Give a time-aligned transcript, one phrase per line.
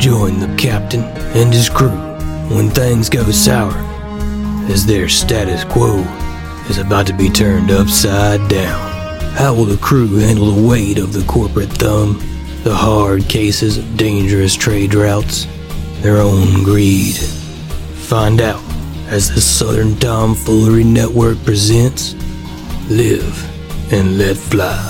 [0.00, 1.02] join the captain
[1.36, 1.90] and his crew
[2.48, 3.74] when things go sour,
[4.70, 5.98] as their status quo
[6.70, 8.80] is about to be turned upside down.
[9.34, 12.18] How will the crew handle the weight of the corporate thumb,
[12.64, 15.46] the hard cases of dangerous trade routes,
[16.00, 17.16] their own greed?
[18.08, 18.62] Find out
[19.08, 22.14] as the Southern Tomfoolery Network presents
[22.88, 24.89] Live and Let Fly.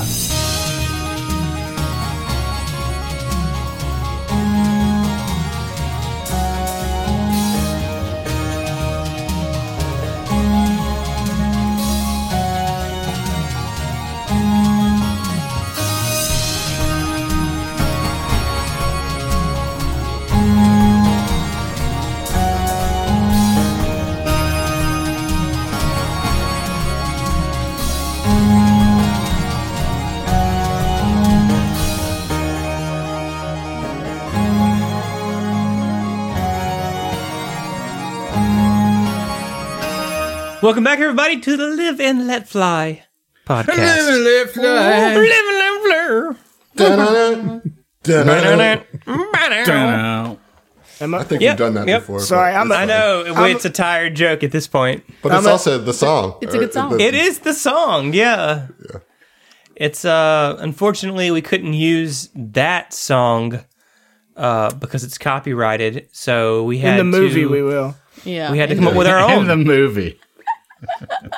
[40.62, 43.04] Welcome back, everybody, to the Live and Let Fly
[43.46, 43.68] podcast.
[43.76, 45.14] Live and Let Fly.
[45.16, 45.58] Live and
[48.58, 48.86] Let
[49.66, 50.36] Fly.
[51.02, 52.02] I think Yep, we've done that yep.
[52.02, 52.20] before.
[52.20, 55.02] Sorry, I'm a- I know I'm- it's a tired joke at this point.
[55.22, 56.34] but it's I'm a- also the song.
[56.42, 56.98] It's a good song.
[56.98, 58.66] the- It is the song, yeah.
[59.76, 63.64] It's uh unfortunately we couldn't use that song
[64.36, 66.08] uh because it's copyrighted.
[66.12, 67.96] So we had In the movie, to, we will.
[68.24, 68.52] Yeah.
[68.52, 69.46] we had to come up with our in own.
[69.46, 70.20] the movie.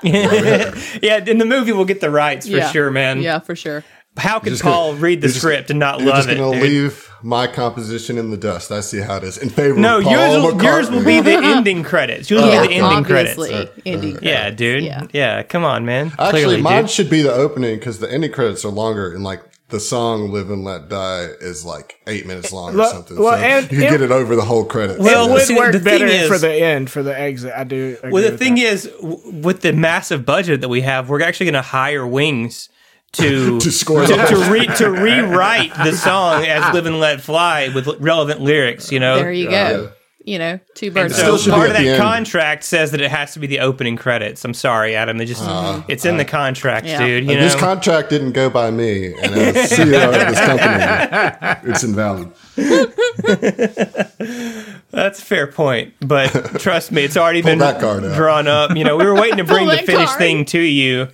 [0.03, 2.71] Yeah, in the movie we'll get the rights for yeah.
[2.71, 3.21] sure, man.
[3.23, 3.85] Yeah, for sure.
[4.17, 6.29] How could just Paul gonna- read the you're just- script and not You're love just
[6.29, 6.37] it?
[6.37, 6.63] gonna dude?
[6.63, 8.71] leave my composition in the dust.
[8.71, 9.39] I see how it is.
[9.39, 10.63] In favor No, of Paul yours will, McCartney.
[10.65, 12.29] yours will be the ending credits.
[12.31, 13.49] Yours will yeah, be the ending obviously.
[13.51, 13.73] credits.
[13.87, 14.85] Ending Yeah, dude.
[14.85, 15.07] Yeah.
[15.13, 15.43] Yeah.
[15.45, 16.09] come on, man.
[16.19, 16.91] Actually, Clearly, mine dude.
[16.91, 19.41] should be the opening because the ending credits are longer and like
[19.73, 23.19] the song "Live and Let Die" is like eight minutes long or Well- something.
[23.19, 25.01] well, so and- you can and- get it over the whole credits.
[25.01, 27.53] Well, it would work better is- for the end, for the exit.
[27.57, 27.97] I do.
[27.99, 28.61] Agree Well, the with thing that.
[28.63, 32.69] is, with the massive budget that we have, we're actually going to hire wings
[33.15, 34.29] to To score to, it.
[34.29, 38.93] to, re, to rewrite the song as "Live and Let Fly" with relevant lyrics.
[38.93, 39.91] You know, There you go.
[40.25, 41.17] You know, two birds.
[41.17, 44.45] so still part of that contract says that it has to be the opening credits.
[44.45, 45.19] I'm sorry, Adam.
[45.19, 45.83] They just uh-huh.
[45.89, 46.31] it's in the uh-huh.
[46.31, 47.05] contract, Yeah.
[47.05, 47.25] dude.
[47.25, 51.83] You know, this contract didn't go by me, and as CEO of this company, it's
[51.83, 52.33] invalid.
[54.93, 56.29] That's a fair point, but
[56.61, 58.15] trust me, it's already been that card out.
[58.15, 58.77] drawn up.
[58.77, 60.19] You know, we were waiting to bring the finished card.
[60.19, 61.09] thing to you.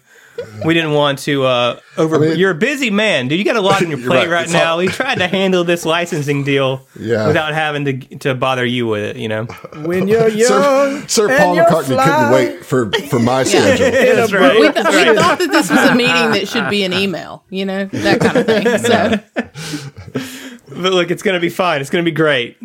[0.64, 2.18] We didn't want to uh, over.
[2.18, 3.38] mean- you're a busy man, dude.
[3.38, 4.46] You got a lot on your plate right.
[4.46, 4.72] right, now.
[4.72, 7.26] all- We tried to handle this licensing deal Yeah.
[7.26, 9.16] without having to to bother you with it.
[9.16, 9.44] You know,
[9.84, 13.90] when you're young, Sir, Sir Paul McCartney fly couldn't wait for, for my schedule.
[13.90, 14.58] that's right.
[14.60, 15.18] we, That's th- we right.
[15.18, 18.36] thought that this was a meeting that should be an email, you know, that kind
[18.38, 18.78] of thing.
[18.78, 19.20] So,
[20.70, 21.80] But look, it's gonna be fine.
[21.80, 22.56] It's gonna be great.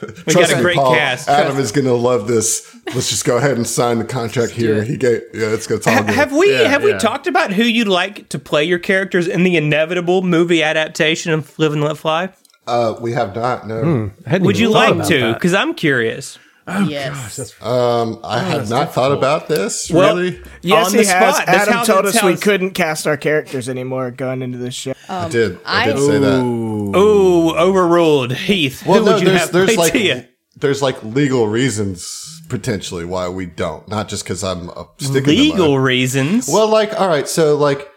[0.00, 1.28] We Trust got a me, great Paul, cast.
[1.28, 2.74] Adam is going to love this.
[2.94, 4.82] Let's just go ahead and sign the contract here.
[4.82, 6.14] He gave, yeah, it's going to Ha- all good.
[6.14, 9.42] have we Yeah, have we talked about who you'd like to play your characters in
[9.44, 12.30] the inevitable movie adaptation of Live and Let Fly?
[12.66, 13.66] Uh, we have not.
[13.68, 14.44] No, Hmm.
[14.44, 15.34] Would you like to?
[15.34, 16.38] Because I'm curious.
[16.66, 17.60] Yes.
[17.62, 19.90] um, I had not thought about this.
[19.90, 21.36] Well, really, yes, on he the has.
[21.36, 21.48] spot.
[21.48, 24.94] Adam told us how we couldn't cast our characters anymore going into this show.
[25.08, 25.58] I did.
[25.64, 26.40] I, did say that.
[26.40, 28.32] Ooh, overruled.
[28.32, 30.28] Heath, Well, who no, would you there's have there's play like Tia?
[30.56, 33.88] there's like legal reasons potentially why we don't.
[33.88, 35.58] Not just because I'm a stick in the mud.
[35.58, 36.48] Legal reasons.
[36.48, 37.88] Well, like, all right, so like,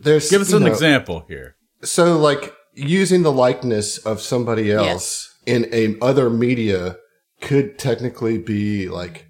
[0.00, 1.56] there's Give us an know, example here.
[1.82, 6.96] So, like, using the likeness of somebody else in a other media
[7.42, 9.26] could technically be like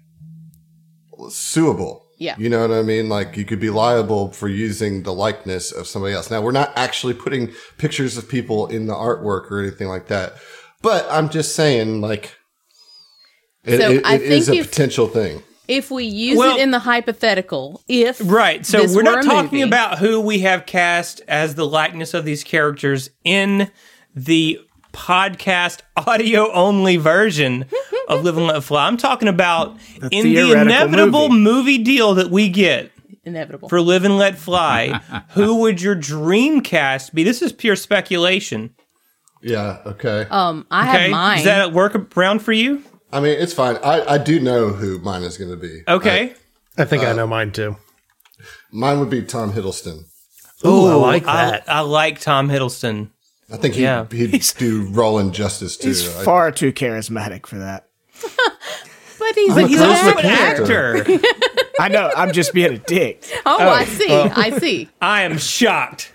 [1.29, 2.01] suable.
[2.19, 2.35] Yeah.
[2.37, 3.09] You know what I mean?
[3.09, 6.31] Like, you could be liable for using the likeness of somebody else.
[6.31, 10.33] Now, we're not actually putting pictures of people in the artwork or anything like that,
[10.81, 12.35] but I'm just saying, like,
[13.65, 15.43] it, So it- it is a if- potential thing.
[15.67, 18.65] If we use Well- it in the hypothetical, if right.
[18.65, 22.13] So this we're were not talking movie- about who we have cast as the likeness
[22.13, 23.71] of these characters in
[24.15, 24.59] the
[24.93, 27.65] podcast audio only version
[28.07, 28.87] of Live and Let Fly.
[28.87, 29.75] I'm talking about
[30.11, 31.41] in the inevitable movie.
[31.41, 32.91] movie deal that we get.
[33.25, 33.67] inevitable.
[33.69, 35.01] for Live and Let Fly,
[35.31, 37.23] who would your dream cast be?
[37.23, 38.73] This is pure speculation.
[39.41, 39.79] Yeah.
[39.85, 40.25] Okay.
[40.29, 41.35] um, I Okay, have mine.
[41.37, 42.81] does that work around for you?
[43.11, 43.77] I mean, it's fine.
[43.83, 45.81] I, I do know who mine is going to be.
[45.87, 46.33] Okay.
[46.77, 47.75] I think I know mine too.
[48.71, 50.05] Mine would be Tom Hiddleston.
[50.63, 51.63] Oh, I like I, that.
[51.67, 53.09] I like Tom Hiddleston.
[53.51, 54.05] I think he'd, Yeah.
[54.09, 55.89] he'd do Roland justice too.
[55.89, 57.87] He's I- far too charismatic for that.
[59.19, 60.97] but he's, I'm a he's charisma an actor.
[60.97, 61.27] Actor.
[61.79, 62.11] I know.
[62.15, 63.23] I'm just being a dick.
[63.45, 64.09] Oh, I see.
[64.09, 64.89] I see.
[65.01, 66.11] I am shocked.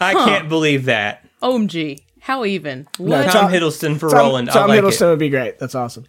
[0.00, 1.28] I can't believe that.
[1.42, 2.00] OMG.
[2.20, 2.86] How even?
[2.98, 3.30] No, What?
[3.32, 4.48] Tom Hiddleston for Tom, Roland.
[4.50, 5.10] Tom like Hiddleston it.
[5.10, 5.58] would be great.
[5.58, 6.04] That's awesome.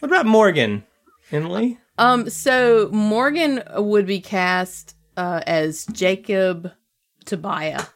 [0.00, 0.84] What about Morgan?
[1.32, 1.78] Emily?
[1.98, 6.70] Um, so Morgan would be cast uh, as Jacob
[7.24, 7.88] Tobia.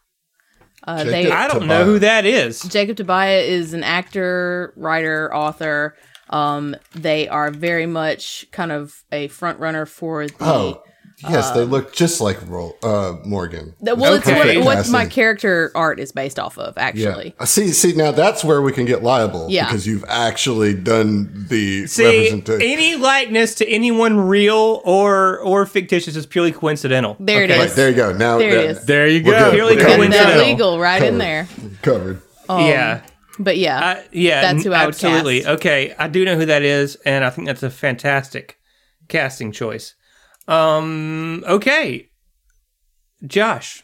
[0.87, 1.67] Uh, they I don't Tobia.
[1.67, 2.63] know who that is.
[2.63, 5.97] Jacob Tobia is an actor, writer, author.
[6.31, 10.35] Um, they are very much kind of a front runner for the.
[10.41, 10.83] Oh,
[11.19, 13.75] yes, they look just like Ro- uh, Morgan.
[13.81, 14.33] the- well, Okay.
[14.57, 17.35] it's what, what my character art is based off of, actually.
[17.39, 19.47] Uh, See, see, now that's where we can get liable.
[19.51, 19.67] Yeah.
[19.67, 22.63] Because you've actually done the See, representation.
[22.63, 27.17] any likeness to anyone real or or fictitious is purely coincidental.
[27.19, 27.59] There it is.
[27.59, 28.13] Right, there you go.
[28.13, 28.85] Now There it that- is.
[28.87, 29.39] There you We're go.
[29.47, 29.53] good.
[29.55, 30.47] Purely We're Getting that coincidental.
[30.47, 31.49] legal right in there.
[31.83, 32.21] Covered.
[32.49, 33.01] yeah.
[33.39, 35.41] But yeah, Uh, yeah, That's who n- I would absolutely.
[35.41, 35.49] cast.
[35.61, 38.57] Okay, I do know who that is, and I think that's a fantastic
[39.09, 39.95] casting choice.
[40.49, 42.09] Um, okay,
[43.27, 43.83] Josh,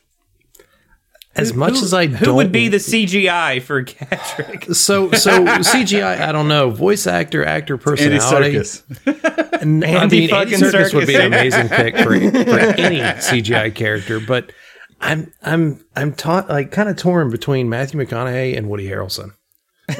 [1.34, 4.64] As much as I who don't, would be the CGI for Patrick?
[4.74, 6.20] so so CGI?
[6.20, 6.70] I don't know.
[6.70, 8.54] Voice actor, actor, Andy personality.
[8.58, 9.60] Serkis.
[9.60, 12.10] And I Andy mean, Andy fucking Serkis would be an amazing pick for, for
[12.78, 14.20] any CGI character.
[14.20, 14.52] But
[15.00, 19.32] I'm I'm I'm taught like kind of torn between Matthew McConaughey and Woody Harrelson.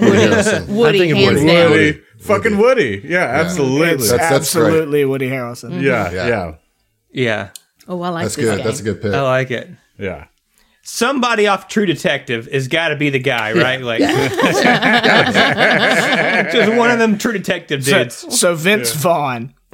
[0.01, 1.47] Woody, thinking hands Woody.
[1.47, 1.71] down.
[1.71, 2.03] Woody.
[2.23, 3.03] Fucking Woody.
[3.05, 3.89] Yeah, absolutely.
[3.89, 4.67] It's That's- that's great.
[4.67, 5.83] absolutely Woody Harrelson.
[5.83, 6.27] yeah, Yeah.
[6.29, 6.53] yeah,
[7.13, 7.49] Yeah,
[7.89, 8.35] Oh, I like that.
[8.35, 8.57] That's this good.
[8.57, 8.65] game.
[8.67, 9.13] That's a good pick.
[9.15, 9.69] I like it.
[9.99, 10.27] yeah.
[10.85, 13.81] Somebody off True Detective has got to be the guy, right?
[13.81, 14.01] Like,
[16.53, 18.37] just one of them True Detective dudes.
[18.37, 19.55] so Vince Vaughn.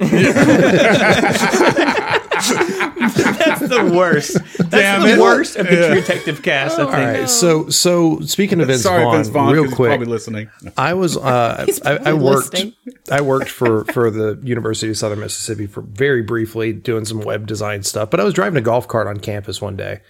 [3.59, 4.33] That's the worst.
[4.57, 5.19] That's Damn the it.
[5.19, 6.79] worst of the True Detective cast.
[6.79, 6.93] I think.
[6.95, 7.29] All right.
[7.29, 10.49] So so speaking of Vince Sorry, Vaughn, Vince Vaughn, real 'cause he's quick, probably listening.
[10.77, 12.73] I was uh, I, I worked listening.
[13.11, 17.47] I worked for for the University of Southern Mississippi for very briefly doing some web
[17.47, 18.09] design stuff.
[18.09, 20.01] But I was driving a golf cart on campus one day,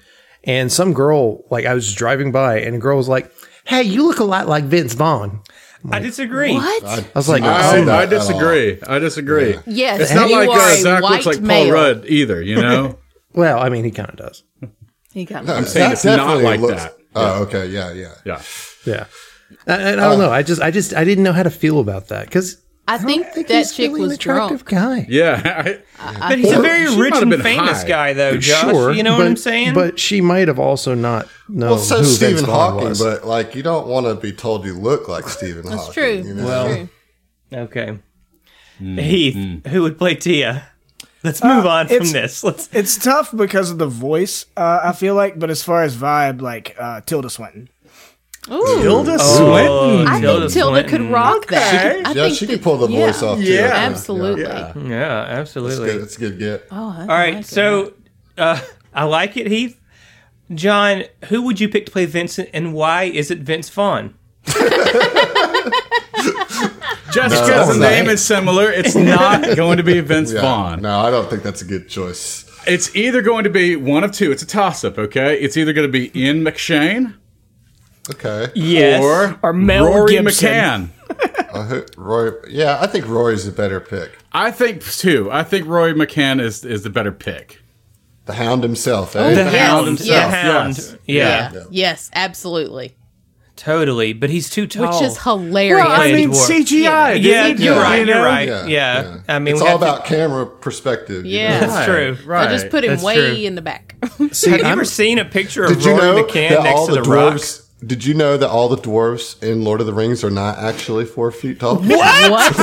[0.43, 3.31] and some girl like I was driving by, and a girl was like,
[3.65, 5.41] "Hey, you look a lot like Vince Vaughn."
[5.89, 6.55] I disagree.
[6.55, 6.83] What?
[6.83, 8.77] I was like, I- I, say I disagree.
[8.85, 9.57] I disagree.
[9.65, 11.67] yes, It's not you like are uh, a Zach white looks like male.
[11.67, 12.99] Paul Rudd either, you know?
[13.39, 14.43] "Well, I mean, he kind of does."
[15.13, 16.93] He got I'm saying it's not like looks- that.
[17.15, 17.65] Oh, okay.
[17.67, 18.13] Yeah, yeah.
[18.25, 18.41] Yeah.
[18.85, 19.05] Yeah,
[19.65, 20.29] and, and I don't know.
[20.31, 23.25] I just I just I didn't know how to feel about that because I think,
[23.33, 25.05] think that he's chick really an was attractive drunk.
[25.05, 25.07] guy.
[25.09, 25.77] Yeah.
[25.99, 27.87] But he's a very rich and famous high.
[27.87, 28.61] guy, though, Josh.
[28.71, 29.73] Sure, you know but, what I'm saying?
[29.73, 33.01] But she might have also not known Well, so who Stephen Vince Hawking, was.
[33.03, 35.77] but like you don't want to be told you look like Stephen Hawking.
[35.77, 36.13] That's true.
[36.29, 36.45] You know?
[36.45, 37.59] That's true.
[37.59, 37.99] okay,
[38.77, 40.69] Hmm, Heath, who would play Tia?
[41.23, 42.43] Let's move on from it's- this.
[42.43, 42.69] Let's.
[42.71, 46.41] It's tough because of the voice, uh, I feel like, but as far as vibe,
[46.41, 47.69] like uh, Tilda Swinton.
[48.49, 48.81] Ooh.
[48.81, 50.07] Tilda Oh, Swinton.
[50.07, 52.07] I think Tilda could rock that.
[52.07, 53.37] I Yeah, think she that- could pull the yeah, voice off.
[53.37, 53.65] Too, Yeah.
[53.65, 53.73] I think.
[53.91, 54.41] Absolutely.
[54.43, 54.73] Yeah.
[54.77, 55.85] Yeah, It's absolutely.
[55.87, 56.01] good.
[56.03, 56.67] It's a good get.
[56.71, 57.47] Oh, I All right, like it.
[57.47, 57.93] so
[58.37, 58.59] uh,
[58.93, 59.79] I like it, Heath.
[60.55, 64.15] John, who would you pick to play Vincent, and why is it Vince Vaughn?
[67.11, 70.41] Just No, because the name is similar, it's not going to be Vince Yeah.
[70.41, 70.81] Vaughn.
[70.81, 72.45] No, I don't think that's a good choice.
[72.67, 74.31] It's either going to be one of two.
[74.31, 75.39] It's a toss up, okay?
[75.39, 77.15] It's either going to be Ian McShane
[78.11, 78.47] Okay.
[78.55, 79.03] Yes.
[79.03, 80.49] or, Or Mel Rory Gibson.
[80.49, 80.89] McCann.
[81.51, 82.29] Uh, Roy.
[82.47, 84.11] Yeah, I think Roy's a better pick.
[84.31, 85.31] I think too.
[85.31, 87.59] I think Rory McCann is is the better pick.
[88.25, 89.15] The Hound himself.
[89.15, 89.29] Eh?
[89.29, 89.97] the yes, Hound yes.
[89.97, 90.31] himself.
[90.31, 90.77] The Hound.
[90.77, 90.95] Yes.
[91.07, 91.63] Yeah, Yeah.
[91.71, 92.95] Yes, absolutely.
[93.59, 94.13] Totally.
[94.13, 94.87] But he's too tall.
[94.91, 95.85] Which is hilarious.
[95.85, 96.47] Well, I mean dwarf.
[96.65, 97.21] CGI.
[97.21, 97.59] yeah, dude.
[97.59, 97.81] you're Yeah.
[97.81, 97.99] right.
[98.07, 98.47] You You're right.
[98.47, 99.17] Yeah, Yeah.
[99.27, 101.25] I mean, it's all have to- about camera perspective.
[101.25, 101.59] you Yeah.
[101.61, 101.67] know?
[101.67, 102.17] That's true.
[102.25, 102.47] Right.
[102.47, 103.45] I just put him That's way true.
[103.45, 103.95] in the back.
[104.31, 106.87] See, Have you I'm- ever seen a picture of Did you know McCann next all
[106.87, 107.33] to the the, rock?
[107.35, 107.65] dwarves?
[107.85, 111.05] Did you know that all the dwarves in Lord of the Rings are not actually
[111.05, 111.77] four feet tall?
[111.81, 112.55] what?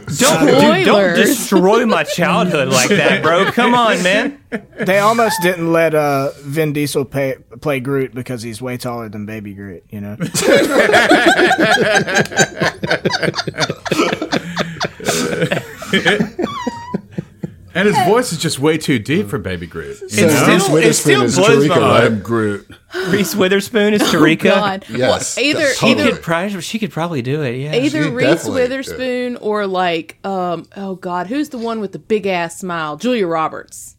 [0.18, 3.44] Don't, dude, don't destroy my childhood like that, bro.
[3.52, 4.40] Come on, man.
[4.78, 9.26] They almost didn't let uh, Vin Diesel pay, play Groot because he's way taller than
[9.26, 10.16] Baby Groot, you know?
[17.74, 20.00] And his voice is just way too deep for Baby Groot.
[20.02, 22.10] It So still, Reese it Witherspoon still is blows Tarika, my right?
[22.12, 22.22] mind.
[22.22, 22.70] Groot.
[23.08, 24.42] Reese Witherspoon is Tarika.
[24.44, 24.84] God.
[24.88, 26.00] Yes, Well, either that's totally.
[26.02, 27.56] either Could probably, she could probably do it.
[27.56, 27.74] Yeah.
[27.74, 28.68] either could Reese definitely do it.
[28.70, 32.96] Witherspoon or like um oh god, who's the one with the big ass smile?
[32.96, 33.96] Julia Roberts.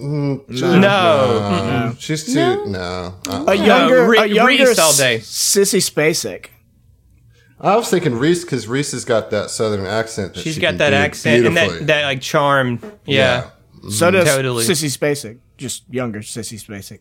[0.00, 0.88] no.
[0.88, 2.64] Uh, she's too No?
[2.64, 3.14] no.
[3.28, 5.18] Uh, A younger, Re- a younger Reese all day.
[5.18, 6.46] Sissy Spacek.
[7.60, 10.34] I was thinking Reese because Reese has got that southern accent.
[10.34, 11.78] That She's she got can that do accent and beautifully.
[11.80, 12.80] that, that like charm.
[13.04, 13.50] Yeah.
[13.76, 13.90] Mm-hmm.
[13.90, 14.64] So does Totally.
[14.64, 15.38] Sissy Spacek.
[15.56, 17.00] Just younger Sissy Spacek.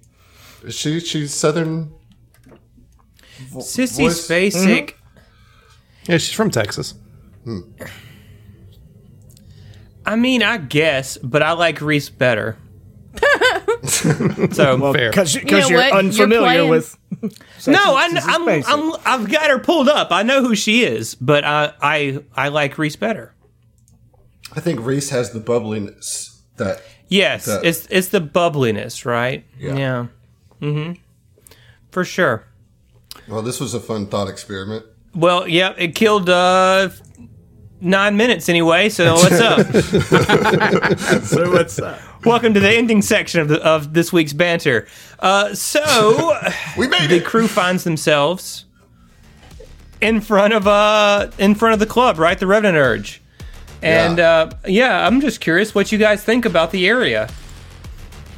[0.73, 1.93] She she's southern.
[3.53, 4.53] Sissy voice- Spacek.
[4.55, 6.11] Mm-hmm.
[6.11, 6.95] yeah, she's from Texas.
[7.43, 7.59] Hmm.
[10.05, 12.57] I mean, I guess, but I like Reese better.
[13.83, 15.09] so Well, Fair.
[15.11, 15.87] because You you know you're what?
[15.89, 16.69] You're unfamiliar playing-
[17.21, 17.67] with.
[17.67, 18.71] no, I, this is I'm, basic.
[18.73, 20.11] I'm, I've got her pulled up.
[20.11, 23.33] I know who she is, but I, I, I like Reese better.
[24.55, 29.45] I think Reese has the bubbliness that Yes, That- it's it's the bubbliness, right?
[29.57, 29.75] Yeah.
[29.77, 30.07] Yeah.
[30.61, 30.93] Mm-hmm.
[31.91, 32.45] For sure.
[33.27, 34.85] well, this was a fun thought experiment.
[35.15, 36.89] Well, yeah, it killed uh,
[37.79, 38.89] nine minutes anyway.
[38.89, 39.67] So what's up?
[41.23, 41.99] So what's that?
[42.27, 44.85] Welcome to the ending section of the, of this week's banter.
[45.19, 46.37] Uh, so
[46.77, 47.25] We made the it.
[47.25, 48.65] crew finds themselves
[50.01, 52.37] in front of uh in front of the club, right?
[52.37, 53.21] The Revenant Urge.
[53.81, 54.29] And Yeah.
[54.29, 57.29] uh, yeah, I'm just curious what you guys think about the area.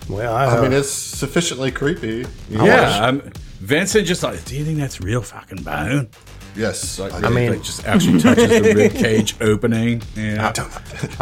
[0.07, 2.25] Well, I, I mean, it's sufficiently creepy.
[2.49, 3.21] You Yeah, I'm,
[3.59, 6.09] Vincent just like, do you think that's real fucking bone?
[6.55, 6.99] Yes.
[6.99, 10.01] Like, I really, mean- like, just actually touches the rib cage opening.
[10.15, 10.51] Yeah.
[10.51, 10.71] don't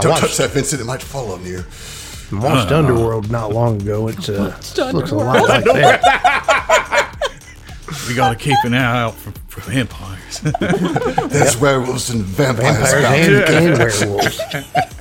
[0.01, 0.81] don't touch that, Vincent.
[0.81, 1.63] It might fall on you.
[2.31, 4.07] Watched Underworld not long ago.
[4.07, 4.53] It uh,
[4.91, 7.13] looks a lot like that.
[8.09, 10.41] We gotta keep an eye out for, for vampires.
[11.31, 12.75] There's werewolves and vampires.
[12.75, 13.49] Vampires about.
[13.49, 14.37] and, and werewolves,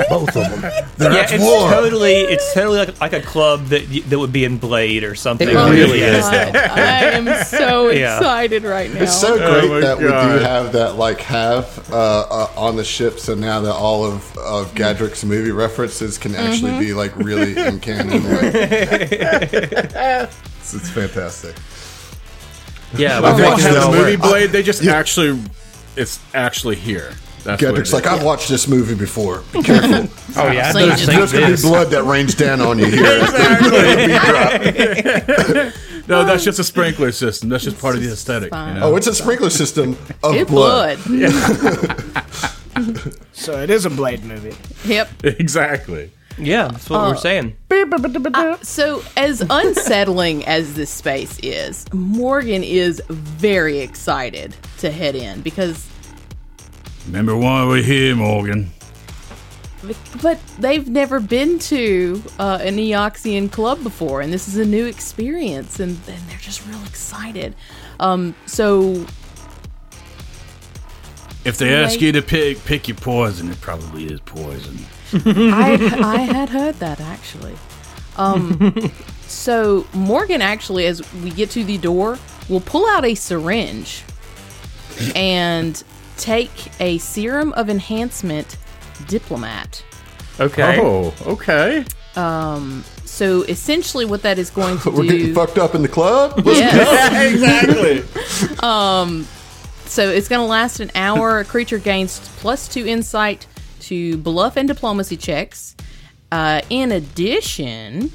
[0.09, 0.87] both of them.
[0.97, 1.69] They're Yeah, it's war.
[1.69, 5.49] totally it's totally like, like a club that that would be in Blade or something.
[5.49, 6.25] It Oh really my is.
[6.25, 8.19] I am so Yeah.
[8.19, 9.02] excited right now.
[9.02, 10.11] It's so Oh great my that we do
[10.45, 14.73] have that like have uh, uh, on the ship, so now that all of, of
[14.75, 18.23] Gadrick's movie references can actually be like really in canon.
[18.23, 21.57] Like, it's, it's fantastic.
[22.97, 24.50] Yeah, I but think watched this the movie Blade.
[24.50, 25.38] They just actually,
[25.97, 27.12] it's actually here.
[27.45, 28.07] That's what like.
[28.07, 29.43] I've watched this movie before.
[29.52, 30.09] Be careful.
[30.38, 32.85] Oh yeah, So I you just- There's gonna be blood that rains down on you
[32.87, 33.21] here.
[36.09, 37.49] no, that's just a sprinkler system.
[37.49, 38.52] That's just part of the aesthetic.
[38.52, 38.81] You know?
[38.93, 40.99] Oh, it's a sprinkler system of it's blood.
[41.07, 41.33] blood.
[43.33, 44.55] So it is a Blade movie.
[44.85, 45.25] Yep.
[45.25, 46.11] exactly.
[46.38, 47.57] Yeah, that's what we're saying.
[48.62, 55.88] So, as unsettling as this space is, Morgan is very excited to head in because,
[57.07, 58.71] Remember why we're here, Morgan?
[60.21, 64.85] but they've never been to uh, an Eoxian club before, and this is a new
[64.87, 67.55] experience, and, and they're just real excited.
[68.00, 69.07] Um, so,
[71.45, 74.78] If they ask you to pick pick your poison, it probably is poison.
[75.12, 77.54] I, I had heard that actually.
[78.16, 78.90] Um,
[79.26, 84.02] so Morgan actually, as we get to the door, will pull out a syringe
[85.14, 85.82] and
[86.16, 88.56] take a serum of enhancement
[89.06, 89.84] diplomat.
[90.40, 90.80] Okay.
[90.80, 91.84] Oh, okay.
[92.14, 95.34] Um, So essentially, what that is going to We're getting do.
[95.34, 96.42] fucked up in the club.
[96.46, 97.32] Yes.
[97.34, 98.58] exactly.
[98.60, 99.26] um,
[99.86, 101.38] So it's going to last an hour.
[101.40, 103.46] A creature gains plus two insight
[103.87, 105.76] to bluff and diplomacy checks.
[106.33, 108.11] Uh, in addition,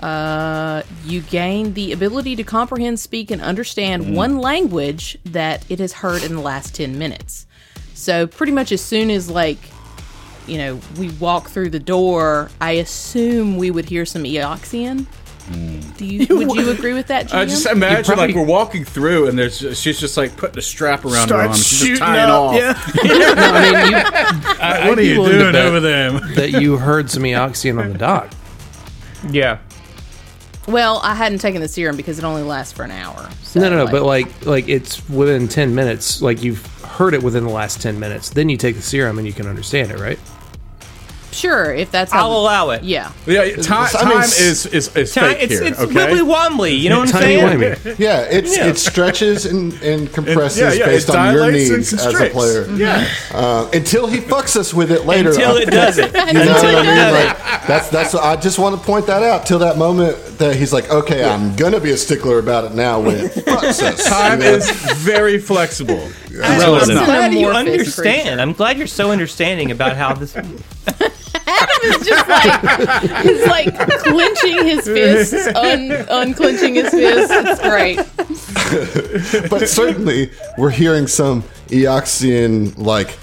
[0.00, 5.92] uh, you gain the ability to comprehend, speak, and understand one language that it has
[5.92, 7.46] heard in the last 10 minutes.
[7.94, 9.58] So pretty much as soon as, like,
[10.46, 15.06] you know, we walk through the door, I assume we would hear some Eoxian.
[15.50, 17.34] Do you, would you agree with that, GM?
[17.38, 20.62] I just imagine probably- like we're walking through and there's she's just like putting a
[20.62, 21.52] strap around her arm.
[21.54, 22.40] Starts She's shooting just tying up.
[22.40, 22.54] off.
[22.56, 22.74] Yeah.
[23.04, 23.96] I mean, you,
[24.60, 26.10] Uh, what are you doing over there?
[26.36, 28.32] that you heard some eoxian on the dock.
[29.30, 29.58] Yeah.
[30.68, 33.28] Well, I hadn't taken the serum because it only lasts for an hour.
[33.42, 33.84] So, No, no, no.
[33.84, 36.22] like- But like, like it's within ten minutes.
[36.22, 38.30] Like you've heard it within the last ten minutes.
[38.30, 40.18] Then you take the serum and you can understand it, right?
[41.32, 42.30] Sure, if that's how.
[42.30, 42.82] I'll allow it.
[42.84, 43.12] Yeah.
[43.26, 45.62] Yeah, time, I mean, time is is, is Time- fake it's here.
[45.64, 45.94] it's okay.
[45.94, 46.74] Wibbly Wobbly.
[46.74, 47.58] You know what I'm Tiny saying?
[47.60, 47.98] whammy.
[47.98, 51.92] Yeah, it's it stretches and, and compresses yeah, yeah, based on your dilates and needs
[51.92, 52.34] as a constricts.
[52.36, 52.70] player.
[52.76, 53.08] Yeah.
[53.32, 55.30] Uh, until he fucks us with it later.
[55.30, 56.12] Until it doesn't.
[56.32, 56.96] You know Until what it I mean?
[56.96, 57.26] doesn't.
[57.28, 58.14] Like, that's that's.
[58.14, 59.44] I just want to point that out.
[59.46, 63.00] Till that moment that he's like, okay, I'm gonna be a stickler about it now
[63.00, 64.08] when it fucks us.
[64.08, 64.52] Time You know?
[64.56, 66.08] is very flexible.
[66.42, 66.96] I'm Relative.
[67.04, 68.22] glad you Amorphous understand.
[68.28, 68.40] creature.
[68.40, 70.34] I'm glad you're so understanding about how this.
[71.46, 77.32] It's just like he's like clenching his fists, un- unclenching his fists.
[77.34, 79.48] It's great.
[79.50, 83.18] but certainly we're hearing some Eoxian like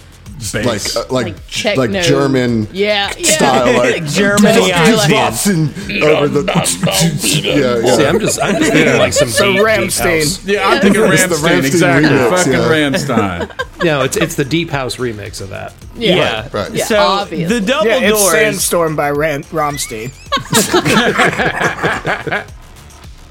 [0.53, 0.95] like Bass.
[0.95, 2.01] uh, like Like G- like techno.
[2.01, 3.29] German Yeah, yeah.
[3.31, 5.69] style like Germany Boxing
[6.03, 6.43] over the
[7.43, 7.95] yeah yeah.
[7.95, 10.19] See, I'm just, I'm just thinking like some So deep, deep Rammstein.
[10.19, 10.45] house.
[10.45, 11.49] Yeah, I'm thinking It's the Ramstein.
[11.49, 12.09] Rammstein Exactly.
[12.09, 12.59] remix, Fucking yeah.
[12.59, 13.65] Rammstein.
[13.83, 15.73] No, it's it's the deep house remix of that.
[15.95, 16.41] Yeah.
[16.41, 16.73] Right, right.
[16.73, 17.59] Yeah, So obviously.
[17.59, 18.31] the double Yeah, it's doors.
[18.33, 20.09] Sandstorm by Ram- Rammstein.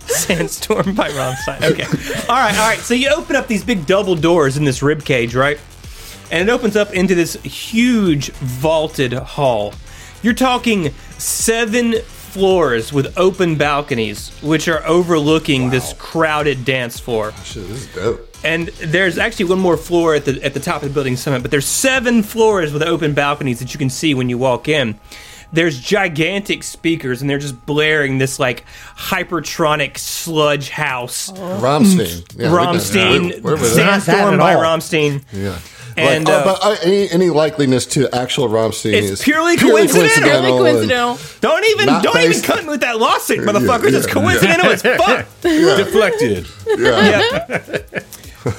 [0.07, 1.63] Sandstorm by Rammstein.
[1.71, 1.85] Okay.
[2.31, 2.79] all right, all right.
[2.79, 5.61] So you open up these big double doors in this rib cage, right?
[6.31, 9.73] And it opens up into this huge vaulted hall.
[10.23, 17.33] You're talking seven floors with open balconies, which are overlooking this crowded dance floor.
[17.45, 18.25] Shit, this is dope.
[18.45, 21.43] And there's actually one more floor at the at the top of the building summit,
[21.43, 24.99] but there's seven floors with open balconies that you can see when you walk in.
[25.51, 28.65] There's gigantic speakers, and they're just blaring this like
[28.97, 31.31] hypertronic sludge house.
[31.33, 32.37] Rammstein.
[32.39, 32.73] Yeah, we know.
[32.73, 33.65] Rammstein, We're- we're.
[33.65, 34.63] Sandstorm by all.
[35.33, 35.59] Yeah.
[36.01, 39.57] And, like, uh, uh, but uh, any, any likeliness to actual Rammstein It's is purely
[39.57, 40.23] coincidental.
[40.23, 41.19] Really and- coincidental.
[41.41, 43.93] Don't even Not don't even cut me with that lawsuit, motherfuckers.
[43.93, 45.27] yeah, it's coincidental as fuck.
[45.43, 46.47] Deflected.
[46.77, 47.59] Yeah.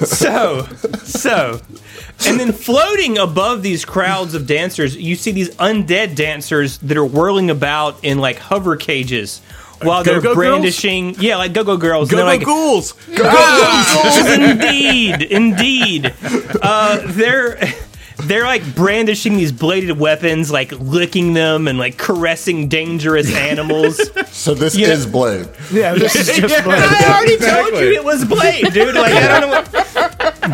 [0.04, 0.66] So,
[1.02, 1.60] so,
[2.26, 7.04] and then floating above these crowds of dancers, you see these undead dancers that are
[7.04, 9.40] whirling about in like hover cages
[9.82, 12.10] while they're Go-Go brandishing, yeah, like go-go girls.
[12.10, 12.94] Go and go they're like, ghouls!
[13.18, 16.14] "Ah, indeed, indeed.
[16.62, 17.58] Uh, they're
[18.24, 23.98] they're like brandishing these bladed weapons, like licking them and like caressing dangerous animals.
[24.30, 24.88] So this Yeah.
[24.88, 25.48] is Blade.
[25.72, 26.78] Yeah, this is just Blade.
[26.78, 28.94] I already told you it was Blade, dude.
[28.94, 29.48] Like I don't know.
[29.48, 29.66] What,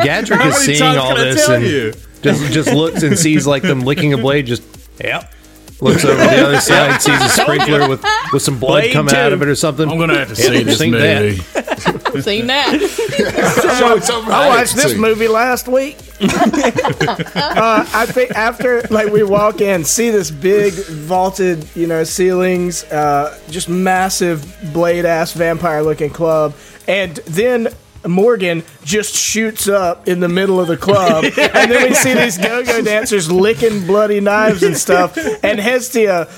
[0.07, 1.93] Gadrick is many seeing times all can I this tell and you?
[2.23, 4.47] just just looks and sees like them licking a blade.
[4.47, 4.63] Just
[5.03, 5.33] yep.
[5.81, 9.33] Looks over the other side, sees a sprinkler with with some blood Blade coming out
[9.33, 9.89] of it or something.
[9.89, 11.23] I'm gonna have to see this seen that.
[11.23, 11.43] movie.
[12.23, 12.81] Seen that?
[12.81, 15.01] So it's all I watched this too.
[15.01, 15.99] movie last week.
[16.21, 22.85] uh, I think after like we walk in, see this big vaulted, you know, ceilings,
[22.85, 26.55] uh, just massive blade ass vampire looking club,
[26.89, 27.69] and then
[28.09, 32.39] Morgan just shoots up in the middle of the club, and then we see these
[32.39, 36.29] go-go dancers licking bloody knives and stuff, and Hestia.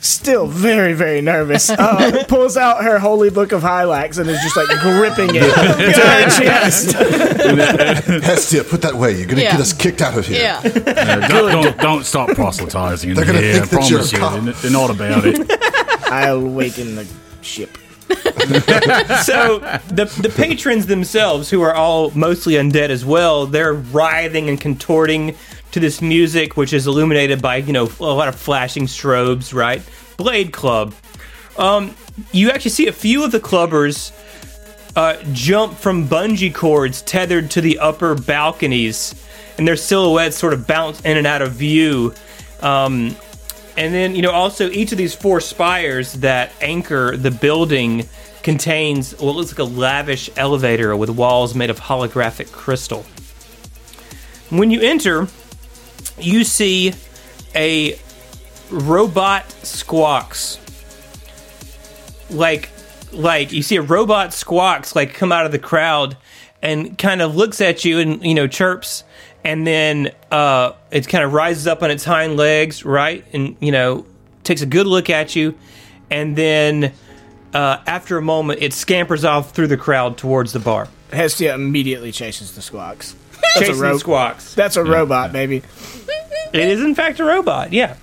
[0.00, 1.68] Still very, very nervous.
[1.70, 5.40] Uh, pulls out her holy book of Hylax and is just like gripping it
[5.94, 6.92] to her chest.
[8.06, 9.16] Hestia, put that away.
[9.16, 9.50] You're going to Yeah.
[9.52, 10.40] get us kicked out of here.
[10.40, 10.60] Yeah.
[10.64, 13.14] Uh, don't, don't, don't stop proselytizing.
[13.14, 14.22] They're gonna yeah, think I that you're promise a you.
[14.22, 14.44] cop.
[14.44, 15.50] They're, they're not about it.
[16.12, 17.06] I'll awaken the
[17.42, 17.76] ship.
[19.24, 24.60] so the the patrons themselves, who are all mostly undead as well, they're writhing and
[24.60, 25.36] contorting
[25.72, 29.52] to this music, which is illuminated by you know a lot of flashing strobes.
[29.52, 29.82] Right,
[30.16, 30.94] Blade Club.
[31.58, 31.94] Um,
[32.32, 34.12] you actually see a few of the clubbers
[34.96, 39.14] uh, jump from bungee cords tethered to the upper balconies,
[39.58, 42.14] and their silhouettes sort of bounce in and out of view.
[42.60, 43.14] Um,
[43.78, 48.08] and then, you know, also each of these four spires that anchor the building
[48.48, 53.02] contains what looks like a lavish elevator with walls made of holographic crystal.
[54.48, 55.28] When you enter,
[56.18, 56.94] you see
[57.54, 57.98] a
[58.70, 60.58] robot squox.
[62.30, 62.70] Like
[63.12, 66.16] like you see a robot squox like come out of the crowd
[66.62, 69.04] and kind of looks at you and you know chirps
[69.44, 73.72] and then uh, it kind of rises up on its hind legs right and you
[73.72, 74.06] know
[74.42, 75.54] takes a good look at you
[76.10, 76.94] and then
[77.54, 82.12] uh, after a moment it scampers off through the crowd towards the bar Hestia immediately
[82.12, 83.14] chases the squox.
[83.40, 85.62] That's chasing a ro- squox That's a robot, baby.
[86.52, 87.96] it is in fact a robot yeah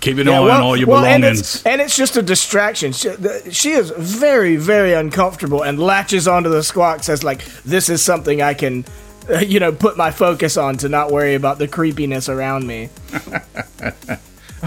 [0.00, 1.40] Keep an eye on all your and belongings.
[1.40, 2.92] it's, and it's just a distraction.
[2.92, 7.88] She, the, she is very, very uncomfortable and latches onto the squox as like this
[7.88, 8.84] is something I can,
[9.30, 12.90] uh, you know, put my focus on to not worry about the creepiness around me.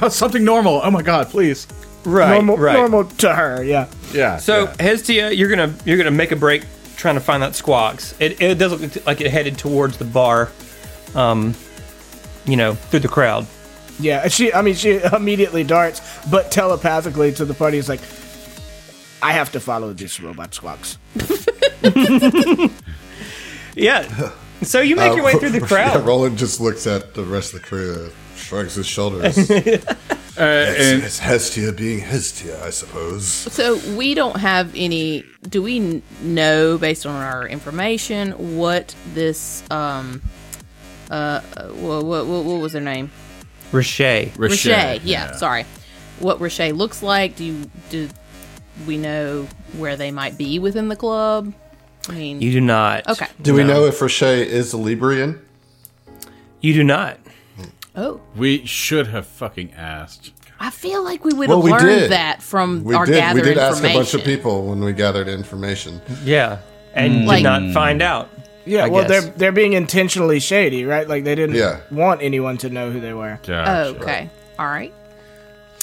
[0.02, 0.82] Oh, something normal.
[0.84, 1.68] Oh my god, please.
[2.06, 3.64] Right normal, right normal to her.
[3.64, 3.88] Yeah.
[4.14, 4.38] Yeah.
[4.38, 4.76] So yeah.
[4.80, 6.64] Hestia, you're gonna you're gonna make a break
[6.96, 8.14] trying to find that squox.
[8.20, 10.50] It, it does look like it headed towards the bar,
[11.16, 11.54] um,
[12.46, 13.46] you know, through the crowd.
[14.00, 14.54] Yeah, she.
[14.54, 18.02] I mean, she immediately darts, but telepathically to the party is like,
[19.22, 20.98] "I have to follow this robot squox."
[23.76, 24.32] Yeah.
[24.64, 26.06] So you make your way through the Yeah, crowd.
[26.06, 28.10] Roland just looks at the rest of the crew, uh,
[28.48, 29.38] shrugs his shoulders.
[30.40, 33.26] Uh, and it's Hestia being Hestia, I suppose.
[33.26, 35.24] So we don't have any.
[35.50, 40.22] Do we know, based on our information, what this um
[41.10, 41.40] uh
[41.72, 43.10] what what, what was their name?
[43.72, 44.32] Riche.
[44.38, 44.70] Richey.
[44.70, 45.66] Yeah, sorry.
[46.20, 47.36] What Richey looks like?
[47.36, 48.08] Do you do
[48.86, 51.52] we know where they might be within the club?
[52.10, 53.08] I mean, You do not.
[53.10, 53.26] okay.
[53.42, 55.40] Do we know if Roche is a Librian?
[56.62, 57.18] You do not.
[57.98, 60.32] Oh, We should have fucking asked.
[60.60, 62.12] I feel like we would Well, have we learned did.
[62.12, 63.34] that from We our did.
[63.34, 66.02] We did ask a bunch of people when we gathered information.
[66.24, 66.60] Yeah.
[66.94, 67.26] And mm.
[67.26, 68.30] Like- did not find out.
[68.66, 69.24] Yeah, I well, guess.
[69.24, 71.08] they're they're being intentionally shady, right?
[71.08, 71.80] Like they didn't Yeah.
[71.90, 73.40] want anyone to know who they were.
[73.48, 74.30] Oh, okay.
[74.60, 74.94] All right.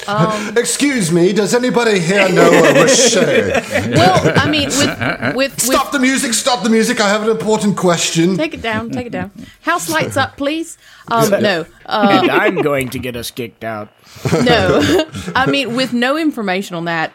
[0.56, 3.62] Excuse me, does anybody here know a Rocher?
[3.94, 7.00] Well, I mean, with with, Stop with the music, stop the music.
[7.00, 8.36] I have an important question.
[8.36, 9.30] take it down, take it down.
[9.62, 10.78] House lights up, please.
[11.08, 13.90] Um, no, uh, and I'm going to get us kicked out.
[14.44, 15.06] no.
[15.34, 17.14] I mean, with no information on that,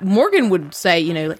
[0.00, 1.34] Morgan would say, you know,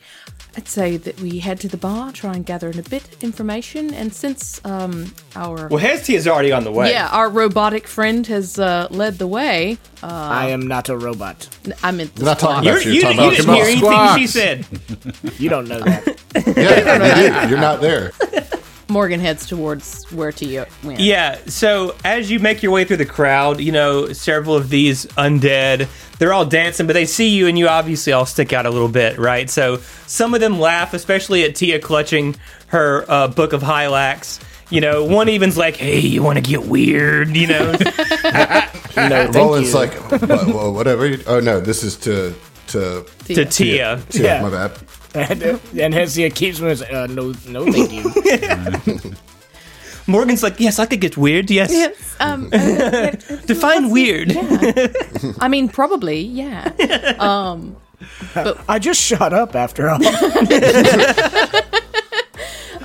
[0.57, 3.95] I'd say that we head to the bar, try and gather in a bit information,
[3.95, 6.91] and since um, our Well, Hestia is already on the way.
[6.91, 9.79] yeah, our robotic friend has uh, led the way.
[10.03, 11.49] Uh, I am not a robot.
[11.83, 12.73] I meant the We're not talking squad.
[12.73, 12.97] about You're, you.
[12.97, 14.67] you, Talking about didn't hear anything she said.
[15.39, 16.19] You don't know that.
[16.47, 17.49] Yeah, you do.
[17.51, 18.13] You're not there.
[18.93, 21.01] Morgan heads towards where Tia went.
[21.01, 25.07] Yeah, so as you make your way through the crowd, you know, several of these
[25.07, 28.71] undead, they're all dancing, but they see you and you obviously all stick out a
[28.71, 29.51] little bit, right?
[29.51, 32.37] So some of them laugh, especially at Tia clutching
[32.69, 34.41] her uh, book of Hylax.
[34.71, 37.75] You know, one even's like, hey, you want to get weird, you know?
[38.95, 40.19] No, Roland's like, "Wha-
[40.53, 41.17] wha- whatever.
[41.27, 42.35] Oh no, this is to
[42.69, 43.07] to.
[43.25, 44.03] to Tia.
[44.11, 44.43] Tia, Yeah.
[44.43, 44.73] My bad.
[45.15, 49.13] And, and Hestia keeps me like, uh, no, no, thank you.
[50.07, 51.71] Morgan's like, yes, I could get weird, yes.
[51.73, 52.17] Yes.
[52.19, 52.51] Um,
[53.47, 54.33] Define weird.
[55.41, 56.73] I mean, probably, yeah.
[57.21, 57.77] um.
[58.69, 60.01] I just shut up after all.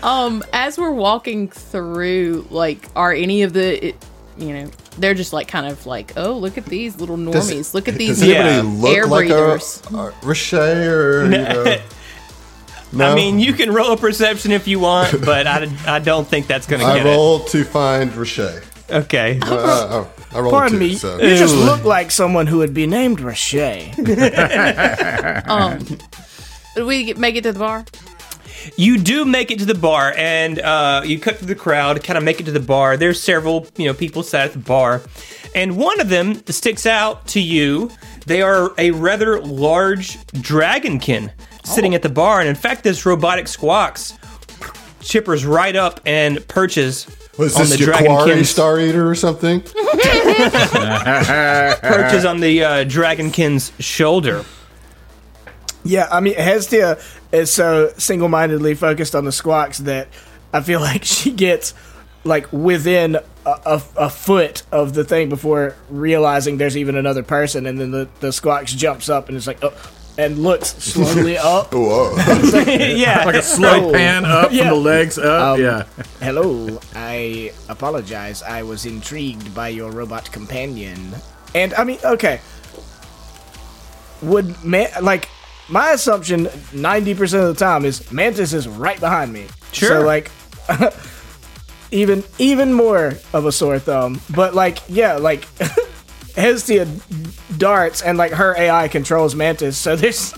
[0.03, 4.05] Um, as we're walking through, like, are any of the, it,
[4.37, 7.73] you know, they're just like kind of like, oh, look at these little Does- normies.
[7.73, 8.61] look at these Does anybody Yeah.
[8.81, 9.81] look air like a, breathers.
[9.91, 11.77] a Rocher or you know?
[12.93, 13.12] No?
[13.12, 16.47] I mean, you can roll a perception if you want, but I, I don't think
[16.47, 18.63] that's going to I get roll to find Rocher.
[18.63, 18.63] it.
[18.89, 19.39] Okay.
[19.41, 20.95] Uh, oh, I rolled Pardon two, me.
[20.95, 21.19] So.
[21.21, 23.91] You just look like someone who would be named Rocher.
[26.76, 27.86] Did we make it to the bar?
[28.76, 32.17] You do make it to the bar, and uh, you cut through the crowd, kind
[32.17, 32.97] of make it to the bar.
[32.97, 35.02] There's several, you know, people sat at the bar,
[35.56, 37.91] and one of them sticks out to you.
[38.26, 41.32] They are a rather large dragonkin
[41.67, 44.17] sitting at the bar, and in fact, this robotic squox
[44.99, 49.15] chippers right up and perches Was on this the your quarry dragonkin's Star Eater or
[49.15, 49.62] something?
[51.82, 54.43] perches on the uh, dragonkin's shoulder.
[55.84, 56.99] Yeah, I mean, Hestia
[57.32, 60.10] is so single mindedly focused on the squox that
[60.53, 61.73] I feel like she gets
[62.23, 67.65] like within a, a, a foot of the thing before realizing there's even another person,
[67.65, 69.73] and then the, the squox jumps up and it's like, oh,
[70.17, 71.73] and looks slowly up.
[71.73, 72.15] Whoa.
[72.67, 74.63] yeah, Like a slow pan up Yeah.
[74.63, 75.56] from the legs up.
[75.58, 75.84] Um, yeah.
[76.19, 78.41] Hello, I apologize.
[78.43, 81.15] I was intrigued by your robot companion.
[81.56, 82.41] And I mean, okay.
[84.23, 85.30] Would man like
[85.69, 89.45] my assumption 90% of the time is Mantis is right behind me.
[89.71, 89.89] Sure.
[89.89, 90.32] So like
[91.91, 94.19] even even more of a sore thumb.
[94.36, 95.45] But like yeah, like
[96.38, 96.88] Hestia
[97.58, 99.76] darts and like her AI controls Mantis.
[99.78, 100.34] So there's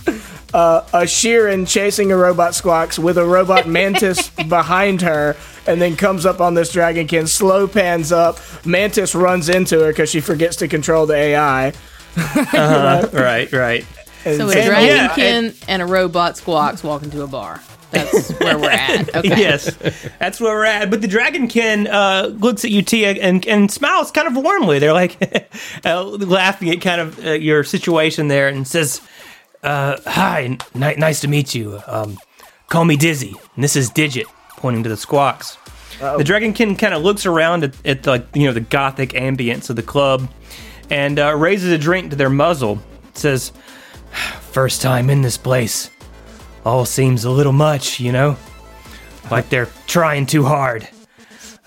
[0.54, 5.36] uh, a Shirren chasing a robot Squox with a robot Mantis behind her,
[5.68, 8.40] and then comes up on this dragonkin, slow pans up.
[8.66, 11.74] Mantis runs into her because she forgets to control the AI.
[12.54, 13.86] right, right.
[14.26, 14.70] And So a And-
[15.16, 17.62] dragonkin yeah, and, a robot squox walk into a bar.
[17.92, 19.16] That's where we're at.
[19.16, 19.28] Okay.
[19.30, 19.76] yes,
[20.20, 20.90] that's where we're at.
[20.90, 24.80] But the dragonkin uh, looks at you, Tia, and, and smiles kind of warmly.
[24.80, 25.18] They're like
[25.86, 29.02] uh, laughing at kind of uh, your situation there, and says,
[29.64, 31.82] uh, "Hi, n- nice to meet you.
[31.88, 32.18] Um,
[32.68, 33.34] call me Dizzy.
[33.56, 35.58] And this is Digit," pointing to the squox.
[36.00, 39.76] The dragonkin kind of looks around at, at the you know the gothic ambience of
[39.76, 40.30] the club,
[40.90, 42.80] and uh, raises a drink to their muzzle.
[43.16, 43.52] Says,
[44.52, 45.90] First time in this place.
[46.66, 48.38] All seems a little much, you know?
[49.32, 50.88] Like they're trying too hard.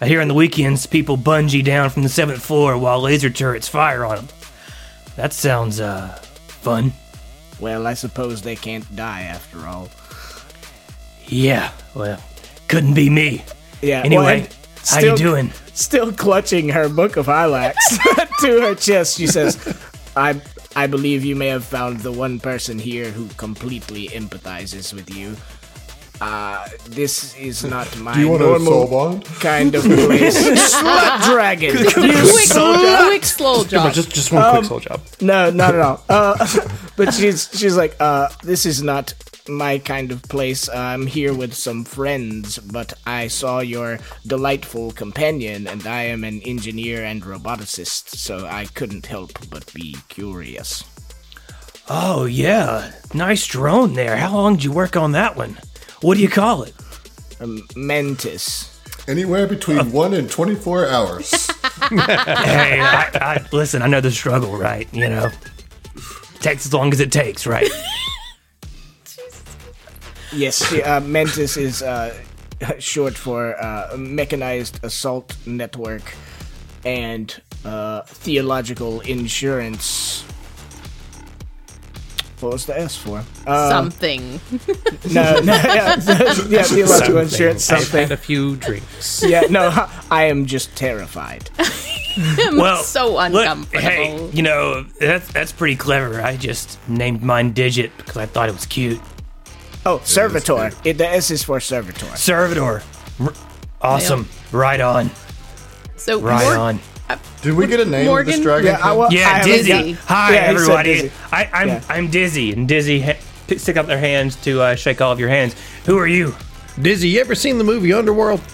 [0.00, 3.68] I hear on the weekends people bungee down from the seventh floor while laser turrets
[3.68, 4.28] fire on them.
[5.16, 6.08] That sounds, uh,
[6.48, 6.92] fun.
[7.60, 9.88] well, I suppose they can't die after all.
[11.26, 12.22] Yeah, well,
[12.68, 13.44] couldn't be me.
[13.80, 14.02] Yeah.
[14.02, 15.52] Anyway, well, and how you doing?
[15.74, 17.74] Still clutching her book of Hylax
[18.40, 19.56] to her chest, she says,
[20.16, 20.40] "I
[20.74, 25.36] I believe you may have found the one person here who completely empathizes with you.
[26.20, 29.24] Uh, this is not my Do you want normal bond?
[29.40, 30.38] kind of place.
[30.74, 31.76] Slut dragon.
[31.78, 33.92] You Quick, slut- quick, slow job.
[33.92, 35.00] Just just one quick soul job.
[35.20, 36.04] No, not at all.
[36.08, 36.46] Uh,
[36.96, 39.14] but she's she's like, uh, this is not
[39.48, 40.68] my kind of place.
[40.68, 46.40] I'm here with some friends, but I saw your delightful companion, and I am an
[46.42, 50.84] engineer and roboticist, so I couldn't help but be curious.
[51.88, 52.92] Oh, yeah.
[53.12, 54.16] Nice drone there.
[54.16, 55.58] How long did you work on that one?
[56.00, 56.74] What do you call it?
[57.40, 58.68] Um, Mantis.
[59.08, 61.30] Anywhere between one and twenty-four hours.
[61.90, 64.88] hey, I, I, listen, I know the struggle, right?
[64.94, 65.28] You know,
[66.42, 67.70] Takes as long as it takes, right?
[70.34, 72.14] Yes, uh, Mantis is uh,
[72.78, 76.14] short for uh, Mechanized Assault Network
[76.84, 80.24] and uh, Theological Insurance.
[82.40, 83.22] What was the S for?
[83.46, 84.40] Uh, Something.
[85.12, 85.94] no, no, yeah,
[86.48, 88.02] yeah Theological Insurance, I've something.
[88.02, 89.22] had a few drinks.
[89.22, 89.70] Yeah, no,
[90.10, 91.50] I am just terrified.
[92.52, 93.80] well, so look, uncomfortable.
[93.80, 96.20] hey, you know that's that's pretty clever.
[96.20, 99.00] I just named mine Digit because I thought it was cute.
[99.84, 100.70] Oh, Servitor.
[100.84, 102.06] It, the S is for Servitor.
[102.16, 102.82] Servitor,
[103.20, 103.32] R-
[103.80, 104.28] awesome.
[104.52, 105.10] Right on,
[105.96, 106.80] So right Mor- on.
[107.42, 108.32] Did we get a name of Morgan?
[108.32, 108.66] this dragon?
[108.66, 108.98] Yeah, I, King?
[108.98, 109.68] wa- I Dizzy.
[109.92, 110.94] got- Hi, Yeah, everybody.
[110.94, 111.10] Dizzy.
[111.32, 111.82] I, I'm Yeah.
[111.88, 113.18] I'm Dizzy, and Dizzy ha-
[113.56, 115.56] stick up their hands to uh, shake all of your hands.
[115.86, 116.34] Who are you?
[116.80, 118.40] Dizzy, you ever seen the movie Underworld?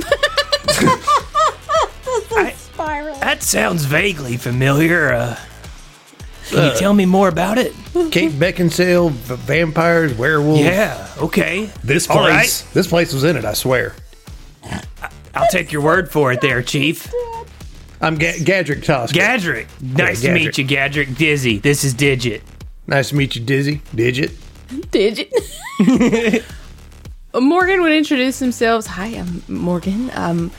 [3.21, 5.12] That sounds vaguely familiar.
[5.12, 5.37] Uh,
[6.48, 7.72] can you tell me more about it?
[8.11, 10.61] Kate Beckinsale, v- vampires, werewolves.
[10.62, 11.08] Yeah.
[11.18, 11.70] Okay.
[11.84, 12.62] This All place.
[12.72, 13.44] This place was in it.
[13.44, 13.94] I swear.
[15.34, 17.12] I'll take your word for it, there, Chief.
[18.00, 19.14] I'm Ga- Gadrick Tosker.
[19.18, 19.66] Gadrick.
[19.80, 20.34] Nice to Gadrick.
[20.34, 21.16] meet you, Gadrick.
[21.16, 21.58] Dizzy.
[21.58, 22.42] This is Digit.
[22.87, 23.80] nice to meet you, Dizzy.
[23.94, 24.32] Digit.
[24.90, 25.32] Digit.
[27.34, 28.87] Morgan would introduce themselves.
[28.87, 30.11] Hi, I'm Morgan.
[30.14, 30.50] Um,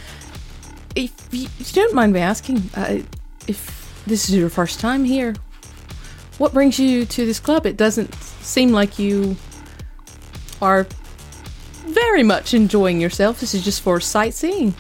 [0.96, 3.00] if you, if you don't mind me asking, uh,
[3.48, 5.36] if this is your first time here,
[6.40, 7.66] what brings you to this club?
[7.68, 9.36] It doesn't seem like you
[10.62, 10.88] are
[11.86, 13.40] very much enjoying yourself.
[13.40, 14.74] This is just for sightseeing.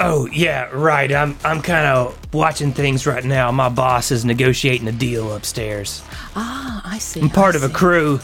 [0.00, 1.10] Oh yeah, right.
[1.10, 3.52] I'm I'm kind of watching things right now.
[3.52, 6.02] My boss is negotiating a deal upstairs.
[6.34, 7.20] Ah, I see.
[7.20, 8.18] I'm part I of a crew.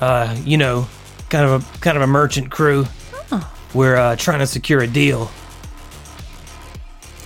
[0.00, 0.88] Uh, you know,
[1.28, 2.86] kind of a kind of a merchant crew.
[3.74, 5.30] We're uh, trying to secure a deal.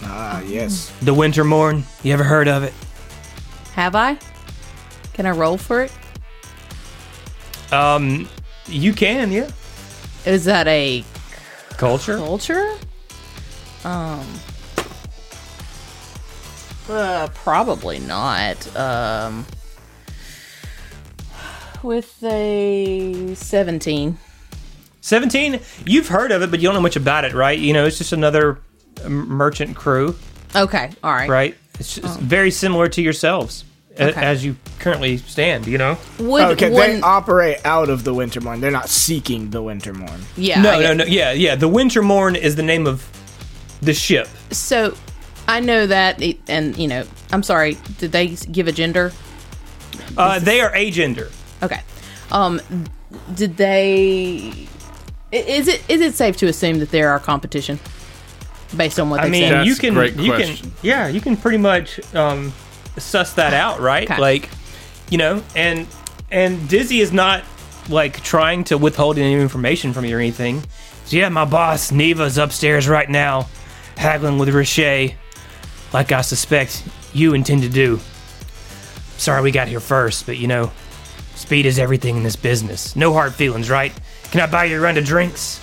[0.03, 0.93] Ah, yes.
[1.03, 1.83] The Wintermorn.
[2.05, 2.73] You ever heard of it?
[3.77, 4.17] Have I?
[5.13, 5.93] Can I roll for it?
[7.73, 8.27] Um,
[8.67, 9.51] you can, yeah.
[10.25, 11.05] Is that a
[11.77, 12.17] Culture.
[12.17, 12.75] culture?
[13.85, 14.27] Um.
[16.89, 18.77] Uh, probably not.
[18.77, 19.45] Um.
[21.83, 24.19] With a 17.
[25.03, 25.61] 17.
[25.85, 27.59] You've heard of it, but you don't know much about it, right?
[27.59, 28.59] You know, it's just another
[29.07, 30.17] merchant crew,
[30.57, 31.29] Okay, all right.
[31.29, 31.55] right?
[31.79, 33.65] It's just very similar to yourselves
[33.99, 35.67] a- as you currently stand.
[35.67, 35.99] You know.
[36.19, 38.61] Would Okay, one, they operate out of the Wintermorn.
[38.61, 40.21] They're not seeking the Wintermorn.
[40.37, 40.63] yeah.
[40.63, 41.05] No, I no, get- no.
[41.05, 41.55] Yeah, yeah.
[41.57, 43.05] The Wintermorn is the name of
[43.83, 44.29] the ship.
[44.51, 44.95] So,
[45.49, 47.77] I know that, it, and you know, I'm sorry.
[47.99, 49.13] Did they give a gender?
[50.17, 51.31] Uh, they are agender.
[51.63, 51.81] Okay.
[52.33, 52.61] Um,
[53.35, 54.53] did they?
[55.33, 57.79] Is it is it safe to assume that they're our competition
[58.75, 59.53] based on what I they mean, said?
[59.53, 60.57] That's you can, great you question.
[60.57, 62.53] can, yeah, you can pretty much um,
[62.99, 64.11] suss that out, right?
[64.11, 64.21] Okay.
[64.21, 64.49] Like,
[65.11, 65.87] you know, and
[66.31, 67.45] and Dizzy is not
[67.89, 70.63] like trying to withhold any information from you or anything.
[71.05, 73.49] So yeah, my boss Neva's upstairs right now,
[73.97, 75.15] haggling with Riche,
[75.93, 78.01] like I suspect you intend to do.
[79.17, 80.73] Sorry we got here first, but you know,
[81.35, 82.97] speed is everything in this business.
[82.97, 83.93] No hard feelings, right?
[84.31, 85.61] Can I buy you a round of drinks?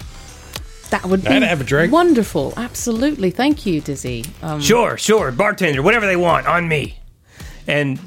[0.93, 1.91] That would be I'd have a drink.
[1.91, 2.53] wonderful.
[2.55, 3.31] Absolutely.
[3.31, 4.25] Thank you, Dizzy.
[4.43, 5.31] Um, Sure, sure.
[5.31, 6.99] Bartender, whatever they want, on me.
[7.65, 7.99] And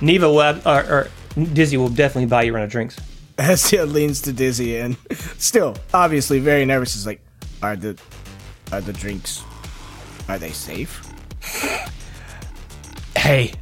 [0.00, 1.08] Neva will, or, or
[1.52, 2.96] Dizzy will definitely buy you a round of drinks.
[3.40, 4.96] Hestia leans to Dizzy and
[5.38, 7.20] still, obviously very nervous, is like,
[7.60, 7.98] are the
[8.70, 9.42] are the drinks
[10.28, 11.02] are they safe?
[13.16, 13.54] Hey,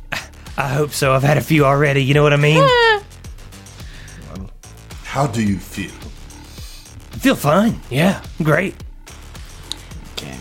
[0.59, 1.15] I hope so.
[1.15, 2.05] I've had a few already.
[2.05, 2.63] You know what I mean?
[5.05, 5.93] How do you feel?
[7.25, 7.81] I feel fine.
[7.89, 8.75] Yeah, great.
[10.13, 10.37] Okay.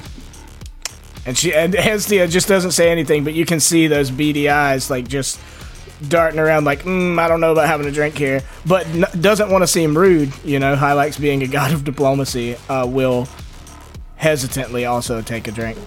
[1.26, 4.90] And she and Hestia just doesn't say anything, but you can see those beady eyes
[4.90, 5.40] like just
[6.10, 9.50] darting around like, mm, I don't know about having a drink here, but n- doesn't
[9.50, 10.34] want to seem rude.
[10.44, 13.30] You know, Hylax being a god of diplomacy, uh, will
[14.18, 15.78] hesitantly also take a drink.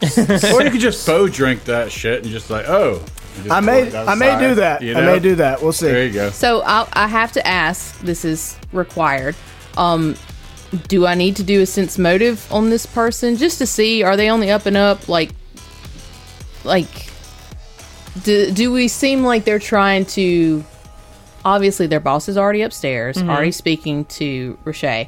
[0.16, 3.04] or you could just faux drink that shit and just like, oh.
[3.36, 4.80] just I may, I may do that.
[4.80, 5.60] you I may do that.
[5.60, 5.88] We'll see.
[5.88, 6.30] There you go.
[6.30, 8.00] So I'll, I have to ask.
[8.00, 9.36] This is required.
[9.76, 10.16] Um,
[10.88, 14.16] do I need to do a sense motive on this person just to see are
[14.16, 15.08] they on the up and up?
[15.08, 15.30] Like,
[16.64, 17.10] like,
[18.24, 20.64] do do we seem like they're trying to?
[21.44, 23.30] Obviously, their boss is already upstairs, Mm-hmm.
[23.30, 25.06] already speaking to Roche.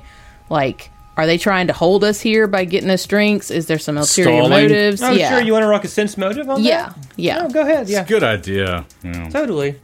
[0.48, 3.50] Like, are they trying to hold us here by getting us drinks?
[3.50, 4.50] Is there some ulterior Stalling?
[4.50, 5.02] motives?
[5.02, 5.40] Oh, yeah, sure.
[5.42, 6.96] You want to rock a sense motive on yeah, that?
[7.16, 7.42] yeah.
[7.44, 7.88] Oh, go ahead.
[7.88, 8.86] Yeah, It's a Good idea.
[9.04, 9.28] Yeah.
[9.28, 9.78] totally.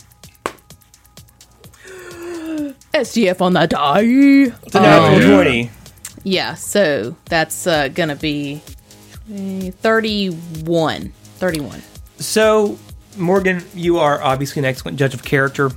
[2.94, 4.03] SDF on the die.
[4.03, 5.35] It's a natural yeah.
[5.35, 5.70] 20.
[6.24, 8.61] Yeah, so that's uh, gonna be
[9.33, 11.12] eh, 31.
[11.37, 11.83] 31.
[12.18, 12.79] So
[13.16, 15.70] Morgan, you are obviously an excellent judge of character,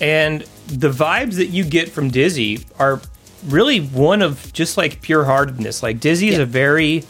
[0.00, 3.00] and the vibes that you get from Dizzy are
[3.46, 5.82] really one of just like pure heartedness.
[5.82, 7.04] Like Dizzy is a very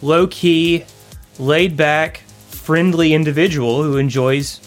[0.00, 0.84] low key,
[1.38, 4.60] laid back, friendly individual who enjoys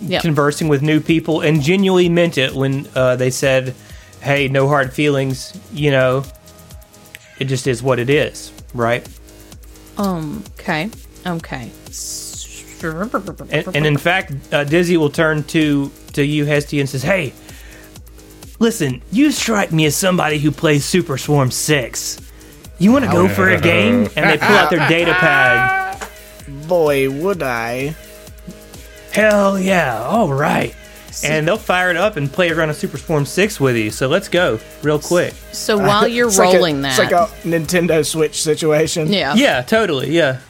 [0.00, 0.20] Yeah.
[0.20, 3.74] conversing with new people and genuinely meant it when uh, they said,
[4.20, 6.24] "Hey, no hard feelings." You know,
[7.38, 9.06] it just is what it is, right?
[9.96, 10.44] Um.
[10.58, 10.90] Okay.
[11.26, 11.70] Okay.
[13.50, 17.32] And, and in fact, uh, Dizzy will turn to to you, Hesty, and says, "Hey,
[18.58, 22.20] listen, you strike me as somebody who plays Super Swarm Six.
[22.78, 26.06] You want to go for a game?" And they pull out their data pad.
[26.68, 27.96] Boy, would I.
[29.12, 30.02] Hell yeah!
[30.02, 30.74] All right.
[31.24, 33.90] And they'll fire it up and play around a Super Swarm Six with you.
[33.90, 35.32] So let's go real quick.
[35.52, 39.10] so while you're It's like a- rolling that, It's like a Nintendo Switch situation.
[39.10, 39.34] yeah.
[39.34, 40.10] Yeah, totally.
[40.10, 40.40] Yeah.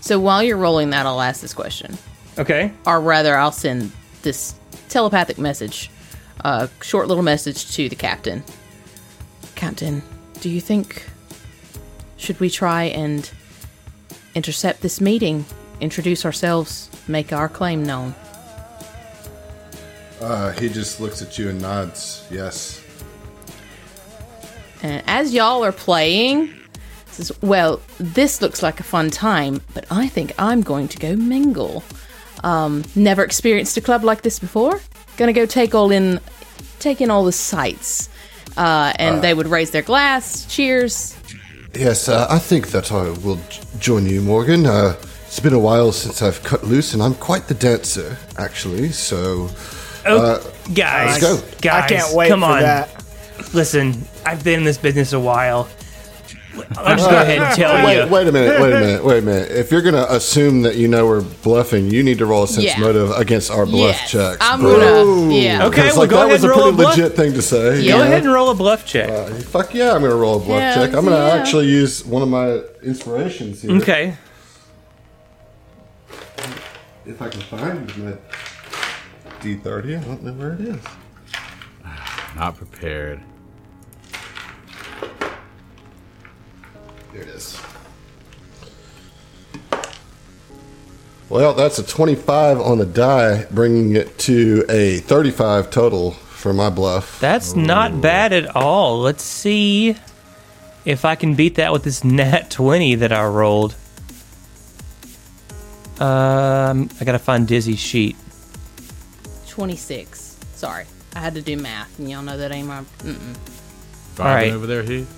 [0.00, 1.96] So while you're rolling that, I'll ask this question,
[2.38, 2.72] Okay.
[2.86, 4.54] or rather, I'll send this
[4.88, 5.90] telepathic message,
[6.40, 8.42] a short little message to the captain.
[9.54, 10.02] Captain,
[10.40, 11.06] do you think
[12.16, 13.30] should we try and
[14.34, 15.44] intercept this meeting,
[15.80, 18.14] introduce ourselves, make our claim known?
[20.20, 22.26] Uh, he just looks at you and nods.
[22.30, 22.82] Yes.
[24.82, 26.54] And as y'all are playing,
[27.06, 31.16] says, "Well, this looks like a fun time, but I think I'm going to go
[31.16, 31.82] mingle.
[32.44, 34.80] Um, never experienced a club like this before.
[35.16, 36.20] Gonna go take all in,
[36.78, 38.08] take in all the sights."
[38.56, 41.14] Uh, and they would raise their glass, cheers.
[41.74, 44.64] Yes, uh, I think that I will j- join you, Morgan.
[44.64, 44.94] Uh,
[45.36, 48.88] it's been a while since I've cut loose, and I'm quite the dancer, actually.
[48.90, 49.50] So,
[50.06, 50.40] Oh,
[50.72, 51.48] guys, let's go.
[51.60, 52.62] guys, I can't wait come for on.
[52.62, 53.04] that.
[53.52, 55.68] Listen, I've been in this business a while.
[56.78, 58.10] I'll just go ahead and tell wait, you.
[58.10, 59.50] wait a minute, wait a minute, wait a minute.
[59.50, 62.64] If you're gonna assume that you know we're bluffing, you need to roll a sense
[62.64, 62.78] Yeah.
[62.80, 64.38] motive against our bluff yes, checks.
[64.40, 64.80] I'm bro.
[65.04, 65.34] gonna.
[65.34, 65.66] Yeah.
[65.66, 66.96] Okay, 'Cause, well, like go that ahead was a and roll pretty a bluff.
[66.96, 67.58] legit thing to say.
[67.58, 68.02] Go Yeah.
[68.04, 69.10] ahead and roll a bluff check.
[69.10, 70.96] Uh, fuck yeah, I'm gonna roll a bluff Hells check.
[70.96, 71.34] I'm gonna yeah.
[71.34, 73.72] actually use one of my inspirations here.
[73.72, 74.14] okay.
[77.06, 78.16] If I can find my
[79.40, 80.82] D30, I don't know where it is.
[82.34, 83.20] Not prepared.
[87.12, 87.60] There it is.
[91.28, 96.70] Well, that's a 25 on the die, bringing it to a 35 total for my
[96.70, 97.20] bluff.
[97.20, 99.00] That's not bad at all.
[99.00, 99.96] Let's see
[100.84, 103.76] if I can beat that with this nat 20 that I rolled.
[106.00, 108.16] Um, I gotta find Dizzy's sheet.
[109.48, 110.38] Twenty-six.
[110.54, 112.80] Sorry, I had to do math, and y'all know that ain't my.
[112.98, 113.36] Mm-mm.
[114.16, 114.52] Vibing right.
[114.52, 115.12] over there, Heath.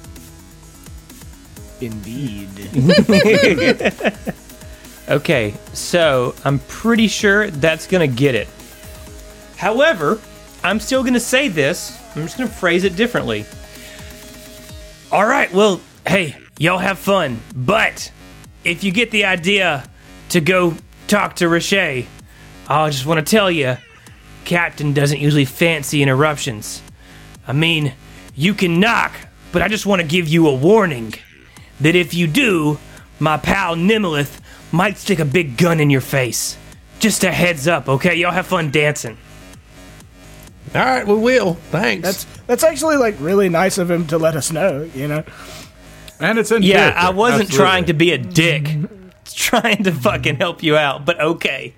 [1.81, 2.49] Indeed.
[5.09, 8.47] Okay, so I'm pretty sure that's gonna get it.
[9.57, 10.21] However,
[10.63, 11.99] I'm still gonna say this.
[12.15, 13.47] I'm just gonna phrase it differently.
[15.11, 18.13] All right, well, hey, y'all have fun, but
[18.65, 19.89] if you get the idea
[20.31, 20.75] to go
[21.07, 22.07] talk to Riche, oh,
[22.69, 23.77] I just want to tell you,
[24.45, 26.83] Captain doesn't usually fancy interruptions.
[27.47, 27.93] I mean,
[28.35, 29.13] you can knock,
[29.53, 31.15] but I just want to give you a warning
[31.81, 32.79] that if you do,
[33.19, 34.41] my pal Nimlith
[34.73, 36.57] might stick a big gun in your face.
[36.99, 38.17] Just a heads up, okay?
[38.17, 39.17] Y'all have fun dancing.
[40.75, 41.55] All right, we will.
[41.55, 42.03] Thanks.
[42.05, 44.89] That's that's actually like really nice of him to let us know.
[44.95, 45.25] You know.
[46.21, 47.01] And it's in Yeah, character.
[47.01, 47.65] I wasn't Absolutely.
[47.65, 48.77] trying to be a dick.
[49.39, 51.75] Trying to fucking help you out, but okay.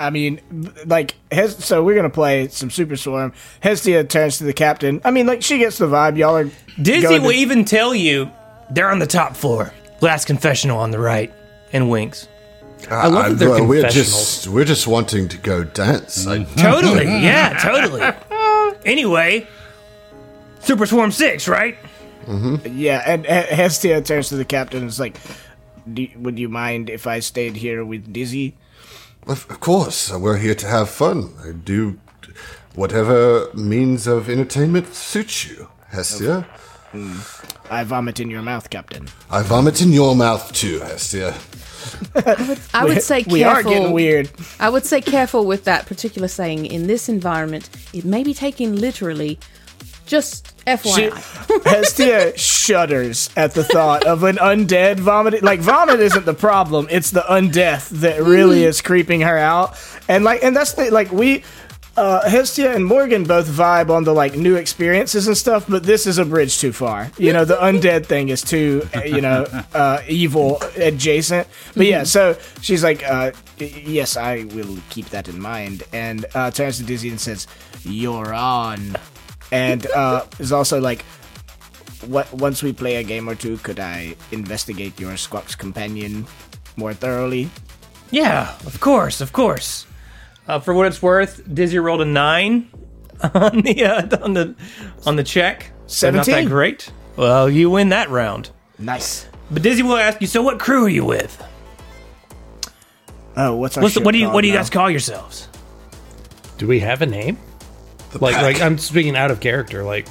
[0.00, 0.40] I mean,
[0.86, 3.32] like, Hes- so we're gonna play some Super Swarm.
[3.60, 5.00] Hestia turns to the captain.
[5.04, 6.16] I mean, like, she gets the vibe.
[6.16, 6.50] Y'all are
[6.80, 8.30] Dizzy going will to- even tell you
[8.70, 9.72] they're on the top floor.
[10.00, 11.32] Last confessional on the right.
[11.72, 12.28] And winks.
[12.88, 16.26] I love that they're Uh, we're just we're just wanting to go dance.
[16.28, 17.04] I, Totally.
[17.04, 18.02] yeah, totally.
[18.86, 19.46] Anyway,
[20.60, 21.76] Super Swarm 6, right?
[22.64, 25.16] Yeah, and He- Hestia turns to the captain and is like,
[25.94, 28.54] Do, "Would you mind if I stayed here with Dizzy?"
[29.26, 31.34] of of course, we're here to have fun.
[31.46, 31.98] I do
[32.74, 36.46] whatever means of entertainment suits you, Hestia.
[36.92, 37.18] Hmm.
[37.70, 39.08] I vomit in your mouth, Captain.
[39.30, 41.34] I vomit in your mouth too, Hestia.
[42.74, 43.32] I would say careful.
[43.32, 44.30] We are getting weird.
[44.58, 46.66] I would say careful with that particular saying.
[46.66, 49.38] In this environment, it may be taken literally.
[50.08, 51.64] Just She, FYI.
[51.64, 55.42] Hestia shudders at the thought of an undead vomiting.
[55.42, 59.76] Like vomit isn't the problem; it's the undeath that really is creeping her out.
[60.08, 61.44] And like, and that's the like we.
[61.96, 66.06] uh, Hestia and Morgan both vibe on the like new experiences and stuff, but this
[66.06, 67.10] is a bridge too far.
[67.18, 71.48] You know, the undead thing is too, uh, you know, uh, evil adjacent.
[71.74, 76.50] But yeah, so she's like, uh, "Yes, I will keep that in mind," and uh,
[76.52, 77.46] turns to Dizzy and says,
[77.82, 78.94] "You're on,"
[79.52, 81.04] and uh, is also like.
[82.06, 86.26] What, once we play a game or two, could I investigate your squox companion
[86.76, 87.50] more thoroughly?
[88.12, 89.84] Yeah, of course, of course.
[90.46, 92.70] Uh, for what it's worth, Dizzy rolled a nine
[93.34, 94.54] on the uh, on the
[95.06, 95.72] on the check.
[95.88, 96.92] So not that great.
[97.16, 98.50] Well, you win that round.
[98.78, 99.26] Nice.
[99.50, 100.28] But Dizzy will ask you.
[100.28, 101.42] So, what crew are you with?
[103.36, 104.60] Oh, what's our What's the, what do you what do you now?
[104.60, 105.48] guys call yourselves?
[106.58, 107.38] Do we have a name?
[108.20, 108.42] Like, pack.
[108.42, 109.82] like I'm speaking out of character.
[109.84, 110.06] Like,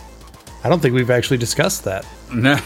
[0.63, 2.05] I don't think we've actually discussed that.
[2.33, 2.59] No,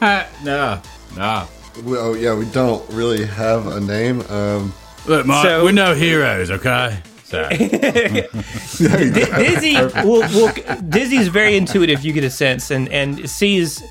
[0.44, 0.80] no,
[1.16, 1.48] no.
[1.84, 4.20] Well, yeah, we don't really have a name.
[4.28, 4.72] Um,
[5.06, 6.98] Look, Mark, So- we're no heroes, okay?
[7.24, 8.28] So, Di-
[8.78, 10.52] Dizzy will, will
[10.88, 12.04] Dizzy's very intuitive.
[12.04, 13.82] You get a sense and and sees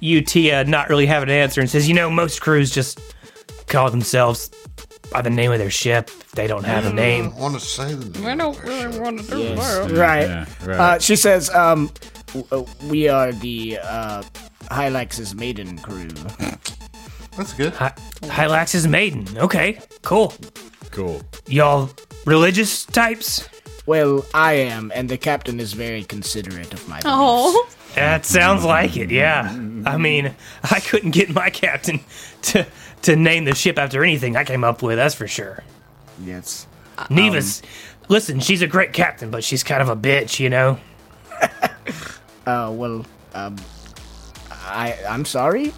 [0.00, 2.98] you Tia not really have an answer and says, you know, most crews just
[3.68, 4.50] call themselves
[5.10, 6.10] by the name of their ship.
[6.34, 7.32] They don't have a name.
[7.36, 8.26] I want to say the name.
[8.28, 9.90] I don't really want to do that.
[9.90, 10.26] Right.
[10.28, 10.78] yeah, right.
[10.80, 11.90] Uh, she says, um,
[12.28, 14.22] w- uh, we are the uh,
[14.70, 16.08] Hylax's maiden crew.
[17.36, 17.72] That's good.
[17.74, 17.94] Hy-
[18.24, 19.26] Hylax's maiden.
[19.38, 20.34] Okay, cool.
[20.90, 21.22] cool.
[21.46, 21.90] Y'all
[22.26, 23.48] religious types?
[23.86, 27.06] Well, I am, and the captain is very considerate of my beliefs.
[27.06, 29.10] Oh, That sounds like it.
[29.10, 29.48] Yeah.
[29.86, 30.32] I mean,
[30.62, 32.00] I couldn't get my captain
[32.42, 32.66] to
[33.02, 34.96] to name the ship after anything I came up with.
[34.96, 35.62] That's for sure.
[36.24, 36.66] Yes.
[37.08, 37.62] Neva's.
[38.08, 40.78] Listen, she's a great captain, but she's kind of a bitch, you know.
[42.46, 43.54] Uh, well, um,
[44.50, 45.72] I, I'm sorry?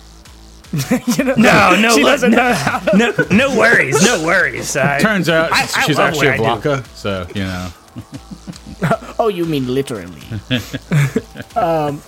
[1.18, 2.52] you know, No, no, she doesn't no,
[2.94, 4.74] know no, no worries, no worries.
[4.76, 7.68] I, Turns out I- she's, I she's actually a what blocker, so, you know.
[9.18, 10.22] Oh, you mean literally?
[11.56, 12.00] um,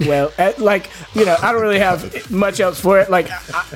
[0.00, 3.10] well, uh, like you know, I don't really have much else for it.
[3.10, 3.28] Like,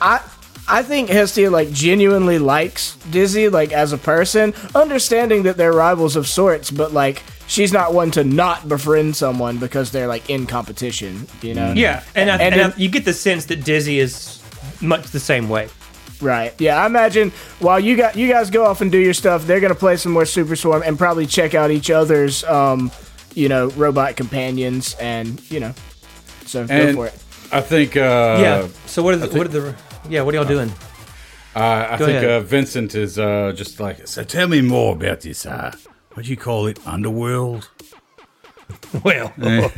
[0.03, 0.21] I,
[0.69, 5.73] I, I think Hestia like genuinely likes Dizzy like as a person, understanding that they're
[5.73, 10.31] rivals of sorts, but like she's not one to not befriend someone because they're like
[10.31, 11.27] in competition.
[11.43, 11.73] You know?
[11.73, 14.43] yeah, and, I, And and I- you get the sense that Dizzy is
[14.81, 15.69] much the same way.
[16.21, 16.55] Right.
[16.59, 19.61] Yeah, I imagine while you got you guys go off and do your stuff, they're
[19.61, 22.91] gonna play some more Super Swarm and probably check out each other's um,
[23.35, 25.75] you know, robot companions and you know.
[26.47, 27.15] So go for it.
[27.53, 28.69] I think, uh, yeah.
[28.87, 29.75] So what are the, what are the
[30.09, 30.23] yeah?
[30.23, 30.71] What are y'all doing?
[31.57, 32.31] uh, I Go think ahead.
[32.31, 35.75] uh, Vincent is uh, just like, so tell me more about this, uh,
[36.15, 37.69] what do you call it, underworld?
[39.05, 39.33] Well,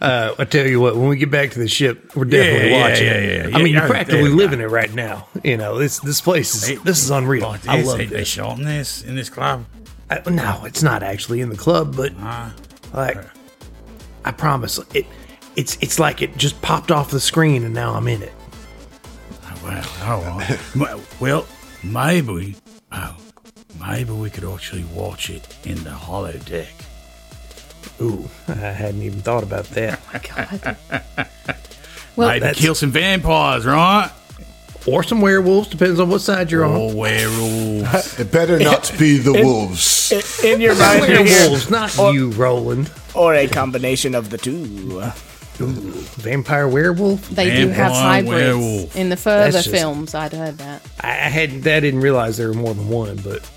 [0.00, 2.76] uh, I tell you what, when we get back to the ship, we're definitely Yeah,
[2.76, 3.50] yeah, watching yeah, it.
[3.50, 4.34] yeah, I mean, yeah, you're practically yeah.
[4.36, 5.28] living it right now.
[5.44, 7.46] You know, this this place is this is unreal.
[7.48, 7.86] Like I this?
[7.86, 8.28] love they, they this.
[8.28, 9.64] shot this in this club.
[10.10, 12.12] I, no, it's not actually in the club, but
[12.92, 13.18] like,
[14.24, 15.06] I promise, it
[15.54, 18.32] it's it's like it just popped off the screen and now I'm in it.
[19.62, 20.60] Well, all right.
[20.76, 21.46] well, well,
[21.84, 22.56] maybe,
[22.90, 23.16] oh,
[23.80, 26.68] maybe we could actually watch it in the holodeck.
[28.00, 30.00] Ooh, I hadn't even thought about that.
[30.00, 30.76] Oh My god.
[32.16, 34.10] Well, maybe that's- kill some vampires, right?
[34.86, 36.72] or some werewolves, depends on what side you're on.
[36.72, 38.18] Or werewolves.
[38.18, 40.10] It better not be the wolves.
[40.42, 42.90] In your mind, you're here, Werewolves, not you, Roland.
[43.14, 45.00] or a combination of the two.
[45.58, 47.28] Vampire werewolf.
[47.30, 48.96] they do have Vampire hybrids werewolf.
[48.96, 50.14] in the further That's just- films.
[50.14, 50.82] I'd heard that.
[51.00, 51.66] I, I hadn't.
[51.66, 53.48] I didn't realize there were more than one, but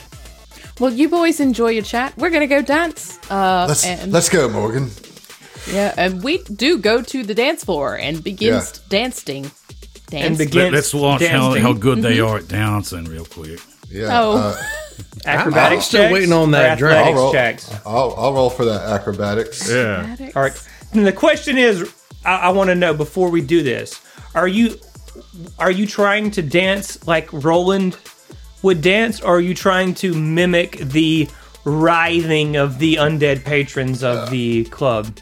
[0.79, 2.13] Well, you boys enjoy your chat.
[2.17, 3.17] We're gonna go dance.
[3.29, 4.89] Uh, Let's and, let's go, Morgan.
[5.71, 9.49] yeah, and we do go to the dance floor and begins dancing.
[10.07, 10.25] Dance.
[10.27, 11.63] And begin- Let, us watch how, dancing.
[11.63, 13.59] how good they are at dancing real quick.
[13.89, 14.09] Yeah.
[14.11, 14.37] Oh.
[14.37, 14.57] uh,
[15.25, 15.75] Acrobatics.
[15.77, 17.07] I'm still checks waiting on that or drink.
[17.07, 17.31] I'll roll.
[17.31, 17.71] checks.
[17.85, 19.67] I'll, I'll roll for that acrobatics.
[19.71, 20.15] Yeah.
[20.35, 20.67] All right.
[21.03, 21.93] The question is,
[22.23, 24.01] I, I want to know before we do this:
[24.33, 24.79] Are you
[25.59, 27.97] are you trying to dance like Roland
[28.61, 31.27] would dance, or are you trying to mimic the
[31.63, 35.17] writhing of the undead patrons of uh, the club?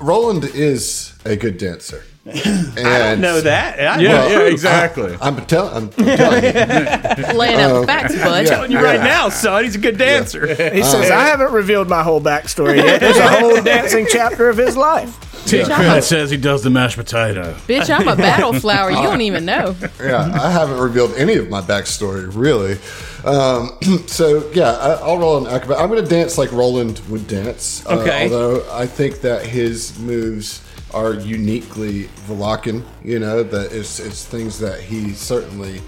[0.00, 2.04] Roland is a good dancer.
[2.26, 3.78] And I don't know that.
[3.80, 5.16] I, Yeah, Well, yeah, exactly.
[5.20, 6.50] I'm, tell, I'm, I'm telling you.
[7.38, 8.44] laying out the facts, bud.
[8.44, 8.50] yeah.
[8.50, 9.64] telling you right now, son.
[9.64, 10.46] He's a good dancer.
[10.70, 13.00] He says, "I haven't revealed my whole backstory yet.
[13.00, 16.96] There's a whole dancing chapter of his life." T Cred says he does the mashed
[16.96, 17.54] potato.
[17.66, 18.90] Bitch, I'm a battle flower.
[18.90, 19.74] You don't even know.
[20.00, 22.78] Yeah, I haven't revealed any of my backstory, really.
[23.24, 25.78] Um, so, yeah, I, I'll roll an acrobat.
[25.78, 27.84] I'm going to dance like Roland would dance.
[27.86, 28.24] uh, Okay.
[28.24, 30.62] although I think that his moves
[30.94, 35.80] are uniquely Valakan, you know, that it's, it's things that he certainly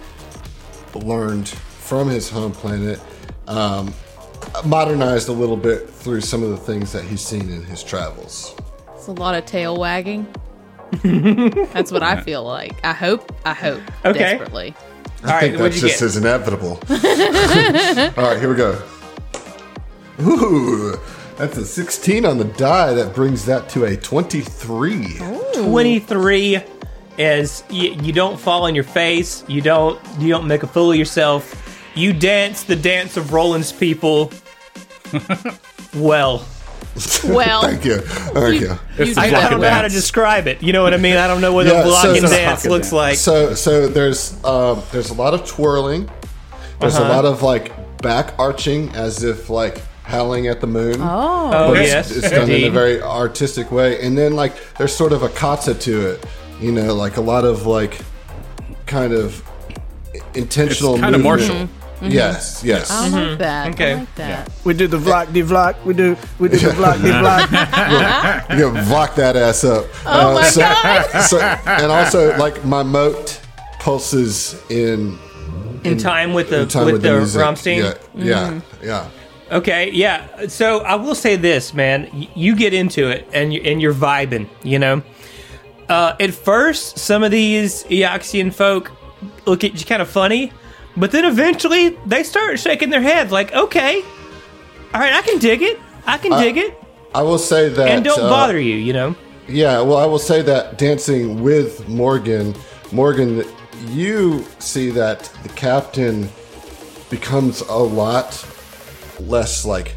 [0.94, 3.00] learned from his home planet.
[3.46, 3.92] Um,
[4.64, 8.54] modernized a little bit through some of the things that he's seen in his travels.
[8.94, 10.26] It's a lot of tail wagging.
[11.02, 12.84] That's what I feel like.
[12.84, 13.32] I hope.
[13.44, 13.80] I hope.
[14.04, 14.18] Okay.
[14.18, 14.74] Desperately.
[15.24, 16.06] All I right, think that what'd just get?
[16.06, 16.78] is inevitable.
[16.90, 18.80] All right, here we go.
[20.20, 20.98] Ooh,
[21.42, 22.94] that's a 16 on the die.
[22.94, 25.18] That brings that to a 23.
[25.56, 26.60] 23
[27.18, 30.90] is you, you don't fall on your face you don't you don't make a fool
[30.92, 34.32] of yourself you dance the dance of roland's people
[35.94, 36.42] well
[37.24, 37.98] Well, Thank you.
[37.98, 38.66] Thank you.
[38.68, 40.96] you I, do I that don't know how to describe it you know what i
[40.96, 43.88] mean i don't know what Yeah, a blocking so- so- dance looks like So, so
[43.88, 46.10] there's um, there's a lot of twirling.
[46.80, 47.04] There's Uh-huh.
[47.04, 49.82] a lot of like back arching, as if like
[50.12, 50.96] howling at the moon.
[51.00, 54.52] Oh, oh But yes it's, it's done in a very artistic way, and then like
[54.76, 56.26] there's sort of a kata to it.
[56.60, 57.98] You know, like a lot of like
[58.86, 59.42] kind of
[60.34, 60.92] intentional.
[60.94, 61.48] It's kind of movement.
[61.48, 61.68] martial.
[62.02, 62.10] Mm-hmm.
[62.10, 62.68] Yes, mm-hmm.
[62.68, 62.90] yes.
[62.90, 63.38] I like mm-hmm.
[63.38, 63.74] that.
[63.74, 63.92] Okay.
[63.92, 64.52] I like that.
[64.64, 65.82] We do the vlog, the vlog.
[65.84, 68.50] We do, we do the vlog, the vlog.
[68.50, 69.86] you know, block that ass up.
[70.04, 71.20] Oh uh, my so, God.
[71.22, 73.40] so- and also, like my moat
[73.80, 75.18] pulses in
[75.84, 77.40] in time with the time with, with, the, music.
[77.40, 77.76] Rammstein.
[77.78, 78.86] Yeah, yeah, Mm-hmm.
[78.86, 79.08] yeah.
[79.52, 80.46] Okay, yeah.
[80.48, 82.08] So I will say this, man.
[82.34, 84.48] You get into it and you and you're vibing.
[84.62, 85.02] You know.
[85.88, 88.90] Uh, at first, some of these Eoxian folk
[89.46, 90.52] look at you kind of funny,
[90.96, 94.00] but then eventually they start shaking their heads like, "Okay,
[94.94, 95.78] all right, I can dig it.
[96.06, 96.74] I can dig it,"
[97.14, 97.88] I will say that.
[97.88, 98.76] and don't uh, bother you.
[98.76, 99.16] You know.
[99.48, 102.54] Yeah, well, I will say that dancing with Morgan,
[102.90, 103.44] Morgan,
[103.88, 106.30] you see that the captain
[107.10, 108.46] becomes a lot
[109.26, 109.94] less like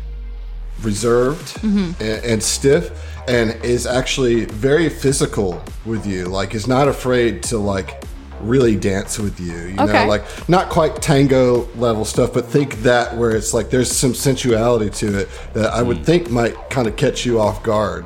[0.81, 1.91] reserved mm-hmm.
[2.03, 6.25] and, and stiff and is actually very physical with you.
[6.25, 8.03] Like is not afraid to like
[8.41, 9.93] really dance with you you Okay.
[9.93, 14.13] know like not quite tango level stuff but think that where it's like there's some
[14.13, 16.05] sensuality to it that i would mm.
[16.05, 18.05] think might kind of catch you off guard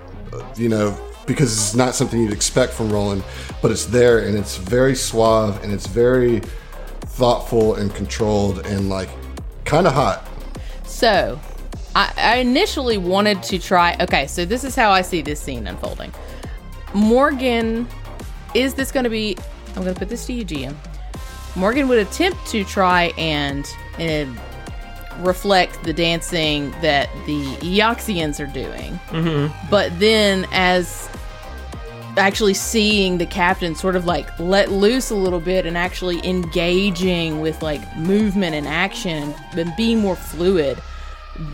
[0.55, 3.23] you know because it's not something you'd expect from roland
[3.61, 6.41] but it's there and it's very suave and it's very
[7.01, 9.09] thoughtful and controlled and like
[9.65, 10.28] kind of hot
[10.99, 11.39] So,
[11.95, 13.95] I, I initially wanted to try.
[14.01, 16.11] Okay, so this is how I see this scene unfolding.
[16.93, 17.87] Morgan,
[18.53, 19.37] is this going to be?
[19.77, 20.75] I'm going to put this to you, GM.
[21.55, 23.65] Morgan would attempt to try and,
[23.97, 24.37] and
[25.19, 29.69] reflect the dancing that the Eoxians are doing, mm-hmm.
[29.69, 31.09] but then as
[32.17, 37.39] actually seeing the captain sort of like let loose a little bit and actually engaging
[37.39, 40.77] with like movement and action and being more fluid,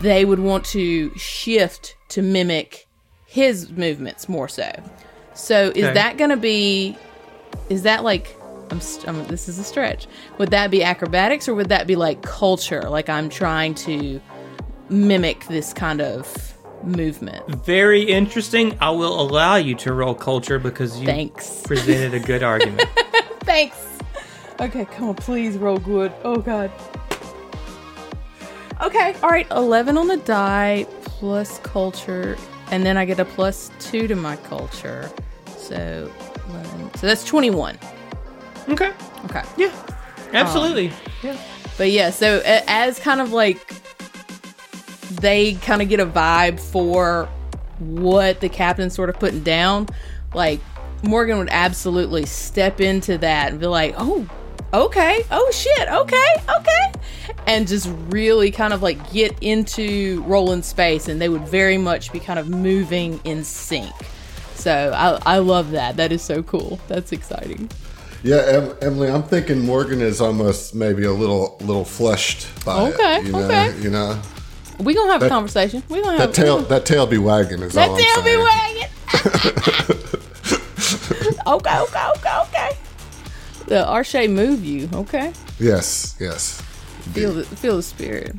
[0.00, 2.86] they would want to shift to mimic
[3.26, 4.70] his movements more so.
[5.34, 5.94] So is Okay.
[5.94, 6.96] that going to be?
[7.68, 8.34] Is that like?
[8.70, 9.26] I'm, st- I'm.
[9.26, 10.06] This is a stretch.
[10.38, 12.82] Would that be acrobatics or would that be like culture?
[12.82, 14.20] Like I'm trying to
[14.88, 17.46] mimic this kind of movement.
[17.64, 18.76] Very interesting.
[18.80, 21.62] I will allow you to roll culture because you Thanks.
[21.64, 22.88] presented a good argument.
[23.40, 23.76] Thanks.
[24.60, 26.12] Okay, come on, please roll good.
[26.24, 26.70] Oh god.
[28.82, 29.50] Okay, all right.
[29.50, 32.36] Eleven on the die plus culture,
[32.70, 35.10] and then I get a plus two to my culture.
[35.56, 36.10] So,
[36.50, 36.94] 11.
[36.94, 37.78] so that's twenty-one.
[38.68, 38.92] okay.
[39.24, 39.42] Okay.
[39.56, 39.72] Yeah.
[40.32, 40.92] Absolutely.
[41.22, 41.36] Yeah.
[41.78, 43.74] But yeah, so as kind of like
[45.20, 47.28] they kind of get a vibe for
[47.78, 49.88] what the captain's sort of putting down,
[50.34, 50.60] like
[51.02, 54.26] Morgan would absolutely step into that and be like, "Oh,
[54.72, 56.26] okay, oh shit, okay,
[56.58, 56.92] okay,"
[57.46, 62.12] and just really kind of like get into rolling space, and they would very much
[62.12, 63.92] be kind of moving in sync.
[64.54, 65.96] So I, I love that.
[65.96, 66.78] That is so cool.
[66.88, 67.70] That's exciting.
[68.22, 73.18] Yeah, em- Emily, I'm thinking Morgan is almost maybe a little little flushed by Okay,
[73.18, 73.26] it.
[73.26, 73.78] You know, okay.
[73.78, 74.20] you know
[74.80, 75.82] We gonna have a conversation.
[75.88, 78.36] We gonna have that tail that tail be wagging is That all I'm tail be
[78.36, 78.88] wagging.
[81.46, 82.70] okay, okay, okay, okay.
[83.66, 84.88] The Arche move you.
[84.92, 86.60] Okay, Yes, yes.
[87.12, 88.34] feel the feel the spirit.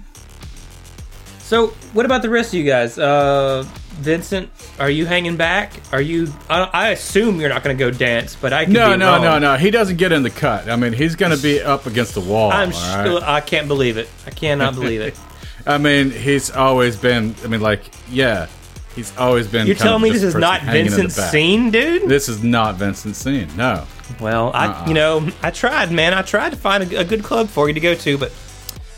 [1.40, 2.98] So, what about the rest of you guys?
[3.00, 3.64] Uh,
[4.00, 4.50] Vincent,
[4.80, 5.74] are you hanging back?
[5.92, 6.28] Are you?
[6.50, 9.12] I, I assume you're not going to go dance, but I could No, be no,
[9.14, 9.22] wrong.
[9.24, 9.56] no, no.
[9.58, 10.70] He doesn't get in the cut.
[10.70, 12.52] I mean, he's going to be up against the wall.
[12.52, 13.24] I'm all right?
[13.24, 14.10] I can't believe it.
[14.26, 15.18] I cannot believe it.
[15.66, 17.34] I mean, he's always been.
[17.44, 18.48] I mean, like, yeah,
[18.96, 19.68] he's always been.
[19.68, 22.08] You're telling me this is not hanging Vincent's scene, dude?
[22.10, 23.48] This is not Vincent's scene.
[23.58, 23.86] No.
[24.20, 24.86] Well, I, Uh-uh.
[24.88, 26.14] you know, I tried, man.
[26.14, 28.32] I tried to find a, a good club for you to go to, but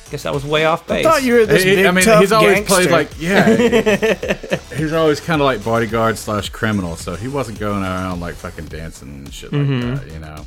[0.08, 1.06] I guess I was way off base.
[1.06, 2.74] I thought you were this He- big I mean, tough he's always gangster.
[2.76, 3.56] played like yeah.
[4.78, 8.66] he's always kind of like bodyguard slash criminal, so he wasn't going around like fucking
[8.66, 9.96] dancing and shit like Mm-hmm.
[9.96, 10.14] that.
[10.14, 10.46] You know.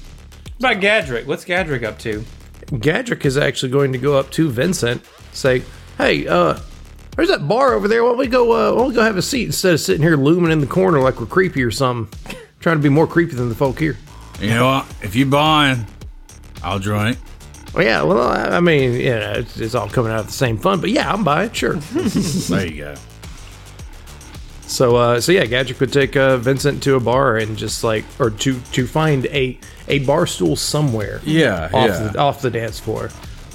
[0.58, 1.26] What about Gadrick?
[1.26, 2.24] What's Gadrick up to?
[2.66, 5.62] Gadrick is actually going to go up to Vincent, say,
[5.98, 6.58] "Hey, uh,
[7.16, 8.02] There's that bar over there.
[8.04, 8.52] Why don't we go?
[8.52, 10.66] Uh, why don't we go have a seat instead of sitting here looming in the
[10.66, 12.36] corner like we're creepy or something?
[12.60, 13.98] Trying to be more creepy than the folk here.
[14.42, 14.86] You know what?
[15.02, 15.86] If you're buying,
[16.64, 17.16] I'll drink.
[17.74, 18.02] Well, yeah.
[18.02, 20.80] Well, I I mean, you know, it's, it's all coming out of the same fund.
[20.80, 21.52] But yeah, I'm buying.
[21.52, 21.76] Sure.
[21.92, 22.94] There you go.
[24.62, 28.04] So, uh, so yeah, Gadget would take uh, Vincent to a bar and just like,
[28.18, 31.20] or to to find a a bar stool somewhere.
[31.24, 32.08] Yeah, off yeah.
[32.08, 33.10] the off the dance floor, You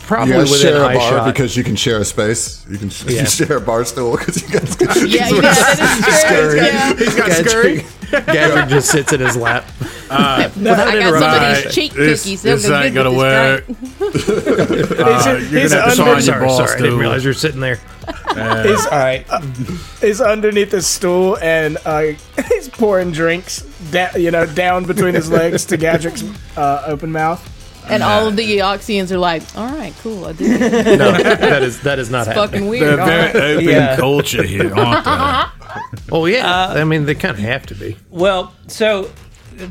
[0.08, 1.26] probably guys within share a bar shot.
[1.34, 2.66] because you can share a space.
[2.70, 3.24] You can Yeah.
[3.26, 4.76] share a bar stool because you guys.
[5.08, 6.55] Yeah, yeah, that is true.
[6.55, 6.93] Yeah.
[6.95, 7.86] He's got scurry.
[8.34, 9.66] Gadget just sits in his lap.
[10.10, 11.58] I got some Right.
[11.58, 12.41] of these cheek This- cookies.
[12.41, 13.66] They'll this go ain't gonna work.
[13.70, 13.74] Uh,
[15.51, 17.30] you're he's gonna have to under- sign Sorry, your boss sorry, I didn't realize you
[17.30, 17.80] were sitting there.
[18.64, 19.26] He's all right.
[20.01, 22.14] He's underneath the stool and uh,
[22.49, 26.24] he's pouring drinks, da- you know, down between his legs to Gadrick's
[26.58, 27.41] uh, open mouth.
[27.90, 30.98] And all of the Eoxians are like, all right, cool, I did it.
[31.00, 32.64] No, that is that is not happening.
[32.64, 33.34] Fucking They're weird.
[33.34, 33.96] very open Yeah.
[33.98, 35.54] culture here, aren't they?
[36.12, 37.98] Oh yeah, I mean they kind of have to be.
[38.10, 39.12] Well, so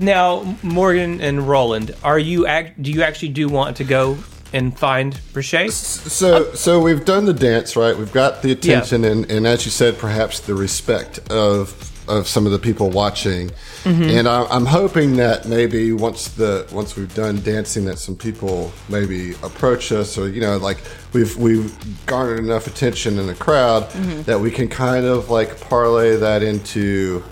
[0.00, 2.82] now Morgan and Roland, are you act?
[2.82, 4.18] Do you actually do want to go
[4.52, 5.72] and find Brichet?
[5.72, 7.96] So, so we've done the dance, right?
[7.96, 11.72] We've got the attention, and, and as you said, perhaps the respect of
[12.08, 13.50] of some of the people watching.
[13.84, 14.02] Mm-hmm.
[14.02, 18.72] And I, I'm hoping that maybe once the once we've done dancing, that some people
[18.88, 20.78] maybe approach us, or you know, like
[21.12, 24.22] we've we've garnered enough attention in the crowd mm-hmm.
[24.22, 27.22] that we can kind of like parlay that into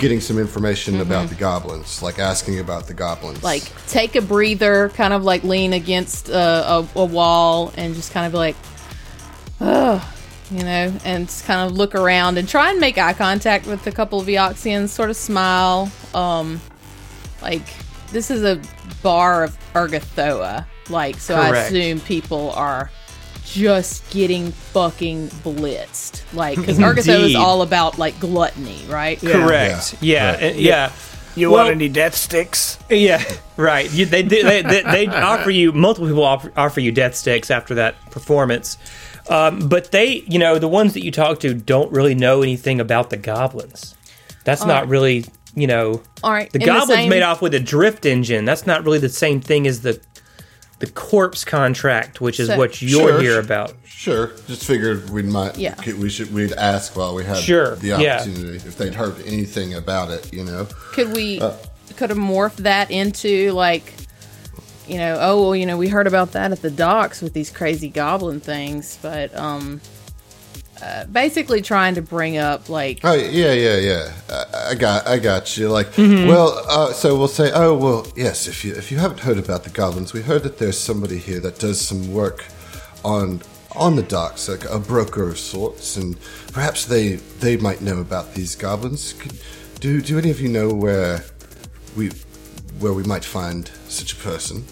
[0.00, 1.02] getting some information mm-hmm.
[1.02, 5.44] about the goblins, like asking about the goblins, Like, take a breather, kind of like
[5.44, 8.56] lean against uh, a, a wall and just kind of be like,
[9.60, 10.02] ugh,
[10.50, 13.86] you know, and just kind of look around and try and make eye contact with
[13.86, 15.90] a couple of Eoxians, sort of smile.
[16.14, 16.60] Um,
[17.42, 17.62] like,
[18.08, 18.60] this is a
[19.02, 20.66] bar of Ergothoa.
[20.88, 22.90] Like, so I assume people are
[23.44, 26.22] just getting fucking blitzed.
[26.34, 29.20] Like, because Ergothoa is all about, like, gluttony, right?
[29.20, 29.96] Correct.
[30.00, 30.38] Yeah.
[30.40, 30.50] Yeah.
[30.52, 30.92] yeah.
[31.36, 32.76] You Well- want any death sticks?
[32.88, 33.22] Yeah,
[33.56, 33.90] right.
[33.92, 37.50] You, they, they, they, they, they offer you multiple people offer, offer you death sticks
[37.50, 38.78] after that performance,
[39.28, 42.80] um, but they, you know, the ones that you talk to don't really know anything
[42.80, 43.94] about the goblins.
[44.44, 46.50] That's not really, you know, All right.
[46.50, 48.44] the in goblins same- made off with a drift engine.
[48.44, 50.00] That's not really the same thing as the
[50.78, 53.40] the corpse contract, which is So- what you're Sure, here sure.
[53.40, 53.74] about.
[53.84, 54.30] Sure.
[54.48, 55.58] Just figured we might.
[55.58, 55.74] Yeah.
[55.98, 56.32] We should.
[56.32, 58.16] We'd ask while we had Sure, the yeah.
[58.22, 60.32] opportunity if they'd heard anything about it.
[60.32, 60.66] You know.
[60.92, 61.52] could we Uh,
[61.98, 63.92] could have morphed that into like
[64.88, 67.50] you know oh well you know we heard about that at the docks with these
[67.50, 69.80] crazy goblin things but um
[70.82, 74.12] uh, basically trying to bring up like Oh yeah, yeah, yeah.
[74.30, 75.68] I, I got, I got you.
[75.68, 76.26] Like, Mm-hmm.
[76.26, 78.46] well, uh, so we'll say, oh well, yes.
[78.48, 81.38] If you if you haven't heard about the goblins, we heard that there's somebody here
[81.40, 82.46] that does some work
[83.04, 83.42] on
[83.76, 86.16] on the docks, like a broker of sorts, and
[86.54, 89.12] perhaps they they might know about these goblins.
[89.12, 89.38] Could,
[89.80, 91.26] do do any of you know where
[91.94, 92.10] we
[92.80, 94.64] where we might find such a person?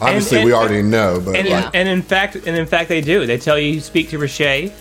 [0.00, 3.00] Obviously, and- we already know, but And, like, and in fact, and in fact, they
[3.00, 3.24] do.
[3.26, 4.72] They tell you you speak to Richey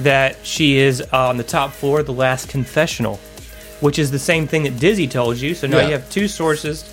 [0.00, 3.18] that she is on the top floor of the last confessional,
[3.80, 5.54] which is the same thing that Dizzy told you.
[5.54, 5.86] So now Yeah.
[5.86, 6.84] you have two sources.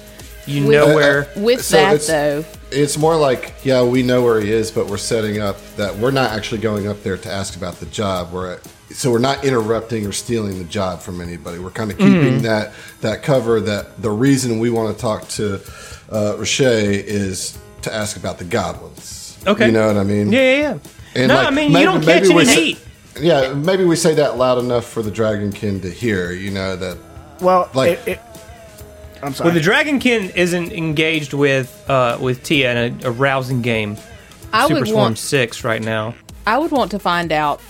[0.48, 1.28] You With- know Uh, uh, where.
[1.36, 4.88] with So that it's- though It's more like, yeah, we know where he is, but
[4.88, 8.32] we're setting up that we're not actually going up there to ask about the job.
[8.34, 8.58] We're
[8.92, 11.60] so we're not interrupting or stealing the job from anybody.
[11.60, 13.60] We're kind of keeping that that cover.
[13.60, 15.62] That the reason we want to talk to
[16.12, 19.38] uh, Richey is to ask about the goblins.
[19.48, 19.68] Okay.
[19.68, 20.32] you know what I mean?
[20.32, 20.78] Yeah, yeah, yeah.
[21.16, 22.80] And, no, like, I mean maybe- you don't catch we any say- heat.
[23.18, 26.32] Yeah, maybe we say that loud enough for the Dragonkin to hear.
[26.34, 26.98] You know that.
[27.40, 28.20] Well, Like- it, it,
[29.24, 29.52] I'm sorry.
[29.52, 33.98] Well, the Dragonkin isn't engaged with uh, with Tia in a, a rousing game.
[34.52, 36.14] i Super would Swarm want Six right now.
[36.46, 37.62] i would want to find out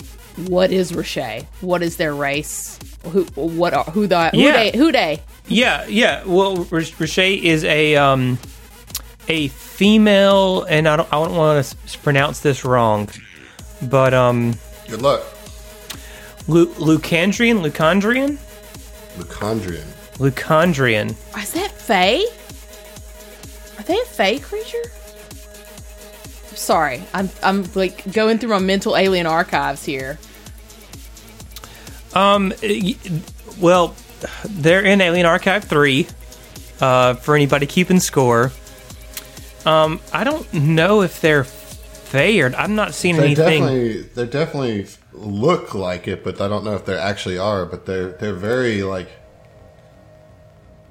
[0.47, 1.43] what is Roche?
[1.61, 4.51] what is their race who what are who the who Yeah.
[4.53, 6.23] they who they Yeah, yeah.
[6.25, 8.37] Well, R- Richey is a um,
[9.27, 13.09] a female, and I don't I don't want to pronounce this wrong,
[13.81, 14.55] but um,
[14.87, 15.21] Good luck,
[16.47, 18.37] Lu- Lucandrian, Lucandrian,
[19.17, 19.85] Lucandrian.
[20.17, 21.09] Lucandrian.
[21.41, 22.23] is that Fae?
[23.77, 24.83] Are they a Fae creature?
[26.55, 30.17] Sorry, I'm I'm like going through my mental alien archives here.
[32.13, 32.53] Um,
[33.59, 33.95] well,
[34.45, 36.07] they're in Alien Archive three.
[36.81, 38.51] Uh, for anybody keeping score.
[39.65, 42.53] Um, I don't know if they're fair.
[42.53, 43.61] I'm not seeing They anything.
[43.63, 47.65] definitely, they definitely look like it, but I don't know if they actually are.
[47.65, 49.07] But they're they're very like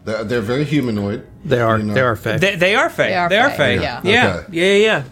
[0.06, 1.26] they're, they're very humanoid.
[1.44, 1.92] They are you know?
[1.94, 2.40] they are fake.
[2.40, 3.10] They, they are fake.
[3.10, 3.80] They are They are fae, fake.
[3.82, 4.00] yeah.
[4.02, 4.36] Yeah.
[4.48, 4.78] Okay.
[4.78, 4.86] Yeah.
[4.86, 5.04] Yeah.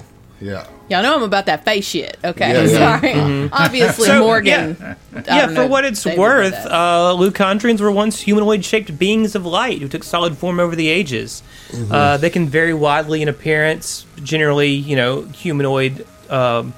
[0.43, 0.67] Yeah.
[0.89, 2.19] Y'all know I'm about that face shit.
[2.25, 3.01] Okay, Yeah, yeah.
[3.01, 3.49] sorry.
[3.53, 4.77] Obviously, So, Morgan.
[4.83, 6.67] I yeah, for know, what it's worth, that.
[6.71, 11.43] uh, Lucandrians were once humanoid-shaped beings of light who took solid form over the ages.
[11.91, 16.75] Uh, they can vary widely in appearance, generally, you know, humanoid um,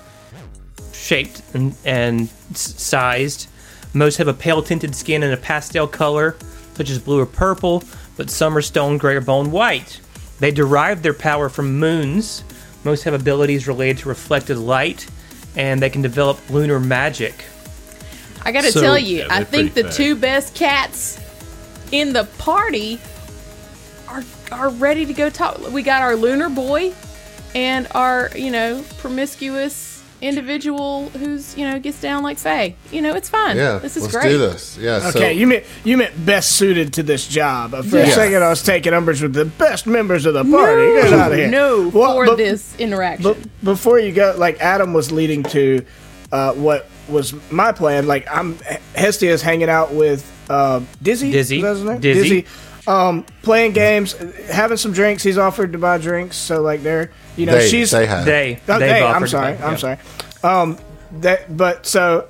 [0.92, 3.48] shaped and, and sized.
[3.94, 6.36] Most have a pale tinted skin and a pastel color,
[6.74, 7.82] such as blue or purple,
[8.16, 10.00] but some are stone gray or bone white.
[10.40, 12.44] They derive their power from moons.
[12.84, 15.06] Most have abilities related to reflected light,
[15.56, 17.34] and they can develop lunar magic.
[18.44, 21.18] I gotta So- tell you, Yeah, I think the pretty two best cats
[21.92, 23.00] in the party
[24.08, 24.22] are
[24.52, 25.58] are ready to go talk.
[25.72, 26.92] We got our lunar boy
[27.54, 29.93] and our you know promiscuous
[30.24, 32.76] individual who's you know gets down like Faye.
[32.90, 33.56] You know, it's fine.
[33.56, 34.28] Yeah, this is let's great.
[34.30, 34.76] do this.
[34.78, 35.10] Yeah.
[35.10, 37.70] so- Okay, you meant you meant best suited to this job.
[37.84, 40.86] For a second, I was taking umbrage with the best members of the party.
[41.02, 41.48] Get out of here.
[41.48, 43.22] No, Well, for but- this interaction.
[43.24, 45.84] But before you go, like Adam was leading to
[46.32, 48.06] uh, what was my plan.
[48.06, 48.56] Like I'm
[48.94, 51.30] Hestia is hanging out with uh, Dizzy.
[51.32, 51.56] Dizzy.
[51.58, 52.00] Is that his name?
[52.00, 52.46] Dizzy.
[52.86, 54.12] Um, playing games,
[54.50, 55.22] having some drinks.
[55.22, 58.24] He's offered to buy drinks, so like they're you know they, she's they have.
[58.24, 59.54] They, Oh, they've they, I'm sorry.
[59.56, 59.76] buy- I'm yeah.
[59.76, 59.98] sorry.
[60.42, 60.78] Um,
[61.20, 62.28] that, but so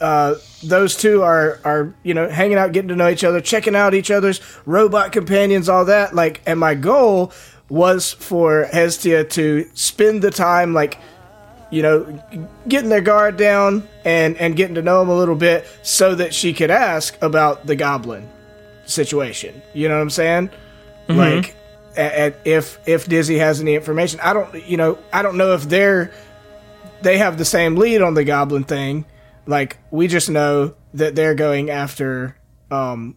[0.00, 3.74] uh, those two are are you know hanging out, getting to know each other, checking
[3.76, 6.14] out each other's robot companions, all that.
[6.14, 7.32] Like, and my goal
[7.68, 10.98] was for Hestia to spend the time like
[11.70, 12.22] you know
[12.68, 16.34] getting their guard down and and getting to know them a little bit, so that
[16.34, 18.28] she could ask about the goblin
[18.86, 19.62] situation.
[19.72, 20.50] You know what I'm saying?
[21.08, 21.54] Like,
[21.96, 24.66] a- a- if if Dizzy has any information, I don't.
[24.68, 26.12] You know, I don't know if they're
[27.02, 29.04] they have the same lead on the goblin thing.
[29.46, 32.36] Like, we just know that they're going after
[32.70, 33.16] um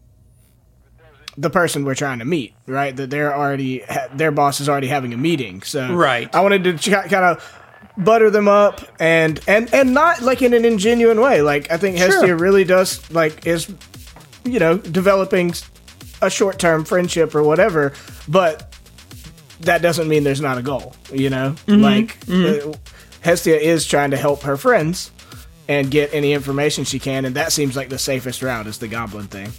[1.37, 2.95] the person we're trying to meet, right?
[2.95, 5.61] That they're already ha- their boss is already having a meeting.
[5.61, 6.33] So, Right.
[6.33, 7.53] I wanted to kind of
[7.95, 11.41] butter them up and and and not like in an ingenuine way.
[11.41, 13.71] Like, I think Hestia really does like is
[14.43, 15.53] you know developing
[16.21, 17.93] a short term friendship or whatever,
[18.27, 18.73] but
[19.61, 20.95] that doesn't mean there's not a goal.
[21.11, 22.73] You know, like uh,
[23.21, 25.11] Hestia is trying to help her friends
[25.67, 28.87] and get any information she can, and that seems like the safest route is the
[28.87, 29.51] goblin thing.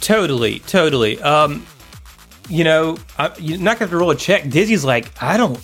[0.00, 1.20] Totally, totally.
[1.22, 1.64] Um,
[2.48, 4.48] you know, I, you're not gonna have to roll a check.
[4.50, 5.58] Dizzy's like, I don't,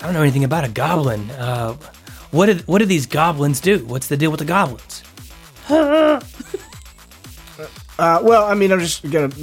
[0.00, 1.30] I don't know anything about a goblin.
[1.30, 1.76] Uh,
[2.30, 3.84] what did what do these goblins do?
[3.84, 5.02] What's the deal with the goblins?
[7.98, 9.30] Uh, well, I mean, I'm just gonna.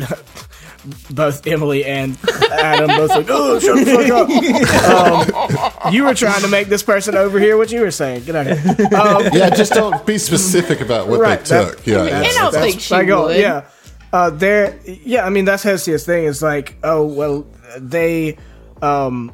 [1.12, 2.18] both Emily and
[2.52, 5.86] Adam both like, oh, shut the fuck up.
[5.86, 8.24] Um, you were trying to make this person over here what you were saying.
[8.24, 8.88] Get out of here.
[9.00, 11.86] Um, Yeah, just don't be specific about what Right, they that- took.
[11.88, 12.24] yeah, I yeah.
[12.34, 13.38] don't That's think she my would.
[13.38, 13.66] Yeah.
[14.12, 15.24] Uh, there, yeah.
[15.24, 16.24] I mean, that's Hestia's thing.
[16.26, 17.46] Is like, oh well,
[17.78, 18.38] they
[18.82, 19.32] um,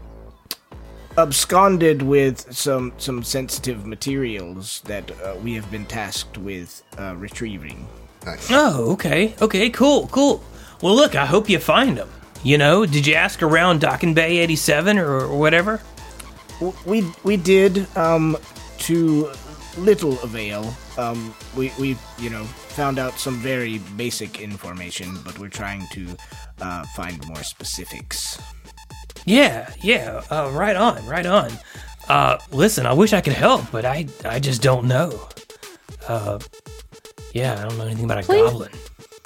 [1.18, 7.88] absconded with some some sensitive materials that uh, we have been tasked with uh, retrieving.
[8.26, 8.50] Nice.
[8.52, 10.44] Oh, okay, okay, cool, cool.
[10.82, 12.10] Well, look, I hope you find them.
[12.44, 15.82] You know, did you ask around Dockin Bay eighty seven or, or whatever?
[16.86, 18.38] We we did um,
[18.80, 19.32] to
[19.78, 20.74] little avail.
[20.98, 26.18] Um, we we you know found out some very basic information, but we're trying to
[26.62, 28.40] uh, find more specifics.
[29.26, 31.52] Yeah, yeah, uh, right on, right on.
[32.08, 35.28] Uh, listen, I wish I could help, but I, I just don't know.
[36.08, 36.40] Uh,
[37.38, 38.50] yeah, I don't know anything about a Please?
[38.52, 38.72] goblin.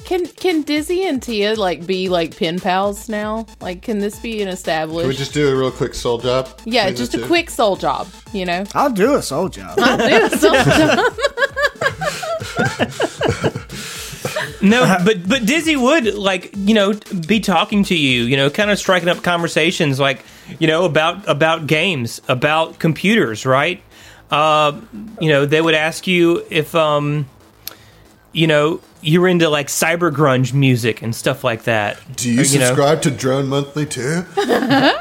[0.04, 3.46] Can can Dizzy and Tia like be like pen pals now?
[3.62, 5.02] Like, can this be an established?
[5.02, 6.50] Can we just do a real quick soul job?
[6.66, 7.26] yeah, between just a two?
[7.28, 8.08] quick soul job.
[8.34, 9.78] You know, I'll do a soul job.
[9.80, 11.14] I'll do a soul job.
[14.62, 16.94] No, but but Dizzy would like you know
[17.28, 20.24] be talking to you, you know, kind of striking up conversations like
[20.60, 23.82] you know about about games, about computers, right?
[24.30, 24.80] Uh,
[25.20, 27.26] you know, they would ask you if um,
[28.34, 32.00] you know, you're into like cyber grunge music and stuff like that.
[32.16, 34.24] Do you Or, know- subscribe to Drone Monthly too?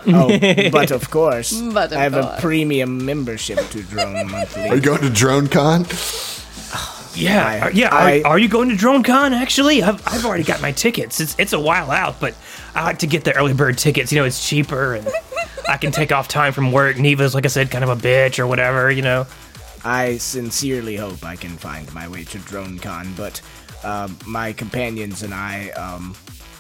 [0.06, 0.38] Oh,
[0.72, 4.68] but of course, But of I have a premium membership to Drone Monthly.
[4.68, 6.26] Are you going to DroneCon?
[7.16, 7.88] Yeah, I- uh, are- yeah.
[7.94, 9.32] I- are, are you going to DroneCon?
[9.32, 11.20] Actually, I've, I've already got my tickets.
[11.20, 12.34] It's it's a while out, but
[12.72, 14.12] I like to get the early bird tickets.
[14.12, 15.08] You know, it's cheaper and
[15.68, 16.98] I can take off time from work.
[16.98, 18.90] Neva's, like I said, kind of a bitch or whatever.
[18.92, 19.26] You know.
[19.84, 23.40] I sincerely hope I can find my way to DroneCon, but
[23.84, 26.14] um, my companions and I, um,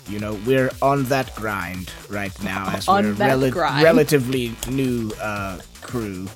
[0.08, 3.84] you know, we're on that grind right now as On we're that rela- grind.
[3.84, 6.28] relatively new uh, crew.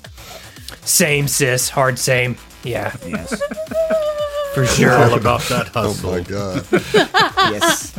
[0.83, 1.69] Same, sis.
[1.69, 2.37] Hard same.
[2.63, 3.29] Yeah, Yes,
[4.55, 4.91] for sure.
[4.91, 6.09] All about that hustle.
[6.09, 6.65] Oh my god.
[7.51, 7.95] yes.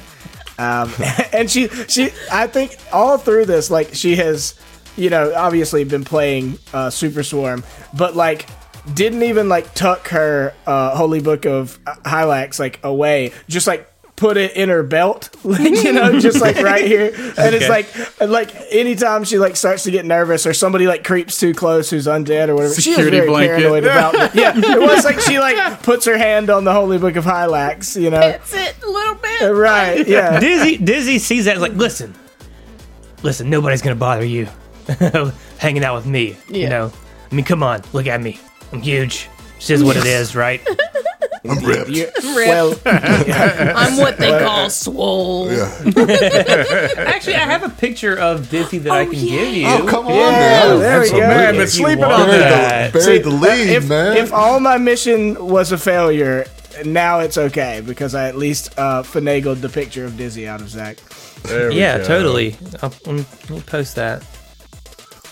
[0.59, 0.93] Um,
[1.33, 4.55] and she, she, I think all through this, like she has
[4.97, 7.63] you know, obviously been playing uh, Super Swarm,
[7.95, 8.49] but like
[8.95, 14.39] didn't even like tuck her uh, Holy Book of Hylax like away, just like put
[14.39, 17.13] it in her belt, like you know, just like right here.
[17.37, 17.87] And it's like
[18.21, 22.07] like anytime she like starts to get nervous or somebody like creeps too close who's
[22.07, 23.59] undead or whatever, she is very blanket.
[23.59, 24.15] paranoid about.
[24.15, 24.35] It.
[24.35, 28.01] Yeah, it was like she like puts her hand on the Holy Book of Hylax,
[28.01, 28.21] you know.
[28.21, 29.41] That's it, a little bit.
[29.53, 30.41] Right, yeah.
[30.41, 32.15] Dizzy Dizzy sees that and like, listen,
[33.23, 34.49] listen, nobody's gonna bother you
[35.59, 36.37] hanging out with me.
[36.49, 36.93] You know,
[37.31, 38.39] I mean, come on, look at me.
[38.73, 39.29] I'm huge.
[39.57, 40.61] This is what it is, right?
[41.49, 41.89] I'm ripped.
[41.91, 42.49] You- Rip.
[42.49, 45.51] well, I'm what they call swole.
[45.51, 45.65] Yeah.
[47.07, 49.67] Actually, I have a picture of Dizzy that I can give you.
[49.69, 50.31] Oh, come on Yeah,
[50.69, 50.77] now.
[50.79, 51.19] there we go.
[51.21, 52.93] Man, If but you sleeping want on Buried that.
[52.93, 54.17] the, buried the lead, if, man.
[54.17, 56.47] if all my mission was a failure,
[56.85, 60.69] now it's okay because I at least uh, finagled the picture of Dizzy out of
[60.69, 60.97] Zach.
[61.45, 62.05] There we Yeah, go.
[62.05, 62.57] totally.
[62.83, 64.25] I'll, let me- let me post that.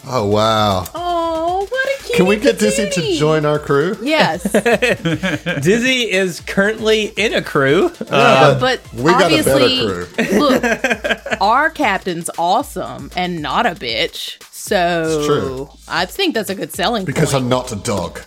[0.07, 0.85] Oh, wow.
[0.95, 3.97] Oh, what a cute Can we get Dizzy to join our crew?
[4.03, 4.43] Yes,
[5.63, 7.91] Dizzy is currently in a crew.
[8.11, 10.39] Yeah, but we got a better obviously, crew.
[10.39, 10.63] look,
[11.41, 14.43] our captain's awesome and not a bitch.
[14.53, 15.71] So It's true.
[15.89, 17.45] I think that's a good selling Because point.
[17.45, 18.21] I'm not a dog.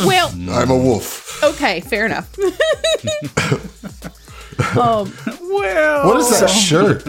[0.00, 1.42] well, I'm a wolf.
[1.44, 2.30] okay, fair enough.
[4.76, 7.02] um, Well, What is that shirt?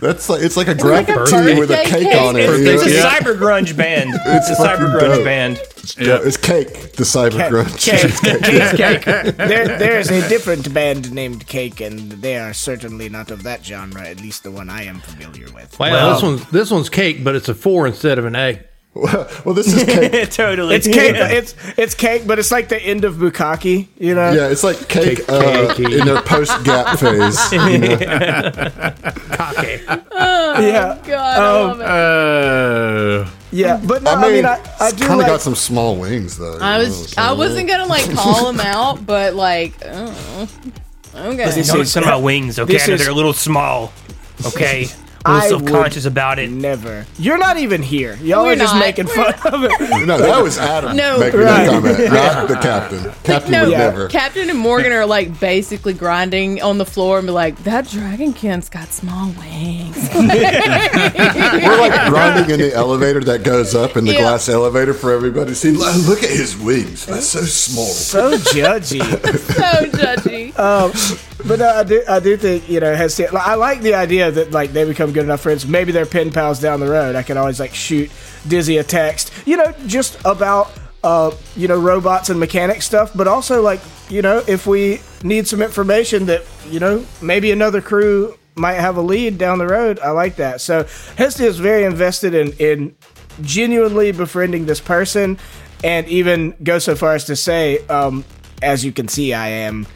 [0.00, 2.20] That's like it's like a graphic a tee with a cake cake.
[2.20, 2.48] on it.
[2.50, 3.08] It's you a know?
[3.08, 4.10] cyber grunge band.
[4.26, 5.24] It's It's, a cyber grunge dope.
[5.24, 5.56] band.
[5.98, 6.92] Yeah, it's cake.
[6.92, 7.78] The cyber grunge.
[7.78, 8.42] Cake.
[8.42, 9.04] cake.
[9.04, 9.36] cake.
[9.36, 14.02] There, there's a different band named Cake, and they are certainly not of that genre,
[14.06, 15.78] at least the one I am familiar with.
[15.78, 18.60] Well, this one's this one's cake, but it's a four instead of an A.
[18.94, 20.30] well, this is cake.
[20.30, 20.76] totally.
[20.76, 21.16] It's cake.
[21.16, 24.30] It's it's cake, but it's like the end of Bukaki, you know.
[24.32, 27.52] Yeah, it's like cake, Cake, uh, in their post gap phase.
[27.52, 27.96] you know?
[29.32, 29.80] cocky.
[30.14, 31.86] yeah, God, I love it.
[31.86, 33.80] Uh, yeah.
[33.84, 35.26] But no, I I mean, mean, I, I do kind of like.
[35.26, 36.58] got some small wings though.
[36.60, 37.38] I you know was what I'm I saying?
[37.38, 40.46] wasn't gonna like call him out, but like, uh,
[41.16, 41.62] okay.
[41.62, 42.72] Don't some about wings, okay?
[42.74, 43.92] This I know is- they're a little small,
[44.46, 44.86] okay?
[45.26, 46.50] A I little would self-conscious about it.
[46.50, 47.06] Never.
[47.18, 48.16] You're not even here.
[48.22, 48.80] Y'all We're are just not.
[48.80, 50.06] making fun of it.
[50.06, 51.18] No, that was Adam No.
[51.18, 51.64] making Right.
[51.64, 53.12] that comment, not the captain.
[53.22, 53.78] Captain No, would Yeah.
[53.78, 54.08] never.
[54.08, 58.68] Captain and Morgan are like basically grinding on the floor and be like, that dragonkin's
[58.68, 59.96] got small wings.
[60.14, 64.20] We're like grinding in the elevator that goes up in the Yeah.
[64.20, 65.54] glass elevator for everybody.
[65.54, 67.06] See, lo- look at his wings.
[67.06, 67.86] That's so small.
[67.86, 69.00] So judgy.
[69.54, 70.58] so judgy.
[70.58, 70.92] Um,
[71.46, 74.30] But no, I do, I do think you know has to, I like the idea
[74.30, 75.66] that like they become good enough friends.
[75.66, 77.16] Maybe they're pen pals down the road.
[77.16, 78.10] I can always like shoot
[78.48, 80.72] Dizzy a text, you know, just about
[81.02, 83.12] uh you know robots and mechanic stuff.
[83.14, 87.82] But also like you know if we need some information that you know maybe another
[87.82, 89.98] crew might have a lead down the road.
[89.98, 90.62] I like that.
[90.62, 90.84] So
[91.18, 92.96] Hestia is very invested in in
[93.42, 95.38] genuinely befriending this person,
[95.82, 98.24] and even go so far as to say, um,
[98.62, 99.86] as you can see, I am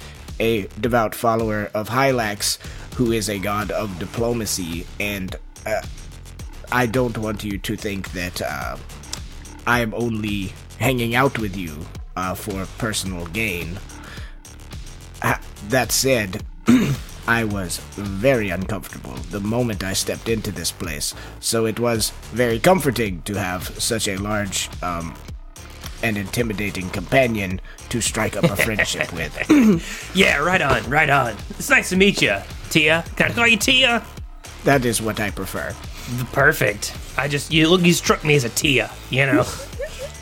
[0.41, 2.59] a devout follower of Hylax,
[2.95, 5.35] who is a god of diplomacy, and
[5.67, 5.83] uh,
[6.71, 8.77] I don't want you to think that uh,
[9.67, 11.77] I am only hanging out with you
[12.17, 13.79] uh, for personal gain.
[15.69, 16.45] That said,
[17.27, 22.59] I was very uncomfortable the moment I stepped into this place, so it was very
[22.59, 25.15] comforting to have such a large um,
[26.03, 29.35] and intimidating companion to strike up a friendship with.
[30.15, 31.37] Yeah, right on, right on.
[31.51, 32.37] It's nice to meet you,
[32.71, 33.05] Tia.
[33.17, 34.05] Can I call you Tia?
[34.65, 35.75] That is what I prefer.
[36.33, 36.97] Perfect.
[37.17, 38.91] I just you look you struck me as a Tia.
[39.11, 39.45] You know.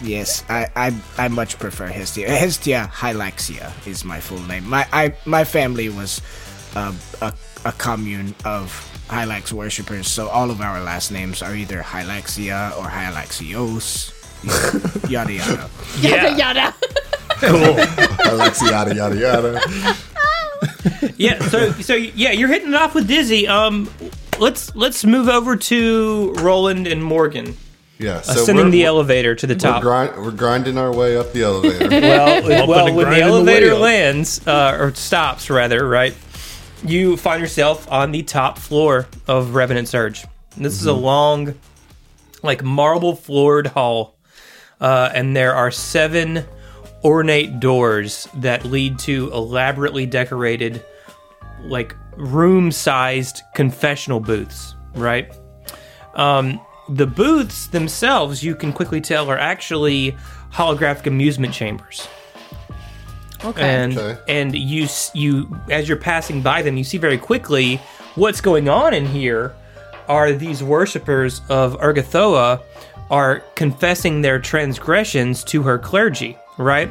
[0.03, 2.29] Yes, I, I, I much prefer Hestia.
[2.29, 4.69] Hestia Hylaxia is my full name.
[4.69, 6.21] My I, my family was
[6.75, 7.33] uh, a,
[7.65, 8.71] a commune of
[9.09, 14.13] Hylax worshippers, so all of our last names are either Hylaxia or Hylaxios,
[15.09, 15.71] yada yada.
[16.01, 16.75] Yada yada.
[17.41, 19.61] Alexi, yada yada yada.
[21.17, 21.39] yeah.
[21.49, 23.47] So so yeah, you're hitting it off with Dizzy.
[23.49, 23.91] Um,
[24.39, 27.57] let's let's move over to Roland and Morgan.
[27.99, 29.83] Yeah, so Ascending the elevator to the We're, top.
[29.83, 31.89] grind, we're grinding our way up the elevator.
[31.91, 36.15] well, well, when the grinding the elevator lands uh, or stops, rather, right?
[36.85, 40.27] You find yourself on the top floor of Revenant Surge.
[40.59, 41.55] This is a long,
[42.43, 44.16] like marble floored hall,
[44.81, 46.45] uh, and there are seven
[47.05, 50.85] ornate doors that lead to elaborately decorated,
[51.63, 54.75] like room sized confessional booths.
[54.95, 55.33] Right.
[56.15, 60.17] Um, the booths themselves, you can quickly tell, are actually
[60.53, 62.09] holographic amusement chambers
[63.45, 63.61] Okay.
[63.63, 64.21] and Okay.
[64.29, 67.77] and you you as you're passing by them, you see very quickly
[68.15, 69.55] what's going on in here.
[70.09, 72.61] are these worshippers of Ergothoa
[73.11, 76.91] are confessing their transgressions to her clergy, right?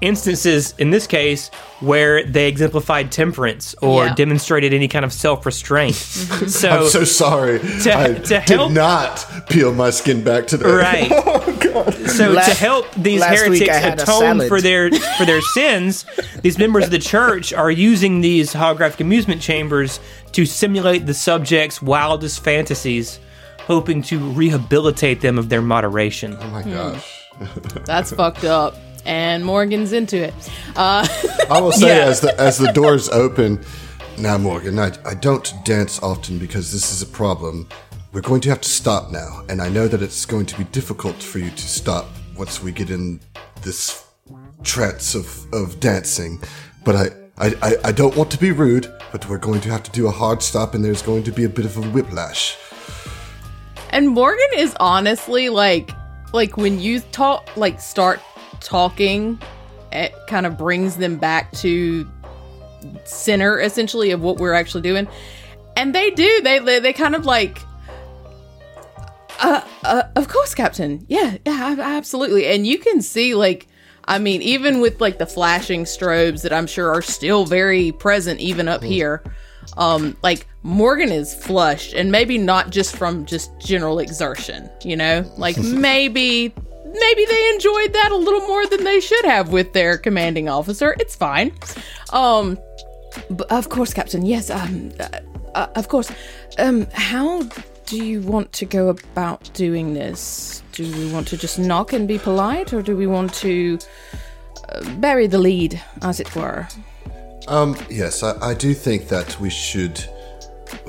[0.00, 1.48] Instances in this case
[1.80, 4.14] where they exemplified temperance or Yeah.
[4.14, 5.94] demonstrated any kind of self-restraint.
[5.94, 6.46] Mm-hmm.
[6.46, 7.58] so, I'm so sorry.
[7.58, 10.64] to- I to help- did not peel my skin back today.
[10.70, 11.12] Right.
[11.78, 16.06] Oh, so to help these heretics I had a atone for their for their sins,
[16.40, 20.00] these members of the church are using these holographic amusement chambers
[20.32, 23.18] to simulate the subject's wildest fantasies,
[23.66, 26.36] hoping to rehabilitate them of their moderation.
[26.40, 27.24] Oh my gosh.
[27.84, 28.76] That's fucked up.
[29.04, 30.34] And Morgan's into it.
[30.74, 31.06] Uh,
[31.50, 32.06] I will say Yeah.
[32.06, 33.60] as the as the doors open,
[34.18, 37.68] now Morgan, I, I don't dance often because this is a problem.
[38.12, 40.64] We're going to have to stop now, and I know that it's going to be
[40.64, 42.06] difficult for you to stop
[42.36, 43.20] once we get in
[43.62, 44.04] this
[44.62, 46.40] trance of, of dancing.
[46.84, 47.06] But I,
[47.36, 50.06] I, I, I don't want to be rude, but we're going to have to do
[50.06, 52.56] a hard stop, and there's going to be a bit of a whiplash.
[53.96, 55.90] And Morgan is honestly like,
[56.34, 58.20] like when you talk, like start
[58.60, 59.40] talking,
[59.90, 62.06] it kind of brings them back to
[63.04, 65.08] center essentially of what we're actually doing.
[65.78, 66.42] And they do.
[66.42, 67.58] They they, they kind of like.
[69.40, 71.06] Uh, uh, of course, Captain.
[71.08, 72.46] Yeah, yeah, absolutely.
[72.48, 73.66] And you can see, like,
[74.04, 78.40] I mean, even with like the flashing strobes that I'm sure are still very present,
[78.40, 79.22] even up here,
[79.76, 85.24] um, like Morgan is flushed, and maybe not just from just general exertion, you know,
[85.36, 86.54] like maybe.
[86.98, 90.96] Maybe they enjoyed that a little more than they should have with their commanding officer.
[90.98, 91.52] It's fine.
[92.10, 92.58] Um,
[93.28, 94.24] but of course, Captain.
[94.24, 94.48] Yes.
[94.48, 94.92] Um.
[94.98, 95.08] Uh,
[95.54, 96.10] uh, of course.
[96.58, 96.86] Um.
[96.92, 97.42] How
[97.86, 100.62] do you want to go about doing this?
[100.72, 103.78] Do we want to just knock and be polite, or do we want to
[104.68, 106.66] uh, bury the lead, as it were?
[107.48, 110.04] Um, yes, I, I do think that we should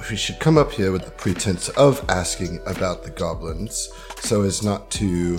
[0.10, 3.90] we should come up here with the pretense of asking about the goblins,
[4.22, 5.38] so as not to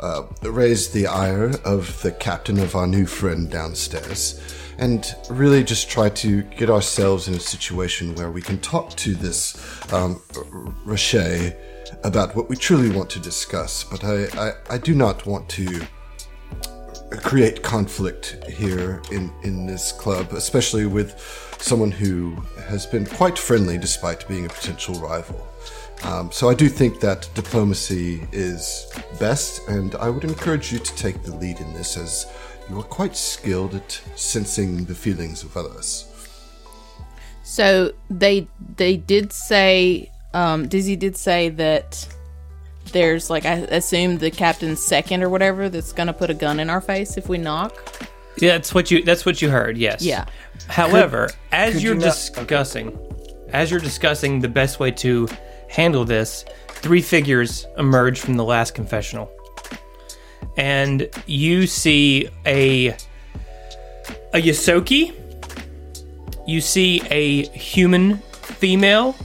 [0.00, 4.40] uh, raise the ire of the captain of our new friend downstairs,
[4.78, 9.14] and really just try to get ourselves in a situation where we can talk to
[9.14, 9.56] this
[9.92, 10.20] um,
[12.02, 13.84] about what we truly want to discuss.
[13.84, 15.86] But I, I, I do not want to
[17.10, 22.36] create conflict here in, in this club, especially with someone who
[22.68, 25.46] has been quite friendly despite being a potential rival.
[26.04, 30.96] Um, so I do think that diplomacy is best, and I would encourage you to
[30.96, 32.26] take the lead in this as
[32.70, 36.06] you are quite skilled at sensing the feelings of others.
[37.42, 38.46] So they
[38.76, 42.06] they did say um Dizzy did say that
[42.92, 46.70] there's like I assume the captain's second or whatever that's gonna put a gun in
[46.70, 47.74] our face if we knock.
[48.38, 49.76] Yeah, that's what you that's what you heard.
[49.76, 50.02] Yes.
[50.02, 50.24] Yeah.
[50.68, 52.98] However, as could you're you not- discussing,
[53.52, 55.28] as you're discussing the best way to
[55.68, 59.30] handle this, three figures emerge from the last confessional,
[60.56, 62.88] and you see a
[64.34, 65.12] a Ysoki,
[66.46, 68.18] you see a human
[68.58, 69.16] female,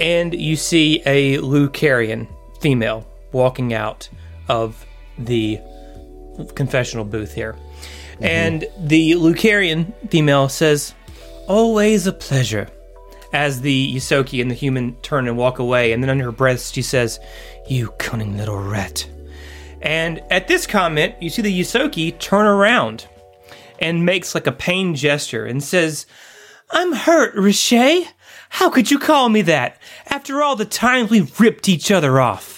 [0.00, 2.26] and you see a Lucarian
[2.64, 4.08] female walking out
[4.48, 4.86] of
[5.18, 5.60] the
[6.54, 7.52] confessional booth here.
[7.52, 8.24] Mm-hmm.
[8.24, 10.94] And the Lucarian female says,
[11.46, 12.70] Always a pleasure.
[13.34, 16.66] As the Ysoki and the human turn and walk away, and then under her breath,
[16.72, 17.20] she says,
[17.68, 19.06] You cunning little rat.
[19.82, 23.06] And at this comment, you see the Ysoki turn around
[23.78, 26.06] and makes like a pain gesture and says,
[26.70, 28.06] I'm hurt, Riche.
[28.48, 29.76] How could you call me that?
[30.06, 32.53] After all the times we ripped each other off.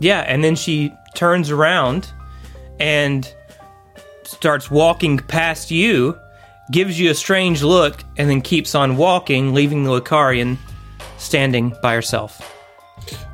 [0.00, 2.10] Yeah, and then she turns around
[2.78, 3.32] and
[4.24, 6.18] starts walking past you,
[6.70, 10.58] gives you a strange look, and then keeps on walking, leaving the Lucarian
[11.16, 12.54] standing by herself.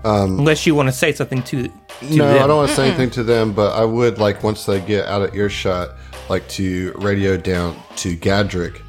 [0.04, 2.42] Um, Unless you want to say something to, to no, them.
[2.42, 5.06] I don't want to say anything to them, but I would like once they get
[5.06, 5.90] out of earshot,
[6.28, 8.80] like to radio down to Gadrick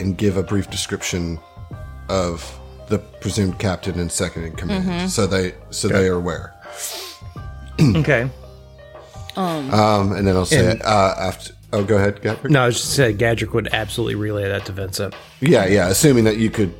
[0.00, 1.38] and give a brief description
[2.08, 2.58] of
[2.88, 5.06] the presumed captain and second in command, mm-hmm.
[5.08, 6.54] so they so they are aware.
[7.96, 8.28] Okay.
[9.36, 11.52] Um, and then I'll say And- uh, after.
[11.72, 12.50] Oh, go ahead, Gadrick.
[12.50, 15.14] No, I was just saying Gadrick would absolutely relay that to Vincent.
[15.40, 15.88] Yeah, yeah.
[15.88, 16.74] Assuming that you could,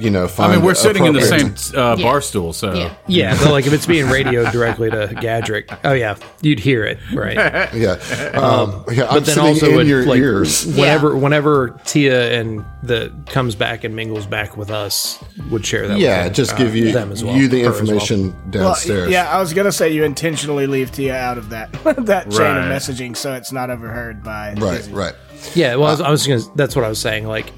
[0.00, 2.02] you know, I mean, we're sitting in the same uh, Yeah.
[2.04, 2.94] bar stool, so Yeah.
[3.06, 6.98] Yeah, but like if it's being radioed directly to Gadrick, oh yeah, you'd hear it,
[7.12, 7.36] right?
[7.74, 7.92] Yeah,
[8.34, 9.04] um, yeah.
[9.06, 10.66] I'm but then also in would, your like, ears.
[10.66, 15.98] Whenever, whenever Tia and the comes back and mingles back with us, would share that.
[15.98, 17.80] Yeah, with just uh, give you them as well, you the her as well.
[17.82, 19.10] information Well, downstairs.
[19.10, 21.72] yeah, I was gonna say you intentionally leave Tia out of that
[22.06, 24.54] that chain of messaging, so it's not overheard by.
[24.54, 24.92] Right, Dizzy.
[24.92, 25.14] right.
[25.54, 26.40] Yeah, well, I was, I was gonna.
[26.54, 27.26] That's what I was saying.
[27.26, 27.50] Like,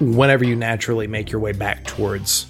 [0.00, 2.46] whenever you naturally make your way back towards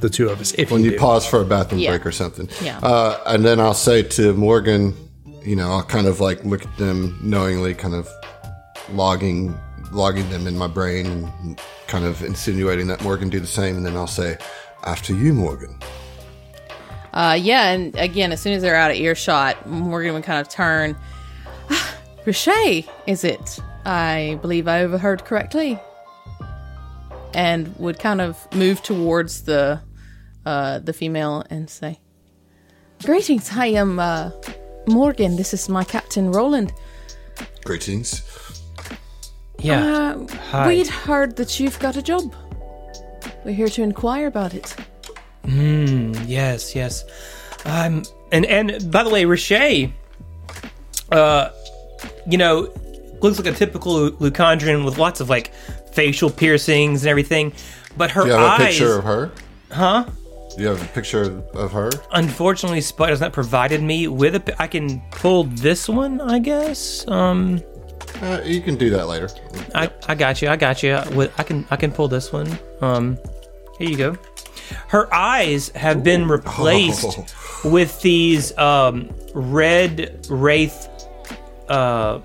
[0.00, 0.52] the two of us.
[0.58, 1.90] If when you, you pause for a bathroom Yeah.
[1.92, 2.48] break or something.
[2.62, 2.78] Yeah.
[2.78, 4.94] Uh, and then I'll say to Morgan,
[5.42, 8.08] you know, I'll kind of like look at them knowingly, kind of
[8.92, 9.54] logging
[9.92, 13.76] logging them in my brain and kind of insinuating that Morgan do the same.
[13.76, 14.36] And then I'll say,
[14.84, 15.78] after you, Morgan.
[17.14, 20.48] Uh, yeah, and again, as soon as they're out of earshot, Morgan would kind of
[20.48, 20.96] turn.
[22.26, 23.58] Richet, is it?
[23.86, 25.78] I believe I overheard correctly.
[27.34, 29.80] And would kind of move towards the
[30.46, 32.00] uh, the female and say,
[33.04, 34.30] "Greetings, I am uh,
[34.86, 35.36] Morgan.
[35.36, 36.72] This is my captain, Roland.
[37.64, 38.22] Greetings.
[39.58, 39.84] Yeah.
[39.84, 40.68] Uh, Hi.
[40.68, 42.34] we'd heard that you've got a job.
[43.44, 44.74] We're here to inquire about it.
[45.44, 46.12] Hmm.
[46.26, 47.04] Yes, yes.
[47.64, 49.92] Um, and and by the way, Richet,
[51.10, 51.50] uh,
[52.26, 52.72] you know,
[53.20, 55.52] looks like a typical Lucandrian with lots of like
[55.96, 57.52] facial piercings and everything,
[57.96, 58.60] but her Do you have eyes.
[58.60, 59.32] a picture of her?
[59.72, 60.04] Huh?
[60.56, 61.90] Do you have a picture of her?
[62.12, 64.62] Unfortunately, Spud has not provided me with a.
[64.62, 67.06] I can pull this one, I guess.
[67.08, 67.60] Um,
[68.22, 69.28] Uh, you can do that later.
[69.74, 70.48] I, I got you.
[70.48, 70.98] I got you.
[71.14, 72.48] With- I can I can pull this one.
[72.80, 73.18] Um,
[73.78, 74.16] here you go.
[74.88, 77.70] Her eyes have been replaced Oh.
[77.70, 80.88] with these um, red wraith.
[81.68, 82.20] Uh,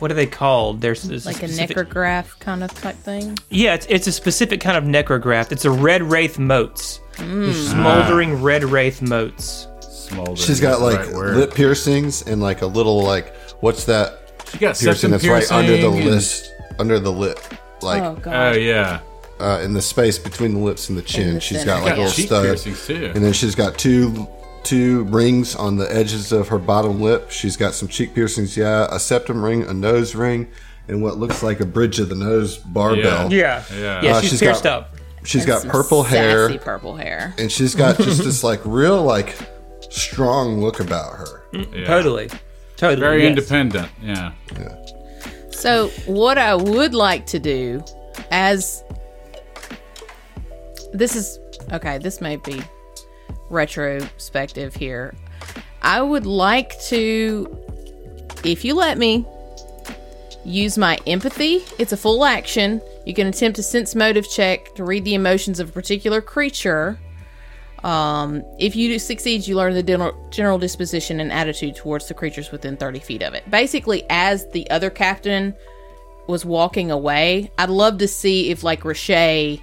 [0.00, 0.80] what are they called?
[0.80, 3.38] There's this Like a specific- necrograft kind of type thing.
[3.50, 5.52] Yeah, it's, it's a specific kind of necrograft.
[5.52, 7.00] It's a red wraith motes.
[7.16, 7.46] Mm.
[7.46, 9.66] These Smoldering red wraith motes.
[9.80, 11.36] Smoldering She's got like right word.
[11.36, 14.18] lip piercings and like a little like what's that
[14.52, 17.38] She got piercing septum that's right under the and- list under the lip
[17.82, 19.00] like Oh Oh yeah.
[19.40, 21.34] uh, in the space between the lips and the chin.
[21.34, 21.96] the she's center, got like yeah.
[21.98, 23.12] little Cheek stud, piercings too.
[23.14, 24.26] and then she's got two
[24.64, 27.30] two rings on the edges of her bottom lip.
[27.30, 30.48] She's got some cheek piercings, yeah, a septum ring, a nose ring,
[30.88, 33.32] and what looks like a bridge of the nose barbell.
[33.32, 33.62] Yeah.
[33.72, 34.02] Yeah.
[34.02, 34.94] Yeah, Uh, she's, she's pierced got- up.
[35.24, 37.34] She's And got some purple hair, purple hair.
[37.38, 39.34] and she's got just this like real like
[39.90, 41.42] strong look about her.
[41.52, 41.86] Yeah.
[41.86, 42.30] Totally.
[42.76, 43.00] Totally.
[43.00, 43.30] Very yes.
[43.30, 43.88] independent.
[44.00, 44.32] Yeah.
[45.50, 47.82] So, what I would like to do,
[48.30, 48.84] as
[50.92, 51.38] this is
[51.72, 52.62] okay, this may be
[53.50, 55.14] retrospective here.
[55.82, 57.58] I would like to,
[58.44, 59.26] if you let me,
[60.44, 61.62] use my empathy.
[61.78, 62.80] It's a full action.
[63.06, 66.98] You can attempt a sense motive check to read the emotions of a particular creature.
[67.84, 72.76] Um, if you succeed, you learn the general, disposition and attitude towards the creatures within
[72.76, 73.48] 30 feet of it.
[73.50, 75.54] Basically, as the other captain
[76.26, 79.62] was walking away, I'd love to see if like Richet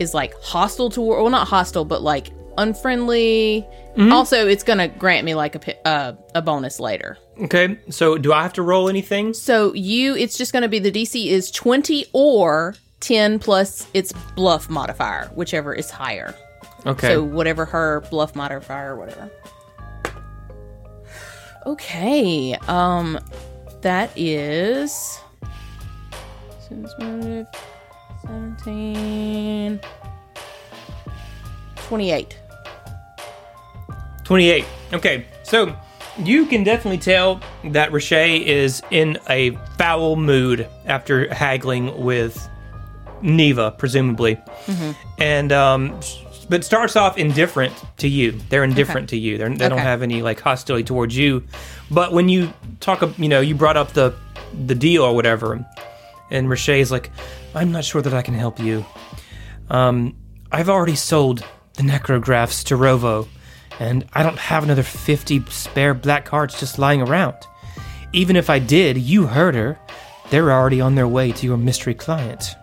[0.00, 3.66] is like hostile toward, well, not hostile, but like unfriendly.
[4.10, 7.18] Also, it's gonna grant me like a uh, a bonus later.
[7.42, 9.34] Okay, so do I have to roll anything?
[9.34, 14.70] So you, it's just gonna be the DC is 20 or 10 plus its bluff
[14.70, 16.34] modifier, whichever is higher.
[16.86, 17.08] Okay.
[17.08, 19.30] So whatever her bluff modifier or whatever.
[21.66, 22.54] Okay.
[22.68, 23.18] Um
[23.82, 25.18] that is
[26.68, 29.80] Sense 17
[31.76, 32.38] 28.
[34.24, 34.64] 28.
[34.92, 35.76] Okay, so
[36.18, 42.48] you can definitely tell that Richet is in a foul mood after haggling with
[43.22, 44.38] Neva, presumably.
[45.18, 45.98] And, um,
[46.48, 48.32] but starts off indifferent to you.
[48.50, 49.38] They're indifferent to you.
[49.38, 51.44] They're, they don't have any like hostility towards you.
[51.90, 54.14] But when you talk, you know, you brought up the
[54.66, 55.64] the deal or whatever,
[56.30, 57.10] and Richet is like,
[57.54, 58.84] "I'm not sure that I can help you.
[59.70, 60.14] Um,
[60.50, 61.42] I've already sold
[61.74, 63.28] the necrografts to Rovo,
[63.80, 67.36] and I don't have another 50 spare black cards just lying around.
[68.12, 69.78] Even if I did, you heard her.
[70.30, 72.54] They're already on their way to your mystery client.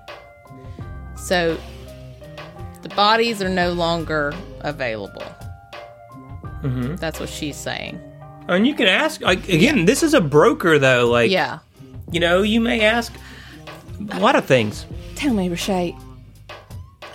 [1.18, 1.58] So
[2.82, 5.24] the bodies are no longer available.
[6.64, 6.96] Mm-hmm.
[6.96, 8.00] That's what she's saying.
[8.48, 11.08] And you can ask, like, again, this is a broker, though.
[11.10, 11.60] Like, Yeah.
[12.12, 13.14] you know, you may ask
[14.12, 14.86] a lot of things.
[15.16, 15.96] Tell me, Richet,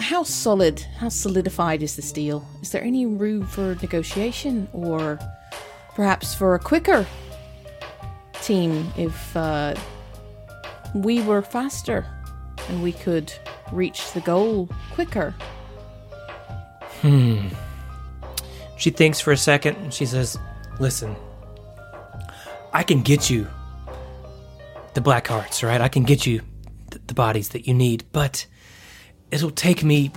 [0.04, 2.46] how solid, how solidified is this deal?
[2.60, 5.18] Is there any room for negotiation or
[5.94, 7.06] perhaps for a quicker
[8.42, 9.74] team if uh,
[10.94, 12.04] we were faster
[12.68, 13.32] and we could
[13.72, 15.34] reach the goal quicker?
[17.00, 17.48] Hmm.
[18.76, 20.38] She thinks for a second and she says,
[20.80, 21.16] Listen,
[22.74, 23.46] I can get you
[24.92, 25.80] the black hearts, right?
[25.80, 26.40] I can get you
[26.90, 28.46] th- the bodies that you need, but
[29.34, 30.12] it'll take me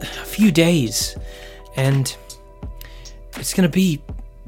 [0.00, 1.16] a few days
[1.76, 2.16] and
[3.36, 4.00] it's going to be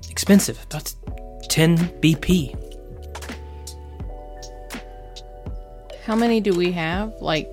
[0.09, 0.65] expensive.
[0.71, 0.95] About
[1.49, 2.57] 10 BP.
[6.05, 7.13] How many do we have?
[7.21, 7.51] Like,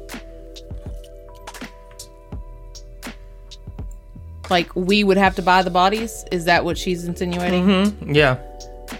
[4.49, 6.23] Like we would have to buy the bodies?
[6.31, 8.13] Is that what she's insinuating?
[8.13, 8.37] Yeah.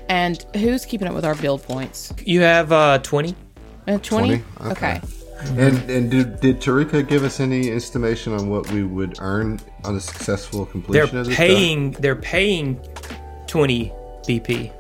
[0.09, 2.11] And who's keeping up with our build points?
[2.25, 3.35] You have uh, 20.
[3.87, 3.99] Uh, 20?
[3.99, 4.43] 20?
[4.71, 4.71] Okay.
[4.71, 5.22] Okay.
[5.57, 9.95] And and did, did Tarika give us any estimation on what we would earn on
[9.95, 10.93] a successful completion?
[10.93, 11.35] They're completion of this?
[11.35, 11.91] paying.
[11.91, 12.79] They're paying
[13.47, 13.91] 20
[14.27, 14.71] BP.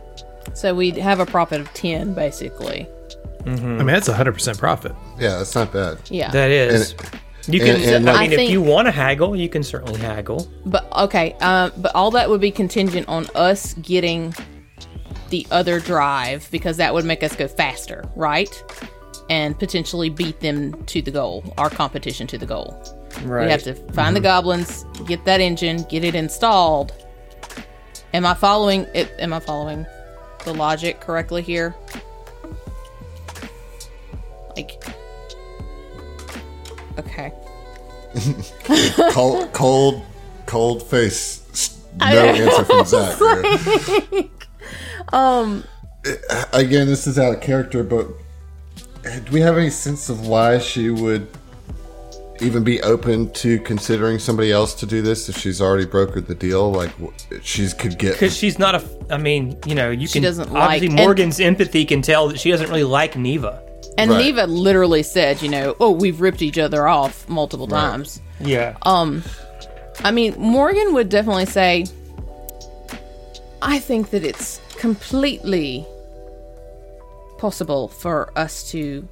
[0.53, 2.87] So we'd have a profit of 10, basically.
[3.45, 4.93] I mean, that's a hundred percent profit.
[5.19, 5.97] Yeah, that's not bad.
[6.09, 6.31] Yeah.
[6.31, 6.95] That is.
[7.47, 7.75] you can.
[7.75, 10.47] and- and, I mean, I if you want to haggle, you can certainly haggle.
[10.65, 14.33] But okay, uh, but all that would be contingent on us getting
[15.29, 18.49] the other drive because that would make us go faster, right?
[19.29, 22.77] And potentially beat them to the goal, our competition to the goal.
[23.23, 23.45] Right.
[23.45, 26.91] We have to find the goblins, get that engine, get it installed.
[28.13, 29.11] Am I following it?
[29.19, 29.85] Am I following
[30.43, 31.73] the logic correctly here?
[34.55, 34.83] Like,
[36.99, 37.31] okay.
[39.11, 40.01] cold, cold,
[40.45, 41.79] cold face.
[41.99, 43.17] No answer from Zach.
[44.09, 44.29] here.
[45.11, 45.63] Um,
[46.51, 48.07] Again, this is out of character, but
[49.03, 51.27] do we have any sense of why she would
[52.41, 56.35] even be open to considering somebody else to do this if she's already brokered the
[56.35, 56.71] deal?
[56.71, 57.11] Like, wh-
[57.43, 58.13] she's could get.
[58.13, 58.83] Because she's not a.
[59.09, 60.23] I mean, you know, you She can.
[60.23, 63.61] doesn't obviously, like- and- Morgan's empathy can tell that she doesn't really like Neva.
[63.97, 64.25] and Right.
[64.25, 68.19] Neva literally said, you know, oh, we've ripped each other off multiple times.
[68.39, 68.75] Yeah.
[68.81, 69.21] Um,
[70.03, 71.85] I mean, Morgan would definitely say,
[73.61, 75.85] I think that it's completely
[77.43, 79.05] possible for us to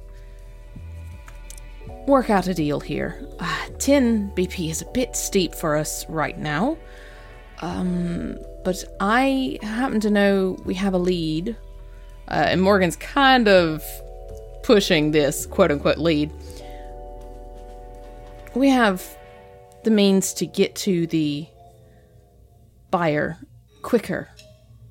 [2.06, 3.28] work out a deal here.
[3.38, 6.78] Uh, 10 BP is a bit steep for us right now.
[7.60, 11.54] Um, but I happen to know we have a lead.
[12.26, 13.82] Uh, and Morgan's kind of
[14.62, 16.32] pushing this quote unquote lead.
[18.54, 19.06] We have
[19.84, 21.46] the means to get to the
[22.90, 23.36] buyer
[23.82, 24.30] quicker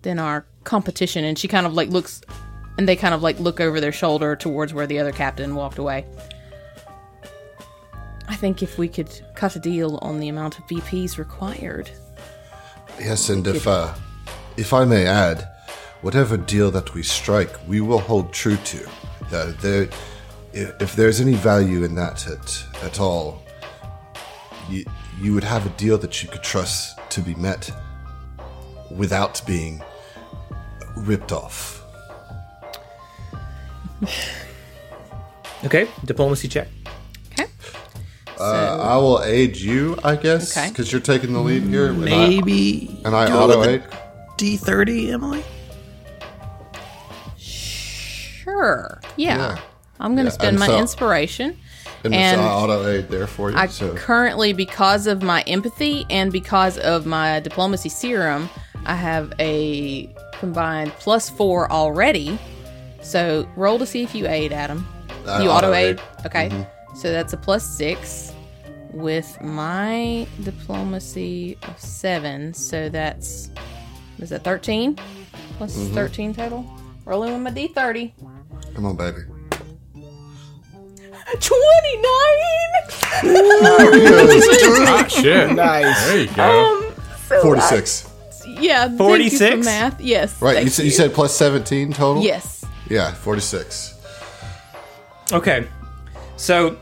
[0.03, 2.21] than our competition and she kind of like looks
[2.81, 5.77] and they kind of like look over their shoulder towards where the other captain walked
[5.77, 6.05] away
[8.27, 11.89] i think if we could cut a deal on the amount of bps required
[12.99, 13.93] Yes, and if uh,
[14.57, 15.47] if I may add,
[16.01, 18.87] whatever deal that we strike, we will hold true to.
[19.31, 19.89] That there,
[20.53, 23.41] if, if there's any value in that at at all,
[24.69, 24.85] you
[25.19, 27.71] you would have a deal that you could trust to be met
[28.91, 29.81] without being
[30.97, 31.80] ripped off.
[35.63, 35.87] Okay.
[36.05, 36.67] Diplomacy check.
[37.33, 37.45] okay
[38.39, 40.69] Uh, I will aid you, I guess, Okay.
[40.69, 41.85] because you're taking the lead here.
[41.89, 42.99] and I- Maybe.
[43.05, 43.83] and I do auto with aid.
[44.37, 45.43] D30, Emily?
[47.37, 49.57] sure yeah, Yeah.
[49.99, 51.57] i'm gonna Yeah, spend and my so- inspiration
[52.03, 53.57] And, And so I auto aid there for you.
[53.57, 58.49] I so currently, because of my empathy and because of my diplomacy serum,
[58.87, 60.09] I have a
[60.39, 62.39] combined plus four already.
[63.01, 64.87] So roll to see if you aid, Adam.
[65.27, 65.99] I you auto auto-aid.
[65.99, 66.25] aid?
[66.25, 66.49] Okay.
[66.49, 66.95] Mm-hmm.
[66.95, 68.33] So that's a plus six
[68.91, 72.53] with my diplomacy of seven.
[72.53, 73.49] So that's,
[74.19, 74.97] is that 13?
[75.57, 75.93] Plus mm-hmm.
[75.93, 76.65] 13 total?
[77.05, 78.11] Rolling with my d30.
[78.75, 79.21] come on, baby.
[81.39, 82.11] 29!
[83.23, 85.51] Ah, shit.
[85.51, 86.07] Nice.
[86.07, 86.87] There you go.
[86.87, 86.93] Um,
[87.41, 88.11] Forty-six.
[88.47, 89.65] yeah, thank you for 46?
[89.65, 90.01] math.
[90.01, 90.41] Yes.
[90.41, 92.23] Right, thank you you said plus 17 total?
[92.23, 92.60] Yes.
[92.91, 94.01] Yeah, 46.
[95.31, 95.65] Okay.
[96.35, 96.77] So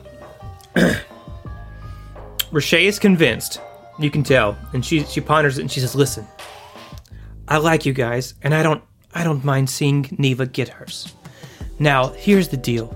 [2.51, 3.61] Rashay is convinced.
[3.99, 4.57] You can tell.
[4.73, 6.25] And she she ponders it and she says, Listen,
[7.47, 8.83] I like you guys, and I don't
[9.13, 11.13] I don't mind seeing Neva get hers.
[11.77, 12.87] Now, here's the deal.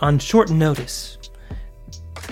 [0.00, 1.18] On short notice,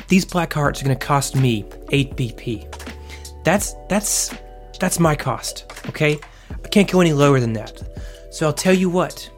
[0.08, 3.44] these black hearts are gonna cost me 8 BP.
[3.44, 4.34] That's that's
[4.80, 6.18] that's my cost, okay?
[6.50, 7.97] I can't go any lower than that.
[8.38, 9.28] So I'll tell you what.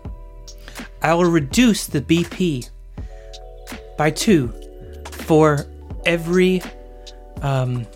[1.00, 2.68] I will reduce the BP
[3.96, 4.52] by two
[5.10, 5.66] for
[6.04, 6.60] every,
[7.40, 7.86] um,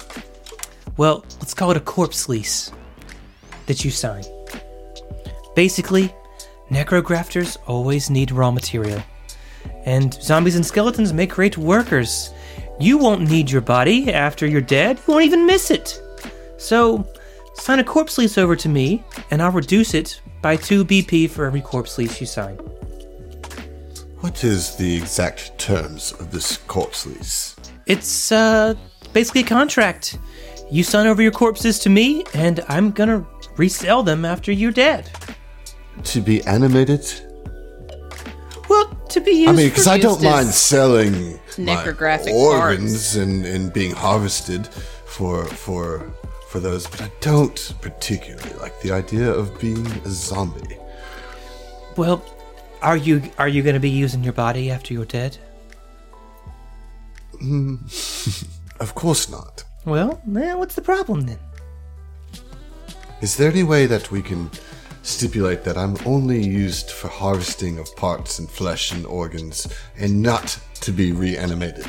[0.96, 2.72] well, let's call it a corpse lease
[3.66, 4.24] that you sign.
[5.54, 6.10] Basically,
[6.70, 9.02] necrografters always need raw material,
[9.84, 12.32] and zombies and skeletons make great workers.
[12.80, 16.00] You won't need your body after you're dead, you won't even miss it.
[16.56, 17.06] So,
[17.54, 21.46] sign a corpse lease over to me, and I'll reduce it by 2 BP for
[21.46, 22.56] every corpse lease you sign.
[24.20, 27.56] What is the exact terms of this corpse lease?
[27.86, 28.74] It's uh
[29.12, 30.18] basically a contract.
[30.70, 33.26] You sign over your corpses to me, and I'm gonna
[33.56, 35.10] resell them after you're dead.
[36.04, 37.04] To be animated?
[38.68, 43.44] Well, to be used I mean, because I don't mind selling my necrographic organs and,
[43.44, 46.12] and being harvested for for
[46.54, 50.78] for those, but I don't particularly like the idea of being a zombie.
[51.96, 52.24] Well,
[52.80, 55.36] are you are you going to be using your body after you're dead?
[57.42, 57.78] Mm.
[58.80, 59.64] Of course not.
[59.84, 61.38] Well, what's the problem then?
[63.20, 64.50] Is there any way that we can
[65.02, 70.58] stipulate that I'm only used for harvesting of parts and flesh and organs and not
[70.82, 71.86] to be reanimated?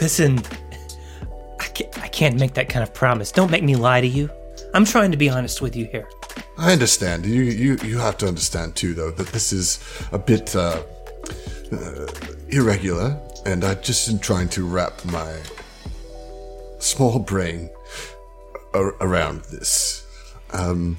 [0.00, 0.42] Listen,
[1.62, 3.30] I can't, I can't make that kind of promise.
[3.30, 4.28] Don't make me lie to you.
[4.74, 6.08] I'm trying to be honest with you here.
[6.58, 7.24] I understand.
[7.24, 9.78] You you you have to understand too, though, that this is
[10.12, 10.82] a bit uh,
[11.72, 12.06] uh,
[12.48, 13.16] irregular,
[13.46, 15.32] and I just am trying to wrap my
[16.78, 17.70] small brain
[18.74, 20.04] ar- around this.
[20.52, 20.98] Um,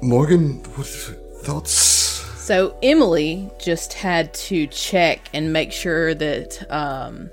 [0.00, 0.86] Morgan, what
[1.44, 1.72] thoughts?
[1.72, 7.30] So Emily just had to check and make sure that, um,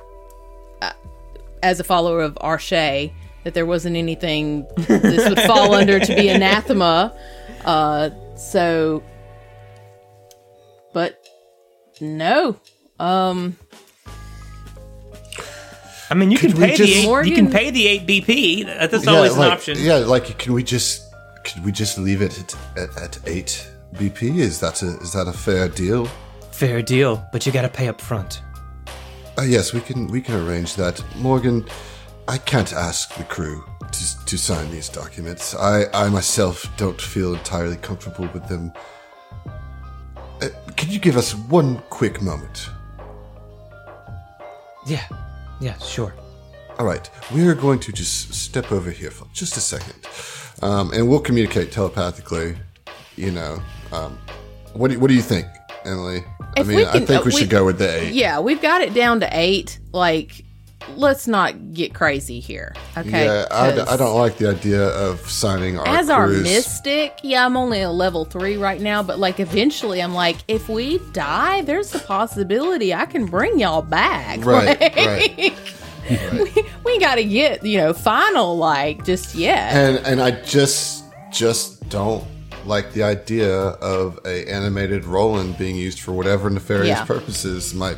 [1.64, 3.12] as a follower of Arche,
[3.44, 7.16] that there wasn't anything this would fall under to be anathema.
[7.66, 9.04] Uh, so,
[10.94, 11.26] but
[12.02, 12.60] no.
[13.00, 13.58] Um,
[16.10, 18.08] I mean, you can we pay just- the eight, you Morgan- can pay the eight
[18.08, 18.66] BP.
[18.66, 19.78] That- That's always an option.
[19.80, 21.04] Yeah, like can we just
[21.44, 24.38] can we just leave it at, at, at eight BP?
[24.38, 26.08] Is that a is that a fair deal?
[26.52, 28.42] Fair deal, but you got to pay up front.
[29.38, 31.04] Uh, yes, we can we can arrange that.
[31.18, 31.64] Morgan,
[32.28, 35.54] I can't ask the crew to, to sign these documents.
[35.56, 38.74] I, I myself don't feel entirely comfortable with them.
[40.42, 42.70] Uh, can you give us one quick moment?
[44.88, 45.06] Yeah,
[45.62, 46.16] yeah, sure.
[46.80, 50.08] All right, we are going to just step over here for just a second,
[50.64, 52.56] um, and we'll communicate telepathically.
[53.16, 53.62] You know,
[53.92, 54.18] um,
[54.74, 55.48] what do, what do you think,
[55.88, 56.24] Emily?
[56.40, 58.14] I If mean, we I think uh, we we- should go with the eight.
[58.14, 59.80] yeah, we've got it down to eight.
[59.92, 60.44] Like,
[60.96, 62.74] let's not get crazy here.
[62.98, 63.26] Okay.
[63.26, 67.46] Yeah, I, d- I don't like the idea of signing our as our mystic, yeah,
[67.46, 71.62] I'm only a level three right now, but like eventually I'm like, if we die,
[71.64, 74.40] there's a possibility I can bring y'all back.
[74.46, 75.54] Right, Like, right.
[76.32, 79.74] We, we gotta get, you know, final like just yet.
[79.74, 81.04] and and I just
[81.34, 82.24] just don't
[82.68, 83.52] like the idea
[83.96, 87.06] of a animated Roland being used for whatever nefarious Yeah.
[87.06, 87.98] purposes might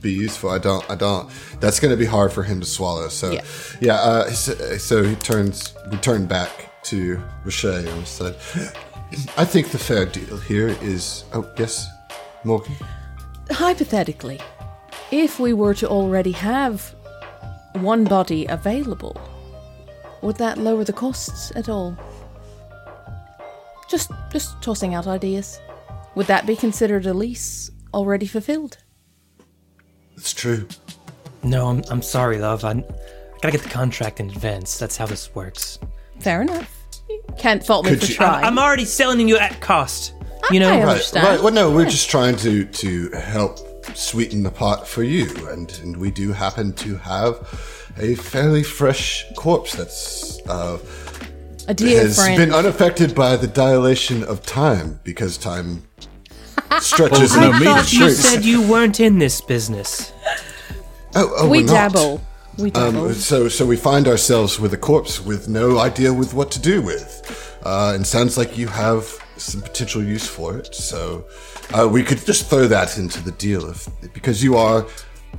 [0.00, 0.50] be useful.
[0.50, 1.28] I don't I don't.
[1.60, 3.08] That's going to be hard for him to swallow.
[3.08, 3.42] So Yeah.
[3.80, 3.94] yeah.
[3.96, 6.50] uh, so, so he turns we turn back
[6.84, 8.34] to Rocher and said,
[9.36, 11.86] "I think the fair deal here is oh yes,
[12.44, 12.74] Morgan."
[13.50, 14.40] Hypothetically,
[15.10, 16.94] if we were to already have
[17.74, 19.16] one body available,
[20.22, 21.96] would that lower the costs at all?
[23.90, 25.60] Just just tossing out ideas.
[26.14, 28.78] Would that be considered a lease already fulfilled?
[30.16, 30.66] It's true.
[31.42, 32.64] No, I'm, I'm sorry, love.
[32.64, 32.84] I, I
[33.40, 34.78] gotta get the contract in advance.
[34.78, 35.78] That's how this works.
[36.18, 36.76] Fair enough.
[37.38, 38.44] Can't fault me Could for you- trying.
[38.44, 40.14] I'm already selling you at cost.
[40.50, 41.26] You know, I Right, understand.
[41.26, 41.42] right.
[41.42, 43.58] Well, no, we're just trying to to help
[43.96, 47.34] sweeten the pot for you, and and we do happen to have
[47.98, 50.78] a fairly fresh corpse that's uh,
[51.68, 52.36] a dear has friend.
[52.36, 55.82] been unaffected by the dilation of time because time
[56.80, 57.64] stretches no and meat.
[57.64, 60.12] thought you said you weren't in this business.
[61.14, 61.92] oh, oh, we we're not.
[61.92, 62.20] dabble.
[62.58, 63.06] We dabble.
[63.06, 66.60] Um, so, so we find ourselves with a corpse with no idea with what to
[66.60, 69.04] do with, uh, and sounds like you have
[69.36, 70.74] some potential use for it.
[70.74, 71.24] So,
[71.72, 74.86] uh, we could just throw that into the deal, if, because you are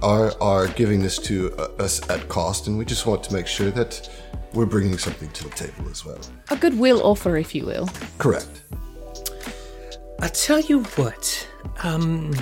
[0.02, 3.46] are are giving this to uh, us at cost, and we just want to make
[3.48, 4.10] sure that
[4.54, 6.20] we're bringing something to the table as well.
[6.50, 7.88] a goodwill offer, if you will.
[8.18, 8.64] Correct.
[10.20, 11.48] I tell you what,
[11.84, 12.34] um,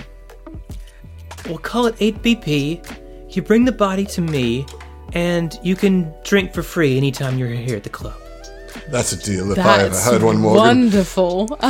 [1.48, 3.36] we'll call it 8 BP.
[3.36, 4.66] You bring the body to me,
[5.14, 8.20] and you can drink for free anytime you're here at the club.
[8.90, 9.52] That's a deal.
[9.52, 10.58] If I ever heard one, Morgan.
[10.58, 11.48] wonderful.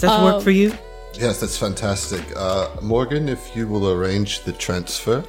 [0.00, 0.72] Does that work for you?
[1.14, 2.22] Yes, that's fantastic.
[2.36, 5.24] Uh, Morgan, if you will arrange the transfer.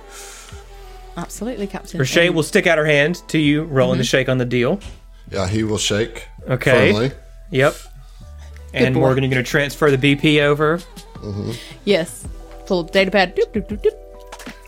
[1.22, 1.99] Absolutely, Captain.
[1.99, 4.10] Roche will stick out her hand to you, rolling the mhm.
[4.10, 4.80] shake on the deal.
[5.30, 6.27] Yeah, he will shake.
[6.49, 6.91] Okay.
[6.91, 7.11] Firmly.
[7.52, 7.76] Yep.
[8.73, 9.02] And boy.
[9.02, 10.77] Morgan, you're going to transfer the BP over.
[11.15, 11.52] Mm-hmm.
[11.85, 12.27] Yes.
[12.65, 13.35] Full data pad.
[13.35, 13.98] Doop, doop, doop, doop.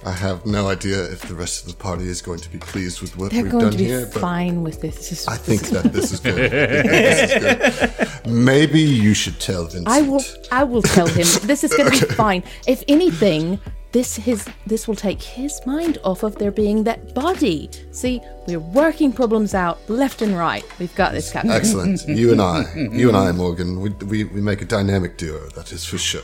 [0.06, 3.02] I have no idea if the rest of the party is going to be pleased
[3.02, 4.98] with what They're we've going done to be here, but fine with this.
[4.98, 6.34] It's just- I think is- that this is good.
[6.34, 8.32] I think this is good.
[8.34, 9.88] Maybe you should tell Vincent.
[9.88, 10.22] I will.
[10.52, 12.44] I will tell him this is going to be fine.
[12.68, 13.60] If anything,
[13.94, 17.70] this his this will take his mind off of there being that body.
[17.92, 20.66] See, we're working problems out left and right.
[20.80, 21.52] We've got this, Captain.
[21.52, 22.04] Excellent.
[22.24, 25.72] You and I, you and I, Morgan, we, we, we make a dynamic duo, that
[25.72, 26.22] is for sure.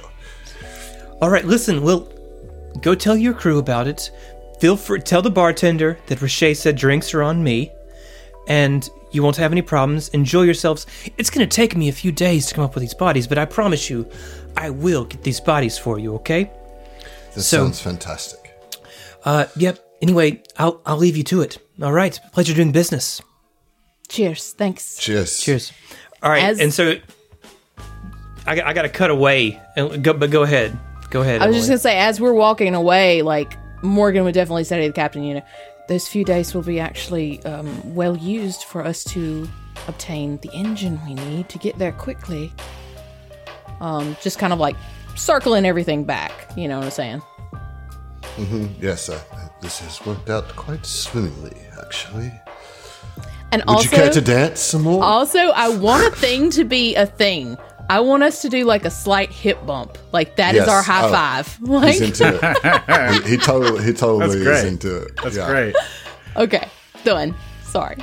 [1.22, 2.08] All right, listen, we'll
[2.82, 4.12] go tell your crew about it.
[4.60, 7.72] Feel free tell the bartender that Roche said drinks are on me,
[8.48, 10.10] and you won't have any problems.
[10.10, 10.86] Enjoy yourselves.
[11.18, 13.38] It's going to take me a few days to come up with these bodies, but
[13.38, 14.10] I promise you,
[14.56, 16.16] I will get these bodies for you.
[16.16, 16.52] Okay?
[17.36, 18.40] This So- sounds fantastic.
[19.24, 19.80] Uh, yep.
[20.02, 21.58] Anyway, I'll I'll leave you to it.
[21.82, 22.18] All right.
[22.34, 23.22] Pleasure doing business.
[24.08, 24.54] Cheers.
[24.58, 24.98] Thanks.
[24.98, 25.40] Cheers.
[25.40, 25.72] Cheers.
[26.24, 26.44] All right.
[26.44, 26.96] As- and so,
[28.48, 30.78] I got, I got to cut away and go, but go ahead.
[31.10, 31.42] Go ahead.
[31.42, 34.88] I was just gonna say, as we're walking away, like Morgan would definitely say to
[34.88, 35.42] the captain, you know,
[35.88, 39.48] those few days will be actually um, well used for us to
[39.88, 42.54] obtain the engine we need to get there quickly.
[43.82, 44.76] Um, just kind of like
[45.15, 46.31] circling everything back.
[46.57, 47.22] You know what I'm saying?
[48.80, 49.19] Yes, uh,
[49.61, 52.31] this has worked out quite swimmingly, actually.
[53.52, 55.03] And Would also, you care to dance some more?
[55.03, 57.57] also, I want a thing to be a thing.
[57.90, 59.98] I want us to do like a slight hip bump.
[60.14, 60.69] Like that is Yes.
[60.69, 61.60] our high Oh, five.
[61.61, 63.23] Like, He's into it.
[63.26, 64.65] he, he totally, he totally is great.
[64.65, 65.11] into it.
[65.23, 65.48] That's Yeah.
[65.48, 65.76] great.
[66.38, 66.68] okay,
[67.03, 67.34] done.
[67.64, 67.98] Sorry.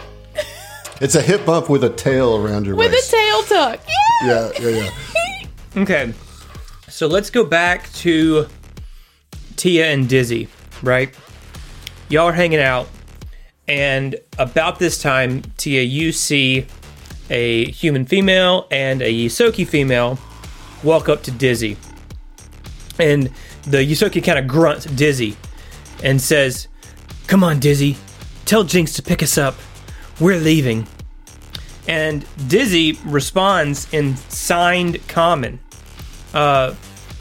[1.00, 2.90] It's a hip bump with a tail around your waist.
[2.90, 3.80] With a tail tuck.
[4.24, 4.50] Yeah.
[4.58, 4.90] yeah, yeah,
[5.74, 5.82] yeah.
[5.82, 6.12] Okay.
[6.96, 8.46] So let's go back to
[9.56, 10.48] Tia and Dizzy,
[10.82, 11.14] right?
[12.08, 12.88] Y'all are hanging out,
[13.68, 16.66] and about this time, Tia, you see
[17.28, 20.18] a human female and a Ysoki female
[20.82, 21.76] walk up to Dizzy.
[22.98, 23.24] And
[23.64, 25.36] the Ysoki kind of grunts Dizzy
[26.02, 26.66] and says,
[27.26, 27.98] Come on, Dizzy,
[28.46, 29.56] tell Jinx to pick us up.
[30.18, 30.86] We're leaving.
[31.86, 35.60] And Dizzy responds in signed common.
[36.34, 36.74] Uh,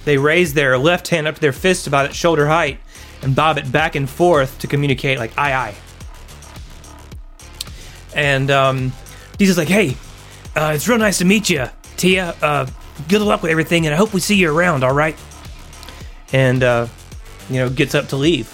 [0.06, 2.80] they raise their left hand up to their fist about at shoulder height
[3.22, 5.76] and bob it back and forth to communicate like aye aye.
[8.16, 8.94] And um,
[9.38, 9.98] Dizzy's like, hey,
[10.56, 11.66] uh, it's real nice to meet you,
[11.98, 12.36] Tia.
[12.42, 12.68] Uh,
[13.10, 14.84] good luck with everything, and I hope we see you around.
[14.84, 15.18] All right.
[16.32, 16.88] And uh,
[17.50, 18.54] you know, gets up to leave.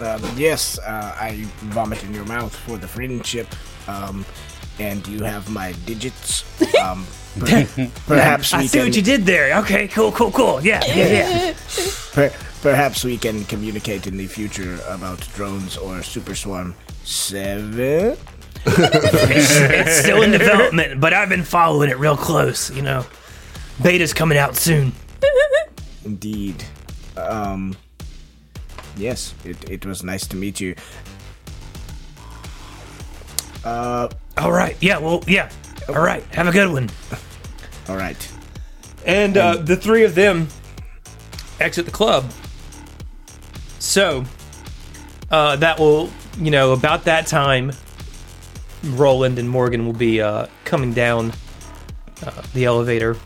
[0.00, 3.46] Um, yes, uh, I vomit in your mouth for the friendship.
[3.88, 4.24] Um,
[4.78, 6.44] and you have my digits.
[6.84, 7.06] Um,
[7.40, 7.66] per-
[8.06, 9.58] perhaps we I see can, what you did there.
[9.60, 10.60] Okay, cool, cool, cool.
[10.62, 11.54] Yeah, yeah, yeah.
[12.12, 12.32] per-
[12.62, 18.16] perhaps we can communicate in the future about drones or super swarm seven.
[18.66, 22.70] it's still in development, but I've been following it real close.
[22.70, 23.06] You know,
[23.82, 24.92] beta's coming out soon.
[26.04, 26.62] Indeed.
[27.16, 27.76] Um,
[28.96, 30.74] yes, it, it was nice to meet you.
[33.64, 34.76] Uh, All right.
[34.80, 34.98] Yeah.
[34.98, 35.22] Well.
[35.26, 35.50] Yeah.
[35.88, 36.22] All right.
[36.34, 36.90] Have a good one.
[37.88, 38.32] all right.
[39.06, 40.48] And uh, the three of them
[41.60, 42.30] exit the club.
[43.78, 44.24] So
[45.30, 47.72] uh, that will, you know, about that time,
[48.82, 51.32] Roland and Morgan will be uh, coming down
[52.24, 53.16] uh, the elevator.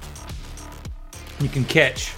[1.41, 2.13] You can catch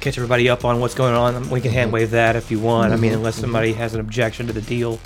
[0.00, 1.48] catch everybody up on what's going on.
[1.50, 2.92] We can hand wave that if you want.
[2.92, 4.98] I mean, unless somebody has an objection to the deal.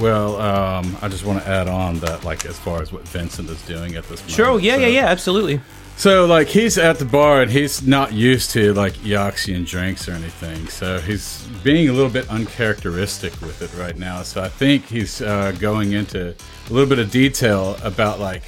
[0.00, 3.50] Well, um, I just want to add on that, like, as far as what Vincent
[3.50, 4.30] is doing at this moment.
[4.32, 4.58] Sure.
[4.58, 4.74] Yeah.
[4.76, 4.86] so- Yeah.
[4.86, 5.06] Yeah.
[5.06, 5.60] Absolutely.
[5.96, 10.12] So, like, he's at the bar and he's not used to, like, Eoxian drinks or
[10.12, 10.66] anything.
[10.68, 14.22] So, he's being a little bit uncharacteristic with it right now.
[14.22, 18.42] So, I think he's uh, going into a little bit of detail about, like,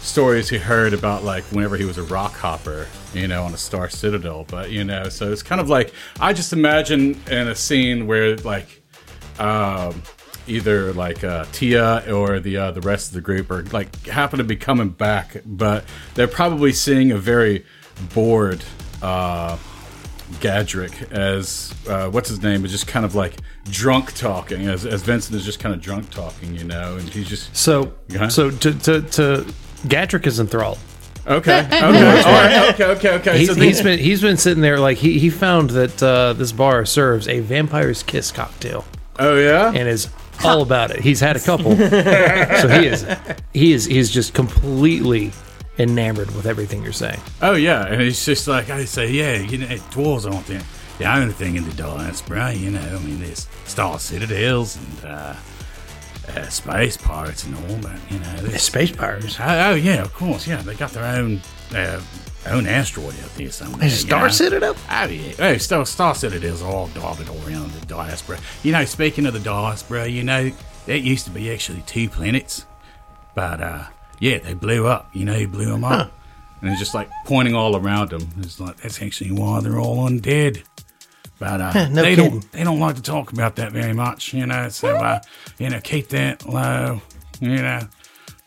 [0.00, 3.58] stories he heard about, like, whenever he was a rock hopper, you know, on a
[3.58, 4.44] Star Citadel.
[4.48, 8.36] But, you know, so it's kind of like, I just imagine in a scene where,
[8.38, 8.82] like,
[9.38, 10.02] um,
[10.48, 14.38] either like uh, Tia or the uh, the rest of the group are like happen
[14.38, 15.84] to be coming back, but
[16.14, 17.64] they're probably seeing a very
[18.14, 18.64] bored
[19.02, 19.56] uh,
[20.40, 25.02] Gadrick as uh, what's his name is just kind of like drunk talking as, as
[25.02, 28.28] Vincent is just kind of drunk talking, you know, and he's just So, Yeah.
[28.28, 29.46] so to to to
[29.86, 30.78] Gadrick is enthralled.
[31.26, 33.38] okay, okay, all right, okay, okay, okay.
[33.38, 36.32] He's, so he's the- been he's been sitting there like he, he found that uh,
[36.34, 38.84] this bar serves a vampire's kiss cocktail.
[39.18, 40.08] Oh yeah, and is
[40.44, 41.00] all about it.
[41.00, 43.06] He's had a couple, so he is
[43.52, 45.32] he is he's just completely
[45.78, 47.20] enamored with everything you're saying.
[47.40, 50.62] Oh yeah, and it's just like I say, yeah, you know, dwarves aren't the,
[50.98, 52.52] the only thing in the diaspora.
[52.52, 55.34] You know, I mean, there's Star Citadels and uh,
[56.36, 59.36] uh, space pirates and all, but you know, Space pirates.
[59.40, 61.40] oh, oh yeah, of course, yeah, they got their own
[61.74, 62.00] uh,
[62.46, 63.84] own asteroid out there somewhere.
[63.84, 64.28] Is you Star know.
[64.28, 64.76] Citadel?
[64.90, 68.38] Oh yeah, oh, Star, Star Citadels are all dotted all around the diaspora.
[68.62, 70.52] You know, speaking of the diaspora, you know,
[70.86, 72.66] there used to be actually two planets,
[73.34, 73.84] but uh,
[74.20, 75.08] yeah, they blew up.
[75.14, 76.12] You know, blew them up.
[76.60, 78.28] And it's just like pointing all around them.
[78.40, 80.64] It's like that's actually why they're all undead.
[81.38, 82.30] But uh, no they kidding.
[82.40, 84.68] don't they don't like to talk about that very much, you know.
[84.70, 85.20] So uh,
[85.58, 87.00] you know, keep that low,
[87.40, 87.80] you know.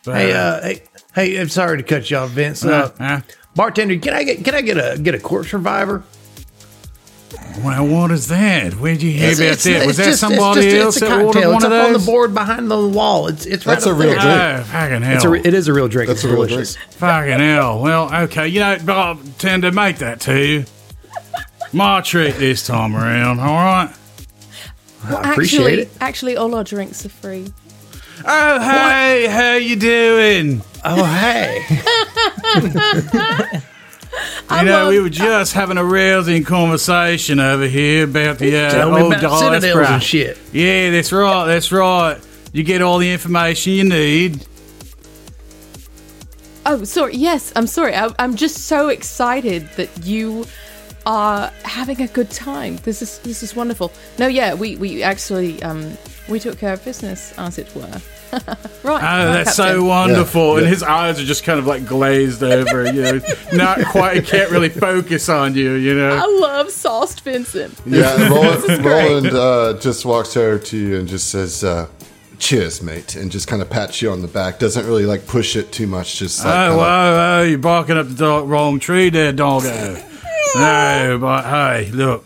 [0.03, 1.39] But, Hey, uh, hey, hey!
[1.39, 2.65] I'm sorry to cut you off, Vince.
[2.65, 3.21] Uh, huh?
[3.55, 6.03] bartender, can I get can I get a get a corpse reviver?
[7.63, 8.73] well, what is that?
[8.73, 9.85] Where'd you hear about that?
[9.87, 11.93] Was that just- somebody just- else it's a that ordered one It's of up on
[11.93, 13.27] the board behind the wall.
[13.27, 14.19] It's it's right That's up a real there.
[14.55, 14.59] drink.
[14.59, 15.15] Oh, fucking hell!
[15.15, 16.07] It's a, it is a real drink.
[16.07, 16.75] That's it's a real delicious.
[16.75, 16.91] drink.
[16.93, 17.79] Fucking hell.
[17.81, 18.47] Well, okay.
[18.49, 20.65] You know, Bob, tend to make that to you.
[21.73, 23.95] My treat this time around, all right?
[25.03, 25.89] i appreciate actually, it.
[25.99, 27.51] actually, all our drinks are free.
[28.25, 30.61] Oh, hey, how you doing?
[30.83, 31.65] Oh, hey!
[34.51, 38.69] You know, love- we were just having a rousing conversation over here about the uh,
[38.69, 39.59] Tell me old about dollar.
[39.61, 40.37] Citadels and shit.
[40.51, 41.45] Yeah, that's right.
[41.45, 42.19] That's right.
[42.51, 44.45] You get all the information you need.
[46.65, 47.15] Oh, sorry.
[47.15, 47.95] Yes, I'm sorry.
[47.95, 50.45] I, I'm just so excited that you
[51.05, 52.77] are having a good time.
[52.77, 53.91] This is this is wonderful.
[54.19, 55.97] No, yeah, we we actually um
[56.29, 57.81] we took care of business, as it were.
[58.31, 58.41] right.
[58.85, 59.85] Oh, right, that's so Captain.
[59.87, 60.55] wonderful.
[60.57, 60.69] And yeah.
[60.69, 63.19] his eyes are just kind of like glazed over, you know,
[63.51, 66.15] not quite, he can't really focus on you, you know.
[66.15, 67.77] I love sauced Vincent.
[67.85, 71.87] Yeah, Roland, Roland uh, just walks over to you and just says, uh,
[72.39, 74.59] "Cheers, mate," and just kind of pats you on the back.
[74.59, 76.17] Doesn't really like push it too much.
[76.19, 76.83] Just like Oh, kinda- whoa,
[77.39, 80.01] whoa, you're barking up the dog, wrong tree there, doggo.
[80.55, 82.25] No, but hey, look.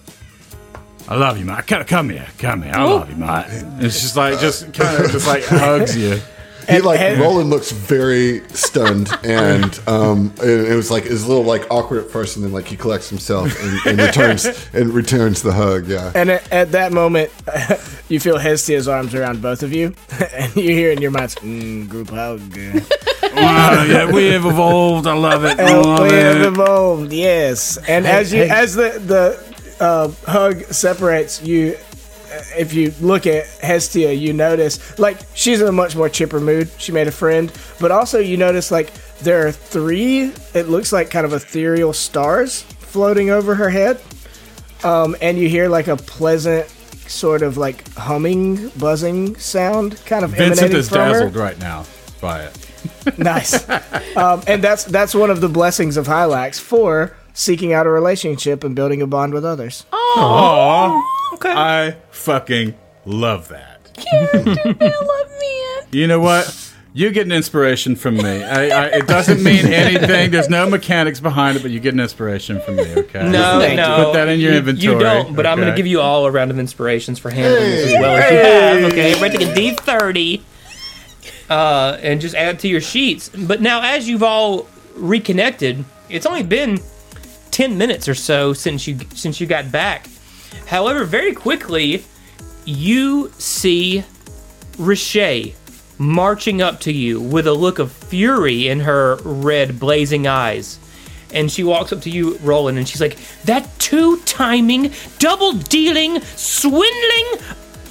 [1.08, 1.68] I love you, mate.
[1.68, 2.74] Come, come here, come here.
[2.74, 3.46] I love you, mate.
[3.80, 6.20] It's just like, just kind of, just like hugs you.
[6.68, 11.28] he like and- Roland looks very stunned, and um, it, it was like it's a
[11.28, 14.90] little like awkward at first, and then like he collects himself and, and returns and
[14.96, 15.86] returns the hug.
[15.88, 17.32] Yeah, And at, at that moment,
[18.10, 19.94] you feel Hestia's arms around both of you,
[20.34, 22.42] and you hear in your minds, mm, group hug.
[23.36, 25.08] Wow, yeah, we have evolved.
[25.08, 25.60] I love it.
[25.60, 27.78] I And love we have evolved, yes.
[27.88, 33.46] And as you, as the the uh, hug separates you, uh, if you look at
[33.62, 36.70] Hestia, you notice like she's in a much more chipper mood.
[36.78, 40.32] She made a friend, but also you notice like there are three.
[40.54, 44.02] It looks like kind of ethereal stars floating over her head,
[44.84, 46.70] um, and you hear like a pleasant
[47.08, 51.12] sort of like humming, buzzing sound, kind of Vincent emanating is from her.
[51.12, 51.86] dazzled right now
[52.22, 52.58] by it.
[53.18, 53.68] Nice.
[54.18, 58.64] um, and that's that's one of the blessings of Hylax for seeking out a relationship
[58.64, 59.86] and building a bond with others.
[59.92, 61.02] Oh
[61.44, 62.76] I fucking
[63.06, 63.92] love that.
[63.98, 66.00] I love me.
[66.00, 66.62] You know what?
[66.94, 68.42] You get an inspiration from me.
[68.42, 70.32] I, I, it doesn't mean anything.
[70.32, 72.84] There's no mechanics behind it, but you get an inspiration from me.
[72.84, 73.30] Okay.
[73.30, 73.98] No, Thank no.
[73.98, 74.04] you.
[74.06, 76.32] Put that in your inventory, You don't, but I'm going to give you all a
[76.32, 78.92] round of inspirations for handling this as well as you have.
[78.94, 80.42] Okay, everybody take a D30
[81.50, 83.30] uh, and just add to your sheets.
[83.30, 86.80] But now, as you've all reconnected, it's only been
[87.52, 90.08] 10 minutes or so since you since you got back.
[90.68, 92.04] However, very quickly,
[92.66, 94.04] you see
[94.78, 95.54] Riche
[95.98, 100.80] marching up to you with a look of fury in her red, blazing eyes.
[101.34, 106.22] And she walks up to you, Roland, and she's like, That two timing, double dealing,
[106.22, 107.26] swindling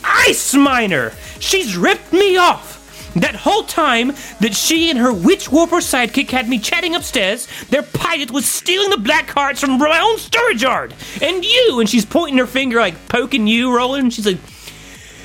[0.03, 1.13] ice miner!
[1.41, 2.74] She's ripped me off!
[3.17, 4.09] That whole time
[4.41, 8.91] that she and her witch warper sidekick had me chatting upstairs, their pilot was stealing
[8.91, 10.95] the black hearts from my own storage yard!
[11.23, 14.39] And you, and she's pointing her finger, like poking you, Roland, and she's like,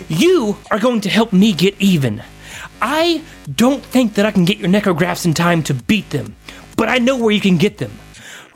[0.07, 2.23] you are going to help me get even.
[2.81, 6.35] I don't think that I can get your necrografts in time to beat them,
[6.77, 7.91] but I know where you can get them.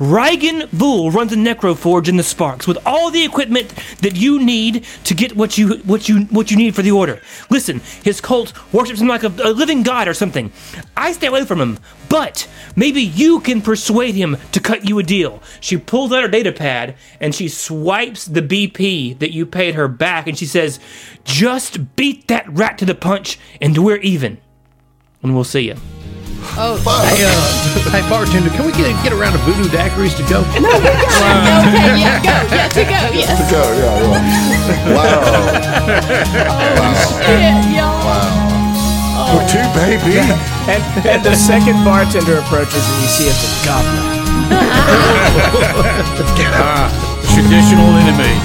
[0.04, 4.84] Reigen Vul runs a necroforge in the Sparks with all the equipment that you need
[5.06, 7.22] to get what you what you what you need for the order.
[7.50, 10.52] Listen, his cult worships him like a, a living god or something.
[10.98, 15.04] I stay away from him, but maybe you can persuade him to cut you a
[15.04, 15.42] deal.
[15.62, 19.88] She pulls out her data pad and she swipes the BP that you paid her
[19.88, 20.82] back, and she says,
[21.24, 24.38] "Just beat that rat to the punch, and we're even."
[25.22, 26.03] And we'll see you.
[26.56, 27.32] Oh, Hey, uh,
[27.90, 30.42] hey, bartender, can we get get around to voodoo daiquiris to go?
[30.60, 31.00] No, we got
[31.48, 33.38] no, okay, yeah, go, yeah, to go, yes.
[33.40, 34.94] To go, yeah, yeah.
[34.94, 35.24] Wow,
[37.24, 38.06] Yeah, y'all.
[39.34, 40.20] we're two baby.
[40.70, 44.14] And, and the second bartender approaches and you see it's a goblin.
[46.56, 46.88] Ah,
[47.34, 48.38] traditional enemy.